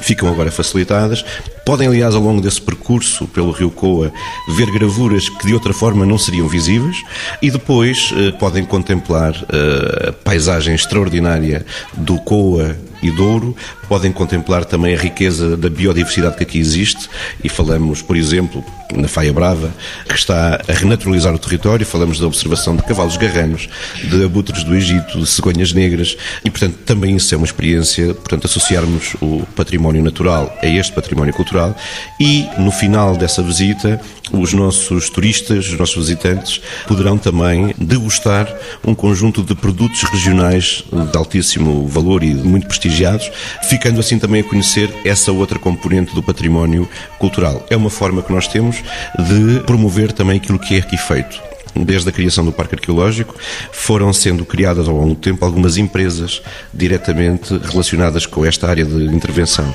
ficam 0.00 0.28
agora 0.28 0.50
facilitadas. 0.50 1.24
Podem, 1.64 1.88
aliás, 1.88 2.14
ao 2.14 2.22
longo 2.22 2.40
desse 2.40 2.60
percurso 2.60 3.26
pelo 3.28 3.50
Rio 3.50 3.70
Coa, 3.70 4.12
ver 4.48 4.70
gravuras 4.70 5.28
que 5.28 5.46
de 5.46 5.54
outra 5.54 5.72
forma 5.72 6.06
não 6.06 6.18
seriam 6.18 6.48
visíveis 6.48 6.96
e 7.42 7.50
depois 7.50 8.12
eh, 8.16 8.32
podem 8.32 8.64
contemplar 8.64 9.34
eh, 9.34 10.08
a 10.08 10.12
paisagem 10.12 10.74
extraordinária 10.74 11.64
do 11.94 12.18
Coa 12.20 12.76
e 13.02 13.10
Douro, 13.10 13.56
podem 13.88 14.12
contemplar 14.12 14.64
também 14.64 14.94
a 14.94 14.98
riqueza 14.98 15.56
da 15.56 15.70
biodiversidade 15.70 16.36
que 16.36 16.42
aqui 16.42 16.58
existe. 16.58 17.08
E 17.42 17.48
falamos, 17.48 18.02
por 18.02 18.16
exemplo, 18.16 18.64
na 18.94 19.08
Faia 19.08 19.32
Brava, 19.32 19.72
que 20.08 20.14
está 20.14 20.60
a 20.66 20.72
renaturalizar 20.72 21.34
o 21.34 21.38
território, 21.38 21.84
falamos 21.84 22.18
da 22.18 22.26
observação 22.26 22.76
de 22.76 22.82
cavalos 22.82 23.16
garranos, 23.16 23.68
de 24.02 24.24
abutres 24.24 24.64
do 24.64 24.74
Egito, 24.74 25.18
de 25.18 25.26
cegonhas 25.26 25.72
negras. 25.72 26.16
E, 26.44 26.50
portanto, 26.50 26.76
também 26.84 27.16
isso 27.16 27.34
é 27.34 27.36
uma 27.38 27.46
experiência, 27.46 28.14
portanto, 28.14 28.46
associarmos 28.46 29.14
o 29.20 29.46
património 29.54 30.02
natural 30.02 30.56
a 30.62 30.66
este 30.66 30.92
património 30.92 31.34
cultural. 31.34 31.76
E, 32.18 32.46
no 32.58 32.70
final 32.70 33.16
dessa 33.16 33.42
visita, 33.42 34.00
os 34.32 34.52
nossos 34.52 35.08
turistas, 35.10 35.68
os 35.68 35.78
nossos 35.78 35.96
visitantes, 35.96 36.60
poderão 36.86 37.16
também 37.16 37.74
degustar 37.78 38.48
um 38.84 38.94
conjunto 38.94 39.42
de 39.42 39.54
produtos 39.54 40.02
regionais 40.02 40.84
de 41.10 41.16
altíssimo 41.16 41.86
valor 41.86 42.22
e 42.22 42.34
muito 42.34 42.66
prestigiados, 42.88 43.30
ficando 43.62 44.00
assim 44.00 44.18
também 44.18 44.40
a 44.40 44.44
conhecer 44.44 44.92
essa 45.04 45.30
outra 45.30 45.58
componente 45.58 46.14
do 46.14 46.22
património 46.22 46.88
cultural. 47.18 47.64
É 47.70 47.76
uma 47.76 47.90
forma 47.90 48.22
que 48.22 48.32
nós 48.32 48.48
temos 48.48 48.82
de 49.18 49.60
promover 49.64 50.12
também 50.12 50.38
aquilo 50.38 50.58
que 50.58 50.76
é 50.76 50.78
aqui 50.78 50.96
feito 50.96 51.48
desde 51.84 52.08
a 52.08 52.12
criação 52.12 52.44
do 52.44 52.50
Parque 52.50 52.74
Arqueológico, 52.74 53.36
foram 53.70 54.12
sendo 54.12 54.44
criadas 54.44 54.88
ao 54.88 54.96
longo 54.96 55.10
do 55.10 55.20
tempo 55.20 55.44
algumas 55.44 55.76
empresas 55.76 56.42
diretamente 56.74 57.56
relacionadas 57.56 58.26
com 58.26 58.44
esta 58.44 58.68
área 58.68 58.84
de 58.84 59.04
intervenção. 59.14 59.72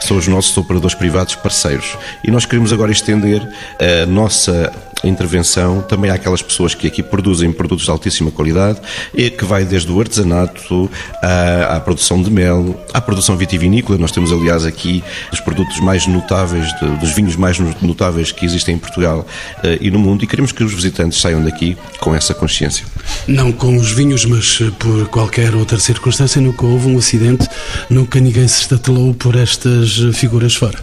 São 0.00 0.18
os 0.18 0.28
nossos 0.28 0.54
operadores 0.58 0.94
privados 0.94 1.34
parceiros. 1.36 1.96
E 2.22 2.30
nós 2.30 2.44
queremos 2.44 2.74
agora 2.74 2.92
estender 2.92 3.40
a 3.80 4.04
nossa 4.04 4.70
intervenção 5.04 5.82
também 5.82 6.10
àquelas 6.10 6.42
pessoas 6.42 6.74
que 6.74 6.86
aqui 6.86 7.02
produzem 7.02 7.52
produtos 7.52 7.84
de 7.84 7.90
altíssima 7.90 8.30
qualidade 8.30 8.80
e 9.14 9.30
que 9.30 9.44
vai 9.44 9.64
desde 9.64 9.90
o 9.90 10.00
artesanato 10.00 10.90
à, 11.22 11.76
à 11.76 11.80
produção 11.80 12.22
de 12.22 12.30
mel, 12.30 12.78
à 12.92 13.00
produção 13.00 13.36
vitivinícola. 13.36 13.98
Nós 13.98 14.10
temos, 14.10 14.32
aliás, 14.32 14.64
aqui 14.64 15.02
os 15.32 15.40
produtos 15.40 15.80
mais 15.80 16.06
notáveis, 16.06 16.66
de, 16.80 16.88
dos 16.98 17.12
vinhos 17.12 17.36
mais 17.36 17.58
notáveis 17.82 18.32
que 18.32 18.44
existem 18.44 18.76
em 18.76 18.78
Portugal 18.78 19.26
uh, 19.58 19.78
e 19.80 19.90
no 19.90 19.98
mundo 19.98 20.24
e 20.24 20.26
queremos 20.26 20.52
que 20.52 20.64
os 20.64 20.72
visitantes 20.72 21.20
saiam 21.20 21.42
daqui 21.42 21.76
com 22.00 22.14
essa 22.14 22.34
consciência. 22.34 22.84
Não 23.26 23.52
com 23.52 23.76
os 23.76 23.92
vinhos, 23.92 24.24
mas 24.24 24.58
eh, 24.60 24.70
por 24.78 25.08
qualquer 25.08 25.54
outra 25.54 25.78
circunstância, 25.78 26.40
nunca 26.40 26.64
houve 26.64 26.88
um 26.88 26.98
acidente, 26.98 27.48
nunca 27.88 28.20
ninguém 28.20 28.46
se 28.48 28.62
estatelou 28.62 29.14
por 29.14 29.36
estas 29.36 30.00
eh, 30.00 30.12
figuras 30.12 30.54
fora. 30.54 30.78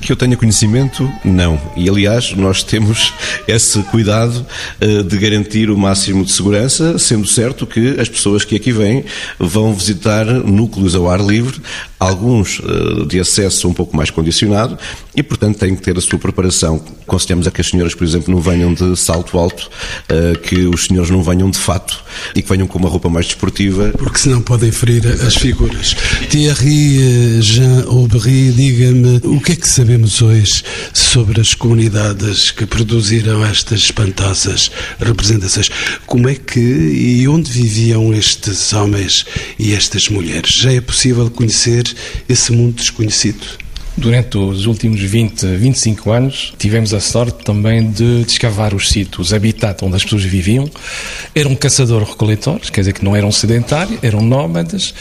Que 0.00 0.12
eu 0.12 0.16
tenha 0.16 0.36
conhecimento, 0.36 1.10
não. 1.24 1.60
E 1.76 1.88
aliás, 1.88 2.32
nós 2.34 2.62
temos 2.62 3.12
esse 3.46 3.82
cuidado 3.84 4.46
uh, 4.80 5.02
de 5.02 5.18
garantir 5.18 5.70
o 5.70 5.76
máximo 5.76 6.24
de 6.24 6.32
segurança, 6.32 6.98
sendo 6.98 7.26
certo 7.26 7.66
que 7.66 8.00
as 8.00 8.08
pessoas 8.08 8.44
que 8.44 8.56
aqui 8.56 8.72
vêm 8.72 9.04
vão 9.38 9.74
visitar 9.74 10.24
núcleos 10.24 10.94
ao 10.94 11.10
ar 11.10 11.20
livre, 11.20 11.60
alguns 11.98 12.60
uh, 12.60 13.06
de 13.06 13.18
acesso 13.18 13.68
um 13.68 13.74
pouco 13.74 13.96
mais 13.96 14.10
condicionado, 14.10 14.78
e 15.16 15.22
portanto 15.22 15.58
têm 15.58 15.74
que 15.74 15.82
ter 15.82 15.96
a 15.98 16.00
sua 16.00 16.18
preparação. 16.18 16.78
Conselhamos 17.06 17.46
a 17.46 17.50
que 17.50 17.60
as 17.60 17.68
senhoras, 17.68 17.94
por 17.94 18.04
exemplo, 18.04 18.32
não 18.32 18.40
venham 18.40 18.72
de 18.72 18.96
salto 18.96 19.38
alto, 19.38 19.68
uh, 20.10 20.38
que 20.38 20.66
os 20.66 20.86
senhores 20.86 21.10
não 21.10 21.22
venham 21.22 21.50
de 21.50 21.58
fato 21.58 22.02
e 22.34 22.42
que 22.42 22.48
venham 22.48 22.66
com 22.66 22.78
uma 22.78 22.88
roupa 22.88 23.08
mais 23.08 23.26
desportiva. 23.26 23.92
Porque 23.98 24.18
senão 24.18 24.40
podem 24.40 24.70
ferir 24.70 25.06
as 25.06 25.34
figuras. 25.34 25.96
Thierry 26.30 27.42
Jean 27.42 27.84
Aubry, 27.88 28.52
diga-me 28.52 29.20
o 29.24 29.40
que 29.40 29.52
é 29.52 29.56
que 29.56 29.68
sabemos 29.88 30.20
hoje 30.20 30.62
sobre 30.92 31.40
as 31.40 31.54
comunidades 31.54 32.50
que 32.50 32.66
produziram 32.66 33.42
estas 33.42 33.80
espantosas 33.84 34.70
representações? 35.00 35.70
Como 36.04 36.28
é 36.28 36.34
que 36.34 36.60
e 36.60 37.26
onde 37.26 37.50
viviam 37.50 38.12
estes 38.12 38.74
homens 38.74 39.24
e 39.58 39.72
estas 39.72 40.10
mulheres? 40.10 40.50
Já 40.56 40.74
é 40.74 40.80
possível 40.82 41.30
conhecer 41.30 41.84
esse 42.28 42.52
mundo 42.52 42.74
desconhecido? 42.74 43.46
Durante 43.98 44.38
os 44.38 44.66
últimos 44.66 45.00
20, 45.00 45.44
25 45.56 46.12
anos, 46.12 46.54
tivemos 46.56 46.94
a 46.94 47.00
sorte 47.00 47.44
também 47.44 47.90
de 47.90 48.20
escavar 48.20 48.72
os 48.72 48.90
sítios, 48.90 49.26
os 49.26 49.34
habitats 49.34 49.82
onde 49.82 49.96
as 49.96 50.04
pessoas 50.04 50.22
viviam. 50.22 50.70
Eram 51.34 51.56
caçadores-recoletores, 51.56 52.70
quer 52.70 52.82
dizer 52.82 52.92
que 52.92 53.04
não 53.04 53.16
eram 53.16 53.32
sedentários, 53.32 53.98
eram 54.00 54.20
nómadas 54.22 54.94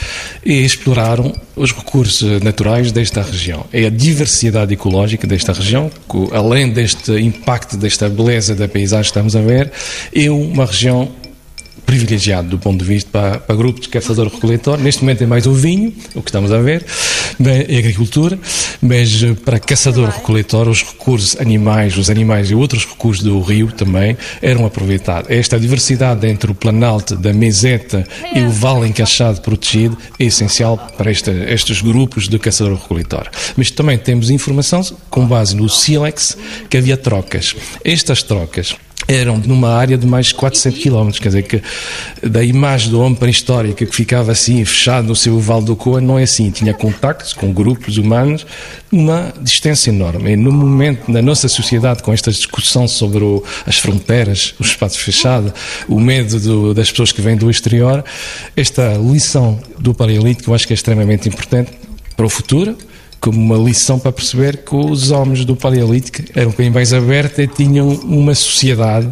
e 0.43 0.65
exploraram 0.65 1.31
os 1.55 1.71
recursos 1.71 2.41
naturais 2.41 2.91
desta 2.91 3.21
região. 3.21 3.67
É 3.71 3.85
a 3.85 3.89
diversidade 3.91 4.73
ecológica 4.73 5.27
desta 5.27 5.53
região, 5.53 5.91
que, 6.09 6.35
além 6.35 6.71
deste 6.71 7.11
impacto, 7.11 7.77
desta 7.77 8.09
beleza 8.09 8.55
da 8.55 8.67
paisagem 8.67 9.03
que 9.03 9.09
estamos 9.09 9.35
a 9.35 9.41
ver, 9.41 9.71
é 10.11 10.27
uma 10.31 10.65
região 10.65 11.11
privilegiado 11.87 12.49
do 12.49 12.59
ponto 12.59 12.83
de 12.83 12.85
vista 12.85 13.09
para, 13.09 13.39
para 13.39 13.55
grupos 13.55 13.83
de 13.83 13.89
caçador-recoletor. 13.89 14.77
Neste 14.77 15.01
momento 15.01 15.23
é 15.23 15.25
mais 15.25 15.47
o 15.47 15.53
vinho, 15.53 15.93
o 16.13 16.21
que 16.21 16.29
estamos 16.29 16.51
a 16.51 16.59
ver, 16.59 16.85
é 17.39 17.75
a 17.75 17.79
agricultura, 17.79 18.37
mas 18.81 19.23
eh, 19.23 19.33
para 19.45 19.57
caçador-recoletor 19.57 20.67
os 20.67 20.83
recursos 20.83 21.39
animais, 21.39 21.97
os 21.97 22.09
animais 22.09 22.51
e 22.51 22.55
outros 22.55 22.85
recursos 22.85 23.23
do 23.23 23.39
rio 23.39 23.71
também 23.71 24.17
eram 24.41 24.65
aproveitados. 24.65 25.31
Esta 25.31 25.57
diversidade 25.57 26.27
entre 26.27 26.51
o 26.51 26.55
planalto 26.55 27.15
da 27.15 27.31
meseta 27.31 28.05
e 28.35 28.41
o 28.41 28.49
vale 28.49 28.89
encaixado 28.89 29.39
protegido 29.39 29.97
é 30.19 30.25
essencial 30.25 30.77
para 30.97 31.09
esta, 31.09 31.31
estes 31.31 31.81
grupos 31.81 32.27
de 32.27 32.37
caçador-recoletor. 32.37 33.29
Mas 33.55 33.71
também 33.71 33.97
temos 33.97 34.29
informação 34.29 34.81
com 35.09 35.25
base 35.25 35.55
no 35.55 35.69
sílex 35.69 36.37
que 36.69 36.75
havia 36.75 36.97
trocas. 36.97 37.55
Estas 37.85 38.21
trocas 38.23 38.75
eram 39.07 39.37
numa 39.37 39.73
área 39.73 39.97
de 39.97 40.05
mais 40.05 40.27
de 40.27 40.35
400 40.35 40.83
km, 40.83 41.09
quer 41.11 41.29
dizer 41.29 41.43
que 41.43 41.61
da 42.27 42.43
imagem 42.43 42.91
do 42.91 42.99
homem 42.99 43.15
pré-histórico 43.15 43.75
que 43.75 43.85
ficava 43.85 44.31
assim 44.31 44.63
fechado 44.65 45.07
no 45.07 45.15
seu 45.15 45.39
Vale 45.39 45.65
do 45.65 45.75
Coa 45.75 46.01
não 46.01 46.19
é 46.19 46.23
assim, 46.23 46.51
tinha 46.51 46.73
contactos 46.73 47.33
com 47.33 47.53
grupos 47.53 47.97
humanos 47.97 48.45
uma 48.91 49.33
distância 49.41 49.89
enorme. 49.89 50.31
E 50.31 50.35
no 50.35 50.51
momento, 50.51 51.09
na 51.11 51.21
nossa 51.21 51.47
sociedade, 51.47 52.03
com 52.03 52.11
esta 52.11 52.31
discussão 52.31 52.87
sobre 52.87 53.23
o, 53.23 53.43
as 53.65 53.77
fronteiras, 53.77 54.53
o 54.59 54.63
espaço 54.63 54.99
fechado, 54.99 55.53
o 55.87 55.99
medo 55.99 56.39
do, 56.39 56.73
das 56.73 56.91
pessoas 56.91 57.11
que 57.11 57.21
vêm 57.21 57.37
do 57.37 57.49
exterior, 57.49 58.03
esta 58.55 58.93
lição 58.93 59.59
do 59.79 59.93
Paleolítico 59.93 60.51
eu 60.51 60.55
acho 60.55 60.67
que 60.67 60.73
é 60.73 60.75
extremamente 60.75 61.29
importante 61.29 61.71
para 62.15 62.25
o 62.25 62.29
futuro, 62.29 62.75
como 63.19 63.39
uma 63.39 63.57
lição 63.57 63.99
para 63.99 64.11
perceber 64.11 64.57
que 64.57 64.75
os 64.75 65.11
homens 65.11 65.45
do 65.45 65.55
Paleolítico 65.55 66.23
eram 66.35 66.51
bem 66.51 66.69
mais 66.69 66.93
abertos 66.93 67.39
e 67.39 67.47
tinham 67.47 67.89
uma 67.89 68.35
sociedade 68.35 69.09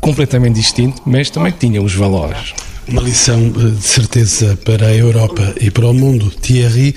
completamente 0.00 0.54
distinta, 0.56 1.02
mas 1.04 1.30
também 1.30 1.52
tinham 1.52 1.84
os 1.84 1.94
valores. 1.94 2.54
Uma 2.88 3.02
lição 3.02 3.36
eh, 3.40 3.70
de 3.70 3.82
certeza 3.82 4.56
para 4.64 4.86
a 4.86 4.94
Europa 4.94 5.54
e 5.60 5.72
para 5.72 5.88
o 5.88 5.92
mundo. 5.92 6.30
Thierry, 6.30 6.94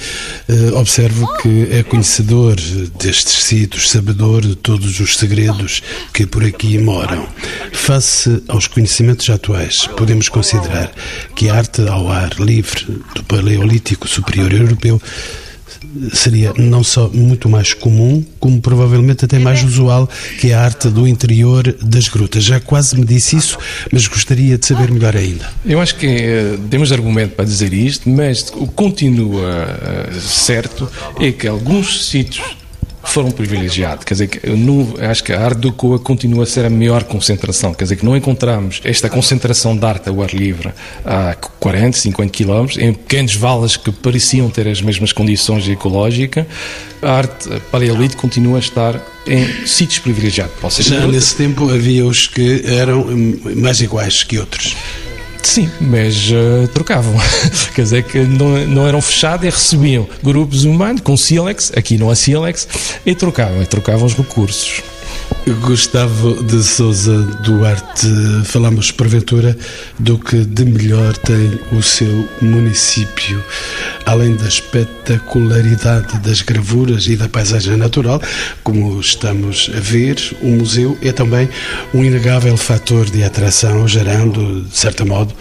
eh, 0.47 0.71
observo 0.75 1.27
que 1.41 1.67
é 1.71 1.81
conhecedor 1.81 2.55
destes 2.99 3.43
sítios, 3.45 3.89
sabedor 3.89 4.41
de 4.41 4.55
todos 4.55 4.99
os 4.99 5.15
segredos 5.15 5.81
que 6.13 6.27
por 6.27 6.45
aqui 6.45 6.77
moram. 6.77 7.27
Face 7.73 8.43
aos 8.47 8.67
conhecimentos 8.67 9.27
atuais, 9.31 9.87
podemos 9.97 10.29
considerar 10.29 10.91
que 11.35 11.49
a 11.49 11.55
arte 11.55 11.81
ao 11.87 12.07
ar 12.07 12.33
livre 12.39 12.85
do 13.15 13.23
Paleolítico 13.23 14.07
Superior 14.07 14.53
Europeu 14.53 15.01
seria 16.13 16.53
não 16.57 16.83
só 16.83 17.09
muito 17.09 17.49
mais 17.49 17.73
comum, 17.73 18.23
como 18.39 18.61
provavelmente 18.61 19.25
até 19.25 19.39
mais 19.39 19.63
usual, 19.63 20.09
que 20.39 20.51
é 20.51 20.53
a 20.53 20.61
arte 20.61 20.89
do 20.89 21.07
interior 21.07 21.75
das 21.81 22.07
grutas. 22.07 22.43
Já 22.43 22.59
quase 22.59 22.97
me 22.97 23.05
disse 23.05 23.35
isso, 23.35 23.57
mas 23.91 24.07
gostaria 24.07 24.57
de 24.57 24.65
saber 24.65 24.91
melhor 24.91 25.15
ainda. 25.15 25.51
Eu 25.65 25.79
acho 25.79 25.95
que 25.95 26.07
uh, 26.07 26.57
temos 26.69 26.91
argumento 26.91 27.35
para 27.35 27.45
dizer 27.45 27.73
isto, 27.73 28.09
mas 28.09 28.49
o 28.55 28.67
que 28.67 28.73
continua 28.73 29.65
uh, 30.11 30.19
certo 30.19 30.89
é 31.19 31.31
que 31.31 31.47
alguns 31.47 32.05
sítios 32.07 32.59
foram 33.03 33.31
privilegiados. 33.31 34.03
Quer 34.05 34.13
dizer, 34.13 34.27
que 34.27 34.49
não, 34.49 34.95
acho 34.99 35.23
que 35.23 35.33
a 35.33 35.41
arte 35.41 35.59
do 35.59 35.71
Coa 35.71 35.99
continua 35.99 36.43
a 36.43 36.45
ser 36.45 36.65
a 36.65 36.69
maior 36.69 37.03
concentração. 37.03 37.73
Quer 37.73 37.85
dizer, 37.85 37.95
que 37.95 38.05
não 38.05 38.15
encontramos 38.15 38.81
esta 38.83 39.09
concentração 39.09 39.75
de 39.75 39.85
arte 39.85 40.09
ao 40.09 40.21
ar 40.21 40.33
livre 40.33 40.71
a 41.05 41.35
40, 41.59 41.97
50 41.97 42.31
quilómetros, 42.31 42.77
em 42.77 42.93
pequenos 42.93 43.35
valas 43.35 43.77
que 43.77 43.91
pareciam 43.91 44.49
ter 44.49 44.67
as 44.67 44.81
mesmas 44.81 45.11
condições 45.11 45.67
ecológicas. 45.67 46.45
A 47.01 47.11
arte 47.11 47.49
paleolítica 47.71 48.21
continua 48.21 48.57
a 48.57 48.59
estar 48.59 48.99
em 49.25 49.65
sítios 49.65 49.99
privilegiados. 49.99 50.53
Já 50.79 51.07
nesse 51.07 51.35
tempo 51.35 51.71
havia 51.71 52.05
os 52.05 52.27
que 52.27 52.63
eram 52.65 53.05
mais 53.55 53.79
iguais 53.79 54.23
que 54.23 54.37
outros. 54.37 54.75
Sim, 55.43 55.69
mas 55.79 56.29
uh, 56.31 56.67
trocavam. 56.73 57.15
Quer 57.73 57.83
dizer 57.83 58.03
que 58.03 58.19
não, 58.19 58.65
não 58.67 58.87
eram 58.87 59.01
fechados 59.01 59.45
e 59.45 59.49
recebiam 59.49 60.07
grupos 60.21 60.63
humanos 60.63 61.01
com 61.01 61.15
sílex, 61.15 61.71
aqui 61.75 61.97
não 61.97 62.09
há 62.09 62.15
sílex, 62.15 62.67
e 63.05 63.15
trocavam, 63.15 63.61
e 63.61 63.65
trocavam 63.65 64.05
os 64.05 64.15
recursos. 64.15 64.81
Gustavo 65.55 66.43
de 66.43 66.61
Souza 66.63 67.17
Duarte, 67.43 68.07
falamos 68.45 68.91
porventura 68.91 69.57
do 69.97 70.17
que 70.17 70.45
de 70.45 70.65
melhor 70.65 71.17
tem 71.17 71.59
o 71.71 71.81
seu 71.81 72.27
município, 72.41 73.43
além 74.05 74.35
da 74.35 74.47
espetacularidade 74.47 76.19
das 76.19 76.41
gravuras 76.41 77.07
e 77.07 77.15
da 77.15 77.27
paisagem 77.27 77.77
natural, 77.77 78.21
como 78.63 78.99
estamos 78.99 79.71
a 79.75 79.79
ver, 79.79 80.17
o 80.41 80.47
museu 80.47 80.97
é 81.01 81.11
também 81.11 81.49
um 81.93 82.03
inegável 82.03 82.55
fator 82.55 83.09
de 83.09 83.23
atração, 83.23 83.87
gerando, 83.87 84.63
de 84.63 84.77
certo 84.77 85.05
modo, 85.05 85.33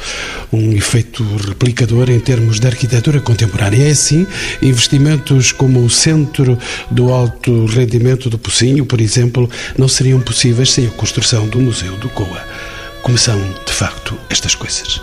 um 0.53 0.73
efeito 0.73 1.25
replicador 1.47 2.11
em 2.11 2.21
termos 2.21 2.59
de 2.61 2.66
arquitetura 2.66 3.21
contemporânea. 3.21 3.88
É 3.88 3.90
assim, 3.90 4.27
investimentos 4.62 5.53
como 5.53 5.85
o 5.85 5.90
Centro 5.90 6.59
do 6.90 7.11
Alto 7.11 7.66
Rendimento 7.66 8.31
do 8.31 8.38
Pocinho, 8.38 8.87
por 8.87 9.01
exemplo, 9.01 9.49
não 9.77 9.88
seriam 9.99 10.21
possíveis 10.21 10.71
sem 10.71 10.87
a 10.87 10.91
construção 10.91 11.49
do 11.49 11.59
Museu 11.59 11.97
do 11.97 12.09
Coa. 12.11 12.41
Como 13.03 13.19
são, 13.19 13.37
de 13.67 13.73
facto, 13.73 14.17
estas 14.31 14.55
coisas? 14.55 15.01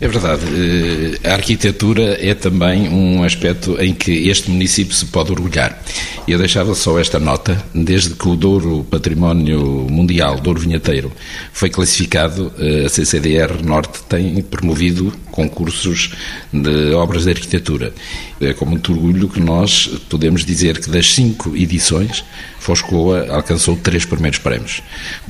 É 0.00 0.06
verdade. 0.06 0.42
Eh, 0.54 1.28
a 1.28 1.32
arquitetura 1.32 2.16
é 2.24 2.32
também 2.32 2.88
um 2.88 3.24
aspecto 3.24 3.76
em 3.80 3.92
que 3.92 4.28
este 4.28 4.50
município 4.50 4.94
se 4.94 5.06
pode 5.06 5.32
orgulhar. 5.32 5.82
Eu 6.28 6.38
deixava 6.38 6.76
só 6.76 6.96
esta 6.98 7.18
nota: 7.18 7.60
desde 7.74 8.14
que 8.14 8.28
o 8.28 8.36
Douro 8.36 8.86
Património 8.88 9.88
Mundial, 9.90 10.38
Douro 10.38 10.60
Vinheteiro, 10.60 11.10
foi 11.52 11.68
classificado, 11.68 12.52
eh, 12.58 12.84
a 12.84 12.88
CCDR 12.88 13.64
Norte 13.64 14.00
tem 14.08 14.40
promovido 14.42 15.12
concursos 15.32 16.12
de 16.52 16.92
obras 16.92 17.24
de 17.24 17.30
arquitetura. 17.30 17.92
É 18.40 18.52
com 18.52 18.64
muito 18.64 18.92
orgulho 18.92 19.28
que 19.28 19.40
nós 19.40 19.88
podemos 20.08 20.44
dizer 20.44 20.80
que 20.80 20.90
das 20.90 21.14
cinco 21.14 21.56
edições, 21.56 22.24
Foscoa 22.64 23.26
alcançou 23.28 23.76
três 23.76 24.06
primeiros 24.06 24.38
prémios. 24.38 24.80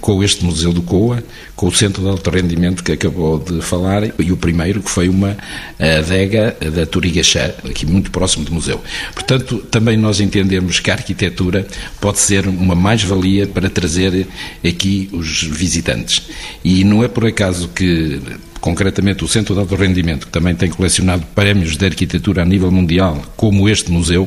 Com 0.00 0.22
este 0.22 0.44
Museu 0.44 0.72
do 0.72 0.82
Coa, 0.82 1.20
com 1.56 1.66
o 1.66 1.74
Centro 1.74 2.00
de 2.00 2.08
Alto 2.08 2.30
Rendimento 2.30 2.84
que 2.84 2.92
acabou 2.92 3.40
de 3.40 3.60
falar, 3.60 4.04
e 4.20 4.30
o 4.30 4.36
primeiro 4.36 4.80
que 4.80 4.88
foi 4.88 5.08
uma 5.08 5.36
adega 5.80 6.56
da 6.72 6.86
Turigaxá, 6.86 7.50
aqui 7.68 7.84
muito 7.86 8.12
próximo 8.12 8.44
do 8.44 8.52
museu. 8.52 8.80
Portanto, 9.12 9.58
também 9.68 9.96
nós 9.96 10.20
entendemos 10.20 10.78
que 10.78 10.92
a 10.92 10.94
arquitetura 10.94 11.66
pode 12.00 12.20
ser 12.20 12.46
uma 12.46 12.76
mais-valia 12.76 13.48
para 13.48 13.68
trazer 13.68 14.28
aqui 14.64 15.08
os 15.10 15.42
visitantes. 15.42 16.28
E 16.62 16.84
não 16.84 17.02
é 17.02 17.08
por 17.08 17.26
acaso 17.26 17.66
que 17.66 18.20
concretamente 18.64 19.22
o 19.22 19.28
Centro 19.28 19.52
de 19.52 19.60
Alto 19.60 19.76
Rendimento, 19.76 20.24
que 20.26 20.32
também 20.32 20.54
tem 20.54 20.70
colecionado 20.70 21.22
prémios 21.34 21.76
de 21.76 21.84
arquitetura 21.84 22.40
a 22.40 22.44
nível 22.46 22.70
mundial, 22.70 23.22
como 23.36 23.68
este 23.68 23.92
museu, 23.92 24.26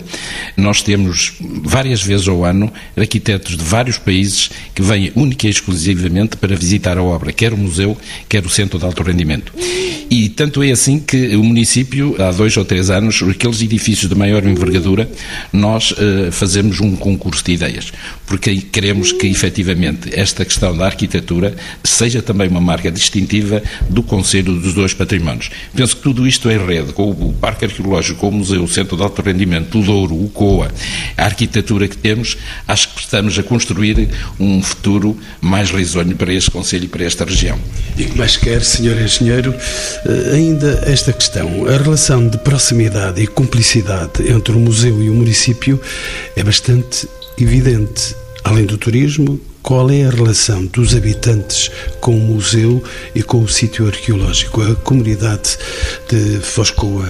nós 0.55 0.83
temos 0.83 1.33
várias 1.63 2.03
vezes 2.03 2.27
ao 2.27 2.45
ano 2.45 2.71
arquitetos 2.95 3.57
de 3.57 3.63
vários 3.63 3.97
países 3.97 4.51
que 4.75 4.83
vêm 4.83 5.11
única 5.15 5.47
e 5.47 5.49
exclusivamente 5.49 6.37
para 6.37 6.55
visitar 6.55 6.99
a 6.99 7.03
obra, 7.03 7.33
quer 7.33 7.51
o 7.51 7.57
museu, 7.57 7.97
quer 8.29 8.45
o 8.45 8.49
Centro 8.49 8.77
de 8.77 8.85
Alto 8.85 9.01
Rendimento. 9.01 9.51
E 10.07 10.29
tanto 10.29 10.61
é 10.61 10.71
assim 10.71 10.99
que 10.99 11.35
o 11.35 11.43
município, 11.43 12.15
há 12.21 12.31
dois 12.31 12.55
ou 12.57 12.63
três 12.63 12.91
anos, 12.91 13.23
aqueles 13.23 13.59
edifícios 13.63 14.07
de 14.07 14.15
maior 14.15 14.45
envergadura, 14.45 15.09
nós 15.51 15.91
uh, 15.91 16.31
fazemos 16.31 16.79
um 16.79 16.95
concurso 16.95 17.43
de 17.43 17.53
ideias, 17.53 17.91
porque 18.27 18.55
queremos 18.57 19.11
que 19.11 19.25
efetivamente 19.25 20.11
esta 20.13 20.45
questão 20.45 20.77
da 20.77 20.85
arquitetura 20.85 21.55
seja 21.83 22.21
também 22.21 22.47
uma 22.47 22.61
marca 22.61 22.91
distintiva 22.91 23.63
do 23.89 24.03
Conselho 24.03 24.26
Conselho 24.27 24.59
dos 24.59 24.73
dois 24.73 24.93
patrimónios. 24.93 25.49
Penso 25.73 25.95
que 25.95 26.01
tudo 26.01 26.27
isto 26.27 26.51
em 26.51 26.57
rede, 26.57 26.91
com 26.91 27.09
o 27.09 27.31
Parque 27.39 27.63
Arqueológico, 27.63 28.19
com 28.19 28.27
o 28.27 28.31
Museu, 28.33 28.61
o 28.61 28.67
Centro 28.67 28.97
de 28.97 29.03
Alto 29.03 29.21
Rendimento, 29.21 29.79
o 29.79 29.81
Douro, 29.81 30.21
o 30.21 30.27
COA, 30.27 30.69
a 31.17 31.23
arquitetura 31.23 31.87
que 31.87 31.95
temos, 31.95 32.37
acho 32.67 32.93
que 32.93 32.99
estamos 32.99 33.39
a 33.39 33.43
construir 33.43 34.09
um 34.37 34.61
futuro 34.61 35.17
mais 35.39 35.71
risonho 35.71 36.13
para 36.17 36.33
este 36.33 36.51
Conselho 36.51 36.83
e 36.83 36.87
para 36.89 37.05
esta 37.05 37.23
região. 37.23 37.57
E 37.97 38.03
que 38.03 38.17
mais 38.17 38.35
quer, 38.35 38.61
Senhor 38.65 39.01
Engenheiro, 39.01 39.55
eh, 40.05 40.31
ainda 40.33 40.83
esta 40.85 41.13
questão, 41.13 41.65
a 41.65 41.77
relação 41.77 42.27
de 42.27 42.37
proximidade 42.39 43.21
e 43.21 43.27
cumplicidade 43.27 44.29
entre 44.29 44.51
o 44.51 44.59
museu 44.59 45.01
e 45.01 45.09
o 45.09 45.13
município 45.13 45.79
é 46.35 46.43
bastante 46.43 47.07
evidente. 47.39 48.13
Além 48.43 48.65
do 48.65 48.77
turismo, 48.77 49.39
qual 49.67 49.91
é 49.91 50.05
a 50.05 50.09
relação 50.09 50.65
dos 50.67 50.95
habitantes 50.95 51.69
com 51.99 52.15
o 52.15 52.21
museu 52.21 52.81
e 53.13 53.21
com 53.21 53.39
o 53.39 53.49
sítio 53.49 53.85
arqueológico? 53.85 54.61
A 54.61 54.73
comunidade 54.77 55.57
de 56.07 56.39
Foscoa 56.39 57.05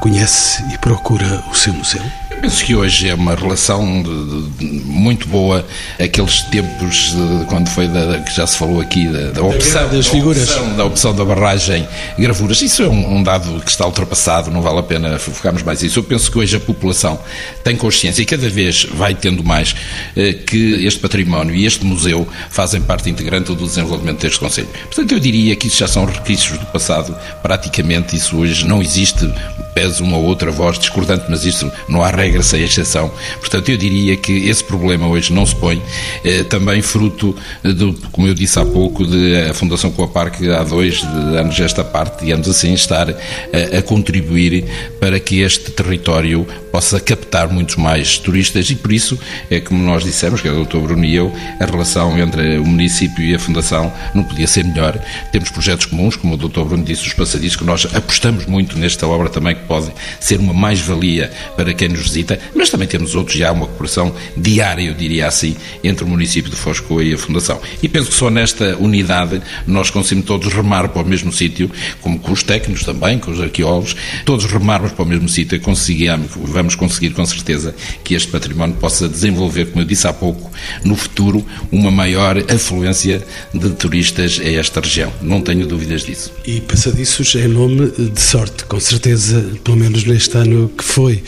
conhece 0.00 0.62
e 0.72 0.78
procura 0.78 1.42
o 1.50 1.54
seu 1.56 1.72
museu? 1.72 2.31
Penso 2.42 2.64
que 2.64 2.74
hoje 2.74 3.08
é 3.08 3.14
uma 3.14 3.36
relação 3.36 4.02
de, 4.02 4.66
de, 4.66 4.84
muito 4.84 5.28
boa. 5.28 5.64
Aqueles 5.98 6.42
tempos 6.42 7.12
de, 7.12 7.44
quando 7.46 7.68
foi 7.68 7.86
da, 7.86 8.18
que 8.18 8.34
já 8.34 8.44
se 8.48 8.58
falou 8.58 8.80
aqui 8.80 9.06
da, 9.06 9.30
da 9.30 9.42
opção 9.42 9.88
das 9.88 10.08
figuras, 10.08 10.48
da 10.48 10.54
opção, 10.54 10.76
da, 10.76 10.84
opção 10.84 11.14
da 11.14 11.24
barragem 11.24 11.86
gravuras. 12.18 12.60
Isso 12.60 12.82
é 12.82 12.88
um, 12.88 13.18
um, 13.18 13.22
dado 13.22 13.60
que 13.60 13.70
está 13.70 13.86
ultrapassado. 13.86 14.50
Não 14.50 14.60
vale 14.60 14.80
a 14.80 14.82
pena 14.82 15.18
focarmos 15.20 15.62
mais 15.62 15.82
nisso. 15.82 16.00
Eu 16.00 16.02
penso 16.02 16.30
que 16.32 16.38
hoje 16.38 16.56
a 16.56 16.60
população 16.60 17.18
tem 17.62 17.76
consciência 17.76 18.22
e 18.22 18.26
cada 18.26 18.50
vez 18.50 18.86
vai 18.92 19.14
tendo 19.14 19.44
mais 19.44 19.76
eh, 20.16 20.32
que 20.32 20.84
este 20.84 20.98
património 20.98 21.54
e 21.54 21.64
este 21.64 21.84
museu 21.86 22.26
fazem 22.50 22.80
parte 22.80 23.08
integrante 23.08 23.54
do 23.54 23.64
desenvolvimento 23.64 24.20
deste 24.20 24.40
Conselho. 24.40 24.68
Portanto, 24.86 25.12
eu 25.12 25.20
diria 25.20 25.54
que 25.54 25.68
isso 25.68 25.76
já 25.76 25.86
são 25.86 26.04
requisitos 26.04 26.58
do 26.58 26.66
passado. 26.66 27.16
Praticamente 27.40 28.16
isso 28.16 28.36
hoje 28.36 28.66
não 28.66 28.82
existe 28.82 29.32
pese 29.74 30.02
uma 30.02 30.16
ou 30.16 30.24
outra 30.24 30.50
voz 30.50 30.78
discordante, 30.78 31.26
mas 31.28 31.44
isso 31.44 31.70
não 31.88 32.02
há 32.02 32.10
regra 32.10 32.31
sem 32.40 32.62
exceção. 32.62 33.10
Portanto, 33.40 33.68
eu 33.68 33.76
diria 33.76 34.16
que 34.16 34.48
esse 34.48 34.62
problema 34.62 35.06
hoje 35.08 35.32
não 35.32 35.44
se 35.44 35.56
põe, 35.56 35.82
eh, 36.24 36.44
também 36.44 36.80
fruto, 36.80 37.34
do, 37.62 37.92
como 38.10 38.28
eu 38.28 38.34
disse 38.34 38.58
há 38.58 38.64
pouco, 38.64 39.04
de 39.04 39.36
a 39.50 39.54
Fundação 39.54 39.90
Coaparque 39.90 40.48
há 40.50 40.62
dois 40.62 41.02
anos 41.02 41.58
esta 41.58 41.82
parte, 41.82 42.24
digamos 42.24 42.48
assim, 42.48 42.72
estar 42.74 43.10
a, 43.10 43.78
a 43.78 43.82
contribuir 43.82 44.64
para 45.00 45.18
que 45.18 45.40
este 45.40 45.70
território 45.72 46.46
possa 46.70 46.98
captar 46.98 47.48
muitos 47.48 47.76
mais 47.76 48.16
turistas 48.18 48.70
e 48.70 48.74
por 48.74 48.92
isso 48.92 49.18
é 49.50 49.60
como 49.60 49.82
nós 49.82 50.02
dissemos, 50.04 50.40
que 50.40 50.48
é 50.48 50.50
o 50.50 50.64
Dr. 50.64 50.78
Bruno 50.78 51.04
e 51.04 51.14
eu, 51.14 51.32
a 51.60 51.64
relação 51.66 52.18
entre 52.18 52.58
o 52.58 52.64
município 52.64 53.22
e 53.22 53.34
a 53.34 53.38
Fundação 53.38 53.92
não 54.14 54.24
podia 54.24 54.46
ser 54.46 54.64
melhor. 54.64 54.98
Temos 55.30 55.50
projetos 55.50 55.86
comuns, 55.86 56.16
como 56.16 56.34
o 56.34 56.36
Dr. 56.36 56.62
Bruno 56.62 56.84
disse, 56.84 57.06
os 57.06 57.12
passadiços, 57.12 57.56
que 57.56 57.64
nós 57.64 57.86
apostamos 57.94 58.46
muito 58.46 58.78
nesta 58.78 59.06
obra 59.06 59.28
também, 59.28 59.54
que 59.54 59.64
pode 59.64 59.92
ser 60.18 60.38
uma 60.38 60.54
mais-valia 60.54 61.30
para 61.56 61.74
quem 61.74 61.88
nos 61.88 62.00
visita, 62.00 62.21
mas 62.54 62.70
também 62.70 62.88
temos 62.88 63.14
outros, 63.14 63.36
já 63.36 63.52
uma 63.52 63.66
cooperação 63.66 64.14
diária, 64.36 64.82
eu 64.82 64.94
diria 64.94 65.26
assim, 65.26 65.56
entre 65.82 66.04
o 66.04 66.08
município 66.08 66.50
de 66.50 66.56
Foscoa 66.56 67.02
e 67.02 67.12
a 67.12 67.18
Fundação. 67.18 67.60
E 67.82 67.88
penso 67.88 68.10
que 68.10 68.14
só 68.14 68.30
nesta 68.30 68.76
unidade 68.76 69.40
nós 69.66 69.90
conseguimos 69.90 70.26
todos 70.26 70.52
remar 70.52 70.88
para 70.88 71.02
o 71.02 71.04
mesmo 71.04 71.32
sítio, 71.32 71.70
como 72.00 72.18
com 72.18 72.32
os 72.32 72.42
técnicos 72.42 72.84
também, 72.84 73.18
com 73.18 73.30
os 73.30 73.40
arqueólogos, 73.40 73.96
todos 74.24 74.44
remarmos 74.44 74.92
para 74.92 75.04
o 75.04 75.06
mesmo 75.06 75.28
sítio 75.28 75.56
e 75.56 75.60
conseguimos, 75.60 76.30
vamos 76.36 76.74
conseguir 76.74 77.10
com 77.10 77.24
certeza 77.24 77.74
que 78.04 78.14
este 78.14 78.28
património 78.30 78.76
possa 78.76 79.08
desenvolver, 79.08 79.66
como 79.66 79.82
eu 79.82 79.86
disse 79.86 80.06
há 80.06 80.12
pouco, 80.12 80.50
no 80.84 80.96
futuro, 80.96 81.44
uma 81.70 81.90
maior 81.90 82.36
afluência 82.50 83.22
de 83.52 83.70
turistas 83.70 84.40
a 84.42 84.48
esta 84.48 84.80
região. 84.80 85.12
Não 85.20 85.40
tenho 85.40 85.66
dúvidas 85.66 86.02
disso. 86.02 86.32
E 86.46 86.60
passadiços 86.60 87.34
é 87.36 87.46
nome 87.46 87.90
de 87.90 88.20
sorte, 88.20 88.64
com 88.64 88.80
certeza, 88.80 89.44
pelo 89.64 89.76
menos 89.76 90.04
neste 90.04 90.36
ano 90.36 90.70
que 90.76 90.84
foi. 90.84 91.22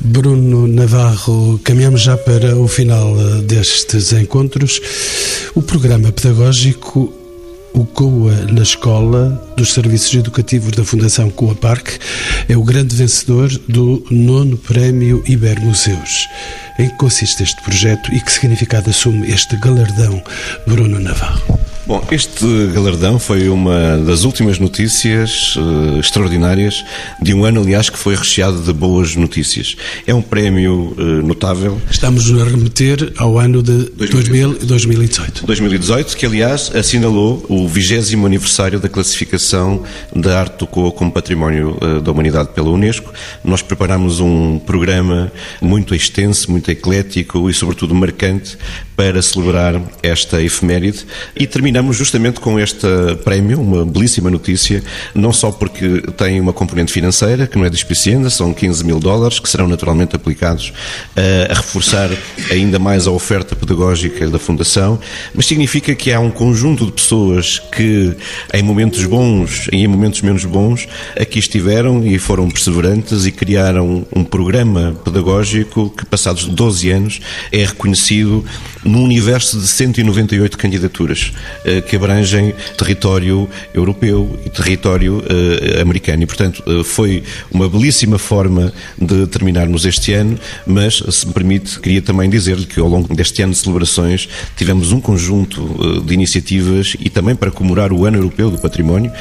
Bruno 0.00 0.33
Navarro, 0.36 1.60
caminhamos 1.62 2.02
já 2.02 2.16
para 2.16 2.56
o 2.56 2.66
final 2.66 3.14
eh, 3.18 3.42
destes 3.42 4.12
encontros. 4.12 4.80
O 5.54 5.62
programa 5.62 6.10
pedagógico 6.10 7.12
o 7.74 7.84
COA 7.84 8.52
na 8.52 8.62
escola 8.62 9.30
dos 9.56 9.72
serviços 9.72 10.14
educativos 10.14 10.70
da 10.72 10.84
Fundação 10.84 11.28
Coa 11.28 11.54
Parque 11.56 11.98
é 12.48 12.56
o 12.56 12.62
grande 12.62 12.94
vencedor 12.94 13.48
do 13.68 14.04
nono 14.10 14.56
Prémio 14.56 15.22
Ibermuseus. 15.26 16.28
Em 16.78 16.88
que 16.88 16.96
consiste 16.96 17.42
este 17.42 17.60
projeto 17.62 18.14
e 18.14 18.20
que 18.20 18.30
significado 18.30 18.90
assume 18.90 19.28
este 19.28 19.56
galardão, 19.56 20.22
Bruno 20.66 21.00
Navarro? 21.00 21.63
Bom, 21.86 22.02
este 22.10 22.46
galardão 22.72 23.18
foi 23.18 23.46
uma 23.50 23.98
das 23.98 24.24
últimas 24.24 24.58
notícias 24.58 25.54
uh, 25.56 26.00
extraordinárias 26.00 26.82
de 27.20 27.34
um 27.34 27.44
ano, 27.44 27.60
aliás, 27.60 27.90
que 27.90 27.98
foi 27.98 28.16
recheado 28.16 28.62
de 28.62 28.72
boas 28.72 29.14
notícias. 29.14 29.76
É 30.06 30.14
um 30.14 30.22
prémio 30.22 30.94
uh, 30.96 31.02
notável. 31.22 31.78
Estamos 31.90 32.30
a 32.32 32.42
remeter 32.42 33.12
ao 33.18 33.38
ano 33.38 33.62
de 33.62 33.90
2018. 33.90 34.64
2018. 34.64 35.46
2018, 35.46 36.16
que 36.16 36.24
aliás 36.24 36.74
assinalou 36.74 37.44
o 37.50 37.68
vigésimo 37.68 38.24
aniversário 38.24 38.80
da 38.80 38.88
classificação 38.88 39.82
da 40.16 40.40
arte 40.40 40.60
do 40.60 40.66
Coa 40.66 40.90
como 40.90 41.12
património 41.12 41.76
uh, 41.82 42.00
da 42.00 42.10
humanidade 42.10 42.48
pela 42.54 42.70
Unesco. 42.70 43.12
Nós 43.44 43.60
preparamos 43.60 44.20
um 44.20 44.58
programa 44.58 45.30
muito 45.60 45.94
extenso, 45.94 46.50
muito 46.50 46.70
eclético 46.70 47.50
e, 47.50 47.52
sobretudo, 47.52 47.94
marcante 47.94 48.56
para 48.96 49.20
celebrar 49.20 49.80
esta 50.02 50.40
efeméride 50.40 51.04
e 51.36 51.46
terminamos 51.74 51.96
justamente 51.96 52.38
com 52.38 52.60
este 52.60 52.86
prémio, 53.24 53.60
uma 53.60 53.84
belíssima 53.84 54.30
notícia, 54.30 54.80
não 55.12 55.32
só 55.32 55.50
porque 55.50 56.02
tem 56.16 56.40
uma 56.40 56.52
componente 56.52 56.92
financeira, 56.92 57.48
que 57.48 57.58
não 57.58 57.64
é 57.64 57.70
despicienda, 57.70 58.30
são 58.30 58.54
15 58.54 58.84
mil 58.84 59.00
dólares, 59.00 59.40
que 59.40 59.48
serão 59.48 59.66
naturalmente 59.66 60.14
aplicados 60.14 60.72
a, 61.16 61.52
a 61.52 61.56
reforçar 61.56 62.10
ainda 62.48 62.78
mais 62.78 63.08
a 63.08 63.10
oferta 63.10 63.56
pedagógica 63.56 64.30
da 64.30 64.38
Fundação, 64.38 65.00
mas 65.34 65.46
significa 65.46 65.96
que 65.96 66.12
há 66.12 66.20
um 66.20 66.30
conjunto 66.30 66.86
de 66.86 66.92
pessoas 66.92 67.58
que, 67.58 68.12
em 68.52 68.62
momentos 68.62 69.04
bons 69.04 69.66
e 69.72 69.78
em 69.78 69.88
momentos 69.88 70.22
menos 70.22 70.44
bons, 70.44 70.86
aqui 71.18 71.40
estiveram 71.40 72.06
e 72.06 72.20
foram 72.20 72.48
perseverantes 72.48 73.26
e 73.26 73.32
criaram 73.32 74.06
um 74.14 74.22
programa 74.22 74.94
pedagógico 75.04 75.90
que, 75.90 76.06
passados 76.06 76.44
12 76.44 76.90
anos, 76.90 77.20
é 77.50 77.64
reconhecido 77.64 78.44
num 78.84 79.02
universo 79.02 79.58
de 79.58 79.66
198 79.66 80.56
candidaturas. 80.56 81.32
eh, 81.63 81.63
que 81.88 81.96
abrangem 81.96 82.54
território 82.76 83.48
europeu 83.72 84.38
e 84.44 84.50
território 84.50 85.22
eh, 85.28 85.80
americano. 85.80 86.22
E, 86.22 86.26
portanto, 86.26 86.62
eh, 86.66 86.84
foi 86.84 87.22
uma 87.50 87.68
belíssima 87.68 88.18
forma 88.18 88.72
de 89.00 89.26
terminarmos 89.26 89.84
este 89.84 90.12
ano, 90.12 90.38
mas, 90.66 91.02
se 91.10 91.26
me 91.26 91.32
permite, 91.32 91.78
queria 91.80 92.02
também 92.02 92.28
dizer-lhe 92.28 92.66
que 92.66 92.80
ao 92.80 92.88
longo 92.88 93.14
deste 93.14 93.42
ano 93.42 93.52
de 93.52 93.58
celebrações 93.58 94.28
tivemos 94.56 94.92
um 94.92 95.00
conjunto 95.00 96.02
de 96.04 96.14
iniciativas 96.14 96.96
e 97.00 97.08
também 97.08 97.34
para 97.34 97.50
comemorar 97.50 97.92
o 97.92 98.04
Ano 98.04 98.18
Europeu 98.18 98.50
do 98.50 98.58
Património 98.58 99.12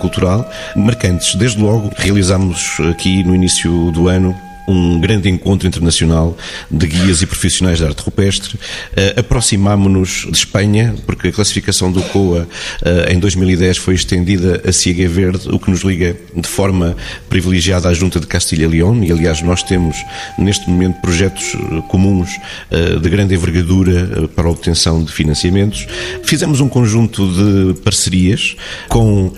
Cultural 0.00 0.50
marcantes. 0.76 1.34
Desde 1.34 1.60
logo, 1.60 1.90
realizámos 1.96 2.78
aqui 2.90 3.22
no 3.24 3.34
início 3.34 3.90
do 3.92 4.08
ano 4.08 4.47
um 4.68 5.00
grande 5.00 5.30
encontro 5.30 5.66
internacional 5.66 6.36
de 6.70 6.86
guias 6.86 7.22
e 7.22 7.26
profissionais 7.26 7.80
da 7.80 7.86
arte 7.86 8.02
rupestre. 8.02 8.54
Uh, 8.54 9.20
Aproximámonos 9.20 10.26
de 10.30 10.36
Espanha, 10.36 10.94
porque 11.06 11.28
a 11.28 11.32
classificação 11.32 11.90
do 11.90 12.02
COA 12.02 12.46
uh, 12.82 13.10
em 13.10 13.18
2010 13.18 13.78
foi 13.78 13.94
estendida 13.94 14.62
a 14.66 14.70
Ciega 14.70 15.08
Verde, 15.08 15.48
o 15.48 15.58
que 15.58 15.70
nos 15.70 15.80
liga 15.80 16.14
de 16.36 16.46
forma 16.46 16.94
privilegiada 17.30 17.88
à 17.88 17.94
Junta 17.94 18.20
de 18.20 18.26
Castilha 18.26 18.64
e 18.64 18.68
León, 18.68 19.02
e 19.02 19.10
aliás 19.10 19.40
nós 19.40 19.62
temos 19.62 19.96
neste 20.38 20.68
momento 20.68 21.00
projetos 21.00 21.54
eh, 21.54 21.82
comuns 21.88 22.28
uh, 22.70 23.00
de 23.00 23.08
grande 23.08 23.34
envergadura 23.34 24.28
para 24.28 24.46
a 24.46 24.50
obtenção 24.50 25.02
de 25.02 25.10
financiamentos. 25.10 25.86
Fizemos 26.24 26.60
um 26.60 26.68
conjunto 26.68 27.26
de 27.26 27.80
parcerias 27.80 28.54
com, 28.88 29.32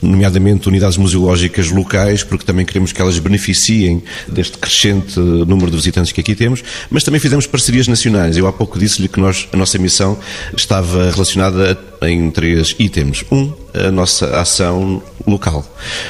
nomeadamente, 0.00 0.68
unidades 0.68 0.96
museológicas 0.96 1.70
locais, 1.70 2.24
porque 2.24 2.44
também 2.44 2.66
queremos 2.66 2.92
que 2.92 3.00
elas 3.00 3.18
beneficiem 3.18 4.02
deste 4.26 4.58
crescimento 4.58 4.71
crescente 4.72 5.20
número 5.20 5.70
de 5.70 5.76
visitantes 5.76 6.12
que 6.12 6.20
aqui 6.20 6.34
temos, 6.34 6.62
mas 6.90 7.04
também 7.04 7.20
fizemos 7.20 7.46
parcerias 7.46 7.86
nacionais. 7.86 8.36
Eu 8.36 8.46
há 8.46 8.52
pouco 8.52 8.78
disse-lhe 8.78 9.08
que 9.08 9.20
nós, 9.20 9.46
a 9.52 9.56
nossa 9.56 9.78
missão 9.78 10.18
estava 10.56 11.10
relacionada 11.10 11.78
em 12.02 12.30
três 12.30 12.74
itens. 12.78 13.24
Um, 13.30 13.52
a 13.74 13.90
nossa 13.90 14.26
ação 14.38 15.02
local. 15.26 15.64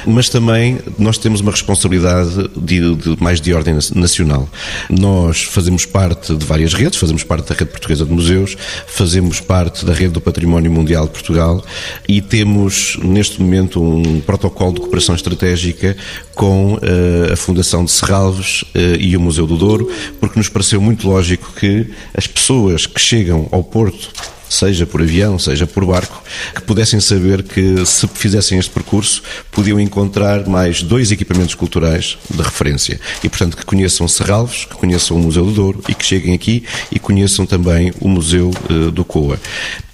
Mas 0.06 0.28
também 0.28 0.78
nós 0.98 1.18
temos 1.18 1.40
uma 1.40 1.52
responsabilidade 1.52 2.50
de, 2.56 2.94
de, 2.96 3.22
mais 3.22 3.40
de 3.40 3.52
ordem 3.54 3.76
nacional. 3.94 4.48
Nós 4.90 5.42
fazemos 5.42 5.84
parte 5.84 6.34
de 6.34 6.44
várias 6.44 6.74
redes, 6.74 6.98
fazemos 6.98 7.22
parte 7.22 7.48
da 7.48 7.54
Rede 7.54 7.70
Portuguesa 7.70 8.04
de 8.04 8.12
Museus, 8.12 8.56
fazemos 8.86 9.40
parte 9.40 9.84
da 9.84 9.92
Rede 9.92 10.12
do 10.12 10.20
Património 10.20 10.70
Mundial 10.70 11.06
de 11.06 11.12
Portugal 11.12 11.64
e 12.08 12.20
temos 12.20 12.96
neste 13.02 13.40
momento 13.40 13.82
um 13.82 14.20
protocolo 14.20 14.74
de 14.74 14.80
cooperação 14.80 15.14
estratégica 15.14 15.96
com 16.34 16.74
uh, 16.74 17.32
a 17.32 17.36
Fundação 17.36 17.84
de 17.84 17.90
Serralves 17.90 18.62
uh, 18.62 18.96
e 18.98 19.16
o 19.16 19.20
Museu 19.20 19.46
do 19.46 19.56
Douro, 19.56 19.90
porque 20.18 20.38
nos 20.38 20.48
pareceu 20.48 20.80
muito 20.80 21.06
lógico 21.06 21.52
que 21.52 21.86
as 22.14 22.26
pessoas 22.26 22.86
que 22.86 23.00
chegam 23.00 23.48
ao 23.52 23.62
Porto 23.62 24.10
seja 24.52 24.86
por 24.86 25.00
avião, 25.00 25.38
seja 25.38 25.66
por 25.66 25.84
barco, 25.84 26.22
que 26.54 26.62
pudessem 26.62 27.00
saber 27.00 27.42
que 27.42 27.84
se 27.86 28.06
fizessem 28.08 28.58
este 28.58 28.70
percurso 28.70 29.22
podiam 29.50 29.80
encontrar 29.80 30.46
mais 30.46 30.82
dois 30.82 31.10
equipamentos 31.10 31.54
culturais 31.54 32.18
de 32.30 32.42
referência. 32.42 33.00
E, 33.22 33.28
portanto, 33.28 33.56
que 33.56 33.64
conheçam 33.64 34.06
Serralves, 34.06 34.64
que 34.64 34.74
conheçam 34.74 35.16
o 35.16 35.20
Museu 35.20 35.44
do 35.44 35.52
Douro 35.52 35.84
e 35.88 35.94
que 35.94 36.04
cheguem 36.04 36.34
aqui 36.34 36.64
e 36.90 36.98
conheçam 36.98 37.46
também 37.46 37.92
o 38.00 38.08
Museu 38.08 38.50
uh, 38.70 38.90
do 38.90 39.04
Coa. 39.04 39.38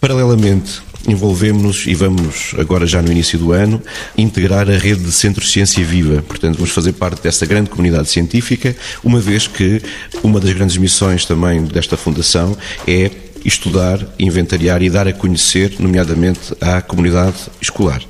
Paralelamente, 0.01 0.81
envolvemos-nos 1.07 1.87
e 1.87 1.95
vamos, 1.95 2.55
agora 2.59 2.87
já 2.87 3.01
no 3.01 3.11
início 3.11 3.39
do 3.39 3.53
ano, 3.53 3.83
integrar 4.17 4.69
a 4.69 4.77
rede 4.77 5.05
de 5.05 5.13
Centros 5.13 5.47
de 5.47 5.53
Ciência 5.53 5.85
Viva. 5.85 6.23
Portanto, 6.23 6.57
vamos 6.57 6.71
fazer 6.71 6.93
parte 6.93 7.23
dessa 7.23 7.47
grande 7.47 7.71
comunidade 7.71 8.09
científica, 8.09 8.77
uma 9.03 9.21
vez 9.21 9.47
que 9.47 9.81
uma 10.23 10.41
das 10.41 10.53
grandes 10.53 10.77
missões 10.77 11.25
também 11.25 11.63
desta 11.65 11.97
Fundação 11.97 12.57
é 12.87 13.11
estudar, 13.45 13.99
inventariar 14.19 14.83
e 14.83 14.91
dar 14.91 15.07
a 15.09 15.13
conhecer, 15.13 15.75
nomeadamente 15.79 16.55
à 16.61 16.81
comunidade 16.81 17.37
escolar. 17.61 18.03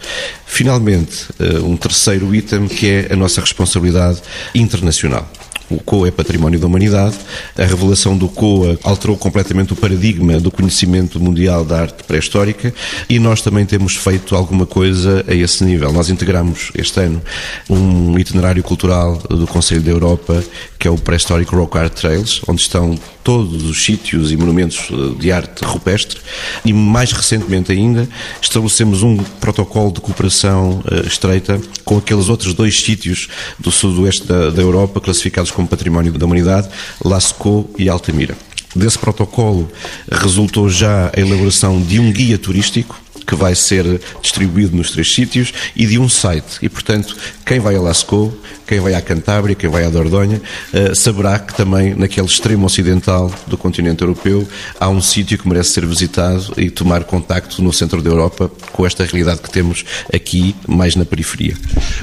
Finalmente, 0.46 1.26
eh, 1.38 1.58
um 1.60 1.76
terceiro 1.76 2.34
item 2.34 2.66
que 2.68 2.86
é 2.88 3.12
a 3.12 3.16
nossa 3.16 3.40
responsabilidade 3.40 4.20
internacional. 4.54 5.30
O 5.70 5.78
COA 5.80 6.08
é 6.08 6.10
património 6.10 6.58
da 6.58 6.66
humanidade. 6.66 7.14
A 7.56 7.64
revelação 7.64 8.16
do 8.16 8.28
COA 8.28 8.78
alterou 8.82 9.16
completamente 9.18 9.74
o 9.74 9.76
paradigma 9.76 10.40
do 10.40 10.50
conhecimento 10.50 11.20
mundial 11.20 11.64
da 11.64 11.82
arte 11.82 12.04
pré-histórica 12.04 12.72
e 13.08 13.18
nós 13.18 13.42
também 13.42 13.66
temos 13.66 13.94
feito 13.94 14.34
alguma 14.34 14.64
coisa 14.64 15.24
a 15.28 15.34
esse 15.34 15.62
nível. 15.64 15.92
Nós 15.92 16.08
integramos 16.08 16.72
este 16.74 17.00
ano 17.00 17.20
um 17.68 18.18
itinerário 18.18 18.62
cultural 18.62 19.18
do 19.28 19.46
Conselho 19.46 19.82
da 19.82 19.90
Europa 19.90 20.42
que 20.78 20.88
é 20.88 20.90
o 20.90 20.96
Prehistoric 20.96 21.54
Rock 21.54 21.76
Art 21.76 21.92
Trails, 21.92 22.40
onde 22.46 22.62
estão 22.62 22.98
todos 23.28 23.62
os 23.64 23.84
sítios 23.84 24.32
e 24.32 24.38
monumentos 24.38 24.88
eh, 24.90 25.20
de 25.20 25.30
arte 25.30 25.62
rupestre 25.62 26.18
e 26.64 26.72
mais 26.72 27.12
recentemente 27.12 27.70
ainda 27.70 28.08
estabelecemos 28.40 29.02
um 29.02 29.18
protocolo 29.18 29.92
de 29.92 30.00
cooperação 30.00 30.82
uh, 30.90 31.06
estreita 31.06 31.60
com 31.84 31.98
aqueles 31.98 32.30
outros 32.30 32.54
dois 32.54 32.80
sítios 32.80 33.28
do 33.58 33.70
sudoeste 33.70 34.26
da, 34.26 34.48
da 34.48 34.62
Europa 34.62 34.98
classificados 34.98 35.50
como 35.50 35.68
Património 35.68 36.10
da 36.12 36.24
Humanidade, 36.24 36.70
Lascaux 37.04 37.68
e 37.76 37.86
Altamira. 37.90 38.34
Desse 38.74 38.98
protocolo 38.98 39.70
resultou 40.10 40.70
já 40.70 41.12
a 41.14 41.20
elaboração 41.20 41.82
de 41.82 42.00
um 42.00 42.10
guia 42.10 42.38
turístico 42.38 42.98
que 43.28 43.36
vai 43.36 43.54
ser 43.54 44.00
distribuído 44.22 44.74
nos 44.74 44.90
três 44.90 45.12
sítios 45.12 45.52
e 45.76 45.84
de 45.84 45.98
um 45.98 46.08
site. 46.08 46.58
E, 46.62 46.68
portanto, 46.68 47.14
quem 47.44 47.60
vai 47.60 47.76
a 47.76 47.80
Lascaux, 47.80 48.34
quem 48.66 48.80
vai 48.80 48.94
à 48.94 49.02
Cantábria, 49.02 49.54
quem 49.54 49.68
vai 49.68 49.84
à 49.84 49.90
Dordogne, 49.90 50.36
uh, 50.36 50.94
saberá 50.94 51.38
que 51.38 51.54
também 51.54 51.94
naquele 51.94 52.26
extremo 52.26 52.64
ocidental 52.64 53.30
do 53.46 53.58
continente 53.58 54.02
europeu 54.02 54.48
há 54.80 54.88
um 54.88 55.00
sítio 55.02 55.36
que 55.36 55.46
merece 55.46 55.70
ser 55.70 55.86
visitado 55.86 56.54
e 56.56 56.70
tomar 56.70 57.04
contacto 57.04 57.62
no 57.62 57.72
centro 57.72 58.00
da 58.00 58.08
Europa 58.08 58.50
com 58.72 58.86
esta 58.86 59.04
realidade 59.04 59.42
que 59.42 59.50
temos 59.50 59.84
aqui, 60.12 60.56
mais 60.66 60.96
na 60.96 61.04
periferia. 61.04 61.54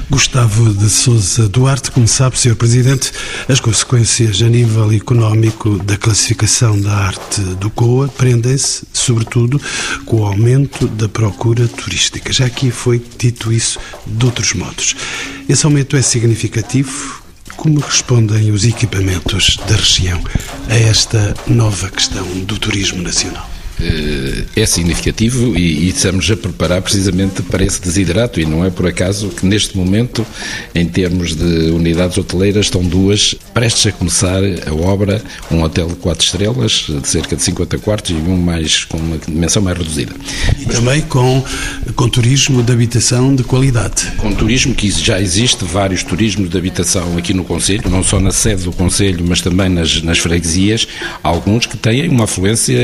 Gustavo 0.08 0.72
de 0.74 0.88
Souza 0.88 1.48
Duarte, 1.48 1.90
como 1.90 2.06
sabe, 2.06 2.38
Sr. 2.38 2.54
Presidente, 2.54 3.10
as 3.48 3.58
consequências 3.58 4.40
a 4.42 4.48
nível 4.48 4.92
económico 4.92 5.78
da 5.82 5.96
classificação 5.96 6.80
da 6.80 6.92
arte 6.92 7.40
do 7.40 7.68
COA 7.70 8.08
prendem-se, 8.08 8.84
sobretudo, 8.92 9.60
com 10.04 10.20
o 10.20 10.24
aumento 10.24 10.86
da 10.86 11.08
procura 11.16 11.66
turística. 11.66 12.30
Já 12.30 12.44
aqui 12.44 12.70
foi 12.70 13.02
dito 13.16 13.50
isso 13.50 13.80
de 14.06 14.26
outros 14.26 14.52
modos. 14.52 14.94
Esse 15.48 15.64
aumento 15.64 15.96
é 15.96 16.02
significativo? 16.02 17.22
Como 17.56 17.80
respondem 17.80 18.50
os 18.50 18.64
equipamentos 18.64 19.56
da 19.66 19.76
região 19.76 20.22
a 20.68 20.74
esta 20.74 21.34
nova 21.46 21.88
questão 21.88 22.26
do 22.44 22.58
turismo 22.58 23.02
nacional? 23.02 23.55
Eh, 23.78 24.44
é 24.56 24.64
significativo 24.64 25.56
e, 25.56 25.86
e, 25.86 25.88
estamos 25.88 26.30
a 26.30 26.36
preparar 26.36 26.80
precisamente 26.80 27.42
para 27.42 27.62
esse 27.62 27.80
desidrato 27.80 28.40
e 28.40 28.46
não 28.46 28.64
é 28.64 28.70
por 28.70 28.86
acaso 28.86 29.28
que 29.28 29.44
neste 29.44 29.76
momento, 29.76 30.24
em 30.74 30.86
termos 30.86 31.34
de 31.34 31.70
unidades 31.70 32.16
hoteleiras, 32.16 32.66
estão 32.66 32.82
duas 32.82 33.34
prestes 33.52 33.86
a 33.86 33.92
começar 33.92 34.40
a 34.66 34.74
obra, 34.74 35.22
um 35.50 35.62
hotel 35.62 35.88
de 35.88 35.96
quatro 35.96 36.24
estrelas, 36.24 36.86
de 36.88 37.06
cerca 37.06 37.36
de 37.36 37.42
50 37.42 37.78
quartos 37.78 38.12
e 38.12 38.14
um 38.14 38.36
mais 38.36 38.84
com 38.84 38.96
uma 38.96 39.18
dimensão 39.18 39.60
mais 39.60 39.76
reduzida. 39.76 40.14
E 40.58 40.64
também 40.64 41.02
com, 41.02 41.44
com 41.94 42.08
turismo 42.08 42.62
de 42.62 42.72
habitação 42.72 43.34
de 43.34 43.44
qualidade. 43.44 44.10
Com 44.16 44.32
turismo 44.32 44.74
que 44.74 44.90
já 44.90 45.20
existe 45.20 45.64
vários 45.66 46.02
turismos 46.02 46.48
de 46.48 46.56
habitação 46.56 47.18
aqui 47.18 47.34
no 47.34 47.44
Conselho, 47.44 47.90
não 47.90 48.02
só 48.02 48.18
na 48.18 48.32
sede 48.32 48.64
do 48.64 48.72
Conselho, 48.72 49.24
mas 49.28 49.42
também 49.42 49.68
nas, 49.68 50.00
nas 50.02 50.18
freguesias, 50.18 50.88
alguns 51.22 51.66
que 51.66 51.76
têm 51.76 52.08
uma 52.08 52.24
afluência 52.24 52.78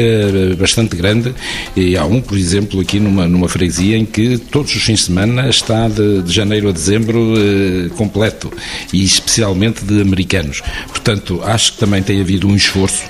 bastante 0.59 0.82
bastante 0.83 0.97
grande 0.97 1.35
e 1.77 1.97
há 1.97 2.05
um, 2.05 2.21
por 2.21 2.37
exemplo, 2.37 2.81
aqui 2.81 2.99
numa, 2.99 3.27
numa 3.29 3.49
freguesia 3.49 3.97
em 3.97 4.05
que 4.05 4.39
todos 4.39 4.75
os 4.75 4.83
fins 4.83 5.01
de 5.01 5.05
semana 5.07 5.49
está 5.49 5.89
de, 5.89 6.23
de 6.23 6.33
janeiro 6.33 6.69
a 6.69 6.73
dezembro 6.73 7.35
eh, 7.37 7.89
completo 7.97 8.53
e 8.93 9.05
especialmente 9.05 9.85
de 9.85 10.01
americanos. 10.01 10.63
Portanto, 10.89 11.41
acho 11.45 11.73
que 11.73 11.79
também 11.79 12.03
tem 12.03 12.21
havido 12.21 12.49
um 12.49 12.57
esforço 12.57 13.05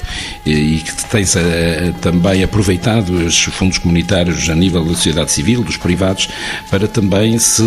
eh, 0.47 0.51
e 0.51 0.79
que 0.79 1.05
tem-se 1.07 1.39
eh, 1.39 1.93
também 2.01 2.43
aproveitado 2.43 3.11
os 3.11 3.43
fundos 3.45 3.79
comunitários 3.79 4.49
a 4.49 4.55
nível 4.55 4.85
da 4.85 4.95
sociedade 4.95 5.33
civil, 5.33 5.63
dos 5.63 5.77
privados, 5.77 6.29
para 6.71 6.87
também 6.87 7.39
se 7.39 7.63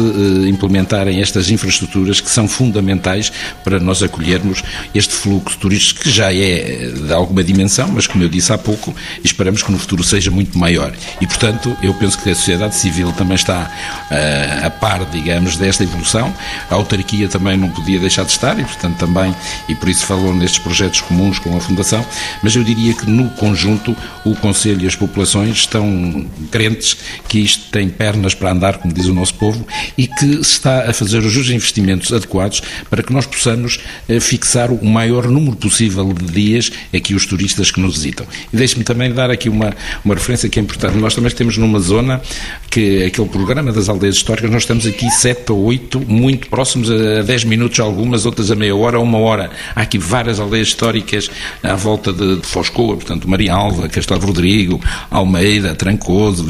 implementarem 0.48 1.22
estas 1.22 1.50
infraestruturas 1.50 2.22
que 2.22 2.30
são 2.30 2.48
fundamentais 2.48 3.32
para 3.64 3.80
nós 3.80 4.04
acolhermos 4.04 4.64
este 4.94 5.14
fluxo 5.14 5.58
turístico 5.58 6.02
que 6.02 6.12
já 6.12 6.34
é 6.34 6.92
de 6.92 7.14
alguma 7.14 7.44
dimensão, 7.44 7.90
mas 7.90 8.08
como 8.08 8.24
eu 8.24 8.30
disse 8.30 8.52
há 8.52 8.58
pouco, 8.58 8.94
esperamos 9.24 9.64
que 9.64 9.72
no 9.72 9.78
futuro 9.78 9.95
futuro 9.96 10.04
seja 10.04 10.30
muito 10.30 10.58
maior. 10.58 10.94
E, 11.22 11.28
portanto, 11.28 11.76
eu 11.82 11.94
penso 11.94 12.18
que 12.18 12.30
a 12.30 12.36
sociedade 12.36 12.76
civil 12.76 13.12
também 13.14 13.36
está 13.36 13.72
uh, 14.12 14.66
a 14.66 14.70
par, 14.70 15.06
digamos, 15.06 15.58
desta 15.58 15.84
evolução. 15.84 16.34
A 16.70 16.76
autarquia 16.76 17.28
também 17.28 17.58
não 17.58 17.70
podia 17.70 18.00
deixar 18.00 18.26
de 18.26 18.32
estar 18.32 18.60
e, 18.60 18.64
portanto, 18.64 18.98
também, 18.98 19.34
e 19.70 19.76
por 19.76 19.88
isso 19.88 20.06
falou 20.06 20.34
nestes 20.34 20.60
projetos 20.60 21.02
comuns 21.02 21.40
com 21.40 21.56
a 21.56 21.62
Fundação, 21.62 22.06
mas 22.44 22.56
eu 22.56 22.64
diria 22.64 22.94
que 22.94 23.10
no 23.10 23.30
conjunto 23.32 23.96
o 24.24 24.36
Conselho 24.36 24.84
e 24.84 24.88
as 24.88 24.96
populações 24.96 25.58
estão 25.58 26.26
crentes 26.52 26.98
que 27.28 27.40
isto 27.40 27.70
tem 27.72 27.90
pernas 27.90 28.34
para 28.34 28.52
andar, 28.52 28.78
como 28.78 28.94
diz 28.94 29.06
o 29.06 29.14
nosso 29.14 29.36
povo, 29.36 29.66
e 29.98 30.08
que 30.08 30.44
se 30.44 30.54
está 30.54 30.90
a 30.90 30.94
fazer 30.94 31.20
os 31.20 31.50
investimentos 31.50 32.12
adequados 32.12 32.62
para 32.90 33.02
que 33.02 33.14
nós 33.14 33.26
possamos 33.26 33.80
uh, 34.10 34.20
fixar 34.20 34.72
o 34.72 34.86
maior 34.86 35.28
número 35.28 35.56
possível 35.56 36.12
de 36.14 36.26
dias 36.26 36.72
aqui 36.94 37.14
os 37.14 37.26
turistas 37.26 37.72
que 37.72 37.80
nos 37.80 37.96
visitam. 37.96 38.26
E 38.52 38.58
deixe-me 38.58 38.84
também 38.84 39.14
dar 39.14 39.30
aqui 39.30 39.50
uma, 39.50 39.76
uma 40.04 40.16
referência 40.16 40.50
que 40.50 40.60
é 40.60 40.62
importante. 40.62 40.98
Nós 40.98 41.16
também 41.16 41.32
temos 41.32 41.58
numa 41.58 41.80
zona 41.80 42.22
que 42.70 43.04
aquele 43.04 43.30
programa 43.30 43.72
das 43.72 43.90
aldeias 43.90 44.16
históricas, 44.16 44.52
nós 44.52 44.64
estamos 44.64 44.86
aqui 44.86 45.10
sete 45.10 45.52
ou 45.52 45.64
oito, 45.66 46.00
muito 46.00 46.50
próximos 46.50 46.90
a 46.92 47.22
10 47.22 47.46
minutos 47.46 47.80
algumas, 47.80 48.26
outras 48.26 48.52
a 48.52 48.56
meia 48.56 48.76
hora 48.76 48.98
ou 48.98 49.04
uma 49.04 49.18
hora. 49.18 49.50
Há 49.76 49.82
aqui 49.82 49.98
várias 49.98 50.40
aldeias 50.40 50.68
históricas 50.68 51.30
à 51.64 51.76
volta 51.76 52.12
de 52.12 52.42
Foscoa, 52.44 52.96
portanto, 52.96 53.30
Maria 53.30 53.54
Alva, 53.54 53.88
Castelo 53.88 54.20
Rodrigo, 54.26 54.82
Almeida, 55.10 55.76
Trancoso, 55.76 56.46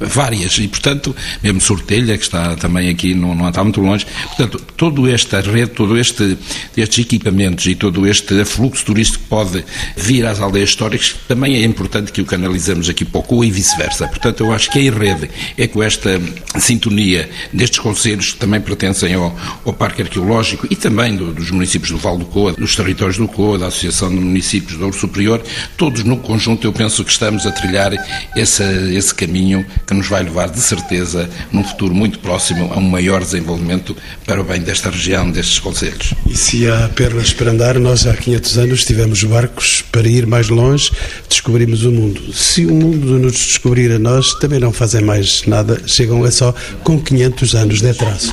várias. 0.00 0.58
E, 0.58 0.68
portanto, 0.68 1.14
mesmo 1.42 1.60
Sortelha, 1.60 2.16
que 2.16 2.24
está 2.24 2.56
também 2.56 2.88
aqui, 2.88 3.14
não, 3.14 3.34
não 3.34 3.48
está 3.48 3.62
muito 3.62 3.80
longe. 3.80 4.06
Portanto, 4.36 4.60
toda 4.76 5.10
esta 5.10 5.40
rede, 5.40 5.70
todo 5.70 5.98
este, 5.98 6.36
estes 6.76 6.98
equipamentos 6.98 7.66
e 7.66 7.74
todo 7.74 8.06
este 8.06 8.44
fluxo 8.44 8.84
turístico 8.84 9.24
pode 9.28 9.64
vir 9.96 10.26
às 10.26 10.40
aldeias 10.40 10.70
históricas, 10.70 11.14
também 11.28 11.56
é 11.56 11.64
importante 11.64 12.12
que 12.12 12.20
o 12.20 12.24
canal 12.24 12.53
analisamos 12.54 12.88
aqui 12.88 13.04
pouco 13.04 13.44
e 13.44 13.50
vice-versa. 13.50 14.06
Portanto, 14.06 14.40
eu 14.44 14.52
acho 14.52 14.70
que 14.70 14.88
a 14.88 14.92
rede 14.92 15.28
é 15.58 15.66
com 15.66 15.82
esta 15.82 16.20
sintonia 16.58 17.28
destes 17.52 17.80
conselhos 17.80 18.32
que 18.32 18.38
também 18.38 18.60
pertencem 18.60 19.14
ao, 19.14 19.36
ao 19.64 19.72
Parque 19.72 20.02
Arqueológico 20.02 20.66
e 20.70 20.76
também 20.76 21.16
do, 21.16 21.32
dos 21.32 21.50
municípios 21.50 21.90
do 21.90 21.98
Val 21.98 22.16
do 22.16 22.24
Coa, 22.24 22.52
dos 22.52 22.76
territórios 22.76 23.18
do 23.18 23.26
Coa, 23.26 23.58
da 23.58 23.66
Associação 23.66 24.08
de 24.08 24.16
Municípios 24.16 24.78
do 24.78 24.84
Ouro 24.84 24.96
Superior, 24.96 25.42
todos 25.76 26.04
no 26.04 26.16
conjunto 26.16 26.66
eu 26.66 26.72
penso 26.72 27.04
que 27.04 27.10
estamos 27.10 27.46
a 27.46 27.50
trilhar 27.50 27.92
esse, 28.36 28.62
esse 28.94 29.14
caminho 29.14 29.66
que 29.86 29.94
nos 29.94 30.06
vai 30.06 30.22
levar 30.22 30.48
de 30.48 30.60
certeza 30.60 31.28
num 31.50 31.64
futuro 31.64 31.94
muito 31.94 32.20
próximo 32.20 32.72
a 32.72 32.78
um 32.78 32.88
maior 32.88 33.20
desenvolvimento 33.20 33.96
para 34.24 34.40
o 34.40 34.44
bem 34.44 34.60
desta 34.60 34.90
região, 34.90 35.30
destes 35.30 35.58
conselhos. 35.58 36.14
E 36.28 36.36
se 36.36 36.68
há 36.68 36.88
pernas 36.88 37.32
para 37.32 37.50
andar, 37.50 37.78
nós 37.78 38.06
há 38.06 38.14
500 38.14 38.58
anos 38.58 38.84
tivemos 38.84 39.24
barcos 39.24 39.82
para 39.90 40.06
ir 40.06 40.26
mais 40.26 40.48
longe, 40.48 40.90
descobrimos 41.28 41.84
o 41.84 41.90
mundo 41.90 42.32
se 42.44 42.66
o 42.66 42.74
mundo 42.74 43.18
nos 43.18 43.32
descobrir 43.32 43.90
a 43.90 43.98
nós, 43.98 44.34
também 44.34 44.60
não 44.60 44.70
fazem 44.70 45.02
mais 45.02 45.44
nada, 45.46 45.80
chegam 45.86 46.22
a 46.24 46.30
só 46.30 46.54
com 46.84 47.00
500 47.00 47.54
anos 47.54 47.80
de 47.80 47.88
atraso. 47.88 48.32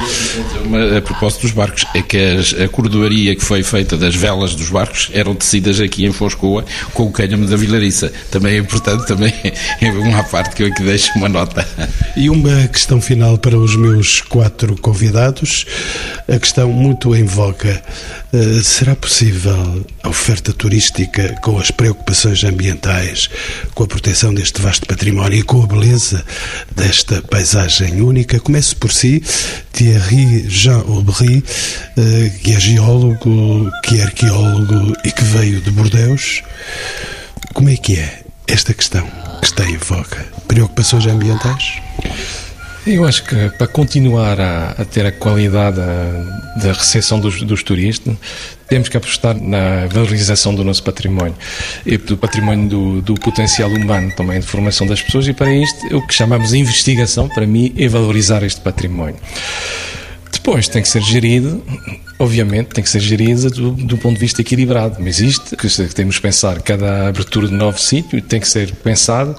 Uma, 0.65 0.97
a 0.97 1.01
propósito 1.01 1.43
dos 1.43 1.51
barcos, 1.51 1.85
é 1.95 2.01
que 2.01 2.17
as, 2.17 2.53
a 2.53 2.67
cordoaria 2.67 3.35
que 3.35 3.43
foi 3.43 3.63
feita 3.63 3.97
das 3.97 4.13
velas 4.13 4.53
dos 4.53 4.69
barcos 4.69 5.09
eram 5.13 5.33
tecidas 5.33 5.79
aqui 5.79 6.05
em 6.05 6.11
Foscoa 6.11 6.65
com 6.93 7.03
o 7.03 7.11
cânhamo 7.11 7.47
da 7.47 7.55
Vilariça. 7.55 8.11
Também 8.29 8.55
é 8.55 8.57
importante, 8.57 9.07
também 9.07 9.33
é 9.79 9.89
uma 9.91 10.23
parte 10.23 10.55
que 10.55 10.63
eu 10.63 10.67
aqui 10.67 10.83
deixo 10.83 11.11
uma 11.15 11.29
nota. 11.29 11.65
E 12.15 12.29
uma 12.29 12.67
questão 12.67 12.99
final 13.01 13.37
para 13.37 13.57
os 13.57 13.75
meus 13.77 14.21
quatro 14.21 14.75
convidados, 14.75 15.65
a 16.27 16.37
questão 16.37 16.69
muito 16.69 17.15
em 17.15 17.23
voga. 17.23 17.81
Uh, 18.33 18.61
será 18.61 18.95
possível 18.95 19.85
a 20.03 20.09
oferta 20.09 20.53
turística 20.53 21.35
com 21.41 21.57
as 21.59 21.69
preocupações 21.69 22.43
ambientais, 22.43 23.29
com 23.73 23.83
a 23.83 23.87
proteção 24.01 24.33
deste 24.33 24.59
vasto 24.59 24.87
património 24.87 25.37
e 25.37 25.43
com 25.43 25.61
a 25.61 25.67
beleza 25.67 26.25
desta 26.75 27.21
paisagem 27.21 28.01
única. 28.01 28.39
Comece 28.39 28.75
por 28.75 28.91
si, 28.91 29.21
Thierry 29.71 30.49
Jean 30.49 30.79
Aubry, 30.79 31.43
eh, 31.95 32.31
que 32.41 32.51
é 32.51 32.59
geólogo, 32.59 33.69
que 33.83 33.99
é 33.99 34.03
arqueólogo 34.03 34.97
e 35.05 35.11
que 35.11 35.23
veio 35.23 35.61
de 35.61 35.69
Bordeus. 35.69 36.41
Como 37.53 37.69
é 37.69 37.77
que 37.77 37.99
é 37.99 38.23
esta 38.47 38.73
questão 38.73 39.07
que 39.39 39.45
está 39.45 39.63
em 39.65 39.77
voga? 39.77 40.25
Preocupações 40.47 41.05
ambientais? 41.05 41.79
Eu 42.85 43.05
acho 43.05 43.23
que 43.25 43.49
para 43.57 43.67
continuar 43.67 44.41
a, 44.41 44.71
a 44.71 44.85
ter 44.85 45.05
a 45.05 45.11
qualidade 45.11 45.77
da 45.77 46.73
recepção 46.73 47.19
dos, 47.19 47.43
dos, 47.43 47.61
turistas, 47.61 48.15
temos 48.67 48.89
que 48.89 48.97
apostar 48.97 49.39
na 49.39 49.85
valorização 49.85 50.55
do 50.55 50.63
nosso 50.63 50.81
património 50.81 51.35
e 51.85 51.95
do 51.95 52.17
património 52.17 52.67
do, 52.67 53.01
do, 53.01 53.13
potencial 53.13 53.69
humano 53.69 54.11
também, 54.17 54.39
de 54.39 54.47
formação 54.47 54.87
das 54.87 54.99
pessoas. 54.99 55.27
E 55.27 55.33
para 55.33 55.53
isto, 55.53 55.95
o 55.95 56.07
que 56.07 56.13
chamamos 56.13 56.49
de 56.49 56.57
investigação, 56.57 57.29
para 57.29 57.45
mim, 57.45 57.71
é 57.77 57.87
valorizar 57.87 58.41
este 58.41 58.61
património. 58.61 59.17
Depois 60.43 60.67
tem 60.67 60.81
que 60.81 60.87
ser 60.87 61.03
gerido, 61.03 61.63
obviamente, 62.17 62.69
tem 62.69 62.83
que 62.83 62.89
ser 62.89 62.99
gerido 62.99 63.47
do, 63.51 63.71
do 63.73 63.95
ponto 63.95 64.15
de 64.15 64.19
vista 64.19 64.41
equilibrado. 64.41 64.97
Mas 64.99 65.19
isto, 65.19 65.55
que 65.55 65.67
temos 65.93 66.15
que 66.15 66.21
pensar, 66.23 66.59
cada 66.63 67.07
abertura 67.07 67.47
de 67.47 67.53
novo 67.53 67.79
sítio 67.79 68.19
tem 68.23 68.39
que 68.39 68.47
ser 68.47 68.73
pensado, 68.77 69.35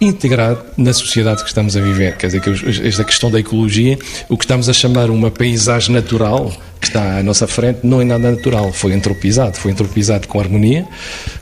integrado 0.00 0.60
na 0.76 0.92
sociedade 0.92 1.42
que 1.42 1.48
estamos 1.48 1.76
a 1.76 1.80
viver. 1.80 2.16
Quer 2.16 2.26
dizer, 2.26 2.40
que 2.40 2.50
esta 2.84 3.04
questão 3.04 3.30
da 3.30 3.38
ecologia, 3.38 3.96
o 4.28 4.36
que 4.36 4.42
estamos 4.44 4.68
a 4.68 4.72
chamar 4.72 5.08
uma 5.08 5.30
paisagem 5.30 5.94
natural, 5.94 6.52
que 6.80 6.88
está 6.88 7.18
à 7.18 7.22
nossa 7.22 7.46
frente, 7.46 7.80
não 7.84 8.00
é 8.00 8.04
nada 8.04 8.28
natural, 8.28 8.72
foi 8.72 8.92
entropizado. 8.92 9.56
Foi 9.56 9.70
entropizado 9.70 10.26
com 10.26 10.40
harmonia, 10.40 10.84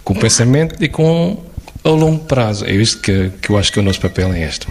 com 0.05 0.15
pensamento 0.15 0.85
e 0.85 0.87
com 0.89 1.48
ao 1.89 1.97
longo 1.97 2.25
prazo. 2.25 2.65
É 2.65 2.75
isto 2.75 3.01
que, 3.01 3.31
que 3.41 3.51
eu 3.51 3.59
acho 3.59 3.73
que 3.73 3.81
o 3.81 3.83
nosso 3.83 4.01
papel 4.01 4.33
é 4.33 4.45
este. 4.45 4.67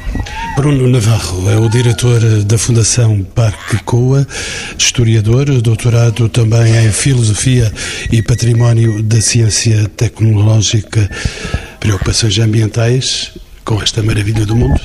Bruno 0.56 0.88
Navarro 0.88 1.50
é 1.50 1.58
o 1.58 1.68
diretor 1.68 2.20
da 2.44 2.58
Fundação 2.58 3.24
Parque 3.24 3.84
Coa, 3.84 4.26
historiador, 4.78 5.46
doutorado 5.62 6.30
também 6.30 6.86
em 6.86 6.92
Filosofia 6.92 7.72
e 8.12 8.22
Património 8.22 9.02
da 9.02 9.20
Ciência 9.20 9.90
Tecnológica. 9.90 11.10
Preocupações 11.80 12.38
ambientais 12.40 13.32
com 13.66 13.82
esta 13.82 14.04
maravilha 14.04 14.46
do 14.46 14.56
mundo? 14.56 14.80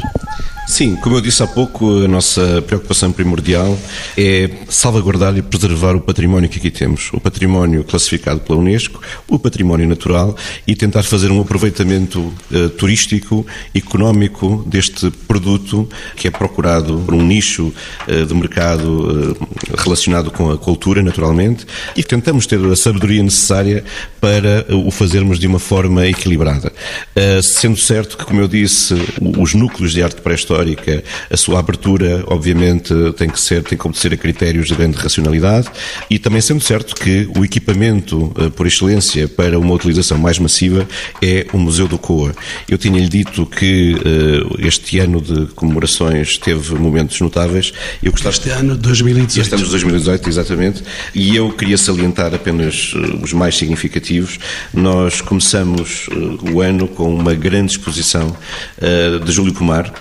Sim, 0.66 0.94
como 0.96 1.16
eu 1.16 1.20
disse 1.20 1.42
há 1.42 1.46
pouco, 1.46 2.04
a 2.04 2.08
nossa 2.08 2.62
preocupação 2.62 3.12
primordial 3.12 3.76
é 4.16 4.48
salvaguardar 4.68 5.36
e 5.36 5.42
preservar 5.42 5.96
o 5.96 6.00
património 6.00 6.48
que 6.48 6.58
aqui 6.58 6.70
temos, 6.70 7.10
o 7.12 7.20
património 7.20 7.82
classificado 7.84 8.40
pela 8.40 8.58
Unesco, 8.58 9.02
o 9.28 9.38
património 9.38 9.86
natural 9.88 10.36
e 10.66 10.74
tentar 10.76 11.02
fazer 11.02 11.30
um 11.30 11.40
aproveitamento 11.40 12.20
uh, 12.20 12.68
turístico, 12.70 13.44
económico 13.74 14.64
deste 14.66 15.10
produto 15.10 15.88
que 16.16 16.28
é 16.28 16.30
procurado 16.30 17.02
por 17.04 17.14
um 17.14 17.22
nicho 17.22 17.72
uh, 18.08 18.24
de 18.24 18.32
mercado 18.32 19.32
uh, 19.32 19.48
relacionado 19.76 20.30
com 20.30 20.50
a 20.50 20.56
cultura, 20.56 21.02
naturalmente, 21.02 21.66
e 21.96 22.04
tentamos 22.04 22.46
ter 22.46 22.64
a 22.64 22.76
sabedoria 22.76 23.22
necessária 23.22 23.84
para 24.20 24.64
o 24.70 24.90
fazermos 24.90 25.40
de 25.40 25.46
uma 25.46 25.58
forma 25.58 26.06
equilibrada. 26.06 26.72
sendo 27.42 27.76
certo 27.76 28.16
que, 28.16 28.24
como 28.24 28.40
eu 28.40 28.46
disse, 28.46 28.94
os 29.38 29.52
núcleos 29.54 29.92
de 29.92 30.02
arte 30.02 30.20
pré-histórica 30.20 30.51
histórica, 30.52 31.02
a 31.30 31.36
sua 31.36 31.58
abertura, 31.58 32.24
obviamente, 32.26 32.92
tem 33.16 33.28
que 33.28 33.40
ser, 33.40 33.62
tem 33.62 33.78
que 33.78 33.86
obedecer 33.86 34.12
a 34.12 34.16
critérios 34.16 34.68
de 34.68 34.74
grande 34.74 34.96
racionalidade 34.96 35.68
e 36.10 36.18
também 36.18 36.40
sendo 36.40 36.60
certo 36.60 36.94
que 36.94 37.28
o 37.36 37.44
equipamento 37.44 38.32
eh, 38.38 38.50
por 38.50 38.66
excelência 38.66 39.26
para 39.26 39.58
uma 39.58 39.72
utilização 39.74 40.18
mais 40.18 40.38
massiva 40.38 40.86
é 41.22 41.46
o 41.52 41.58
Museu 41.58 41.88
do 41.88 41.96
Coa. 41.96 42.34
Eu 42.68 42.76
tinha-lhe 42.76 43.08
dito 43.08 43.46
que 43.46 43.94
uh, 43.94 44.66
este 44.66 44.98
ano 44.98 45.20
de 45.20 45.46
comemorações 45.54 46.36
teve 46.36 46.74
momentos 46.74 47.20
notáveis. 47.20 47.72
Eu 48.02 48.12
gostava... 48.12 48.34
Este 48.34 48.50
ano, 48.50 48.76
2018. 48.76 49.40
Este 49.40 49.54
ano 49.54 49.64
de 49.64 49.70
2018, 49.70 50.28
exatamente. 50.28 50.82
E 51.14 51.34
eu 51.34 51.50
queria 51.52 51.78
salientar 51.78 52.34
apenas 52.34 52.92
uh, 52.94 53.22
os 53.22 53.32
mais 53.32 53.56
significativos. 53.56 54.38
Nós 54.72 55.20
começamos 55.20 56.08
o 56.52 56.60
ano 56.60 56.88
com 56.88 57.14
uma 57.14 57.34
grande 57.34 57.72
exposição 57.72 58.36
de 59.24 59.32
Júlio 59.32 59.54
Pomar. 59.54 59.92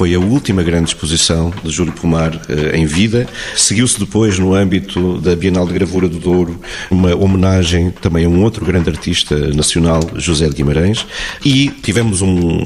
Foi 0.00 0.14
a 0.14 0.18
última 0.18 0.62
grande 0.62 0.88
exposição 0.88 1.52
de 1.62 1.70
Júlio 1.70 1.92
Pomar 1.92 2.32
eh, 2.48 2.74
em 2.74 2.86
vida. 2.86 3.28
Seguiu-se 3.54 4.00
depois, 4.00 4.38
no 4.38 4.54
âmbito 4.54 5.20
da 5.20 5.36
Bienal 5.36 5.66
de 5.66 5.74
Gravura 5.74 6.08
do 6.08 6.18
Douro, 6.18 6.58
uma 6.90 7.14
homenagem 7.14 7.90
também 7.90 8.24
a 8.24 8.28
um 8.30 8.42
outro 8.42 8.64
grande 8.64 8.88
artista 8.88 9.36
nacional, 9.48 10.00
José 10.16 10.48
de 10.48 10.54
Guimarães, 10.54 11.04
e 11.44 11.68
tivemos 11.68 12.22
um, 12.22 12.64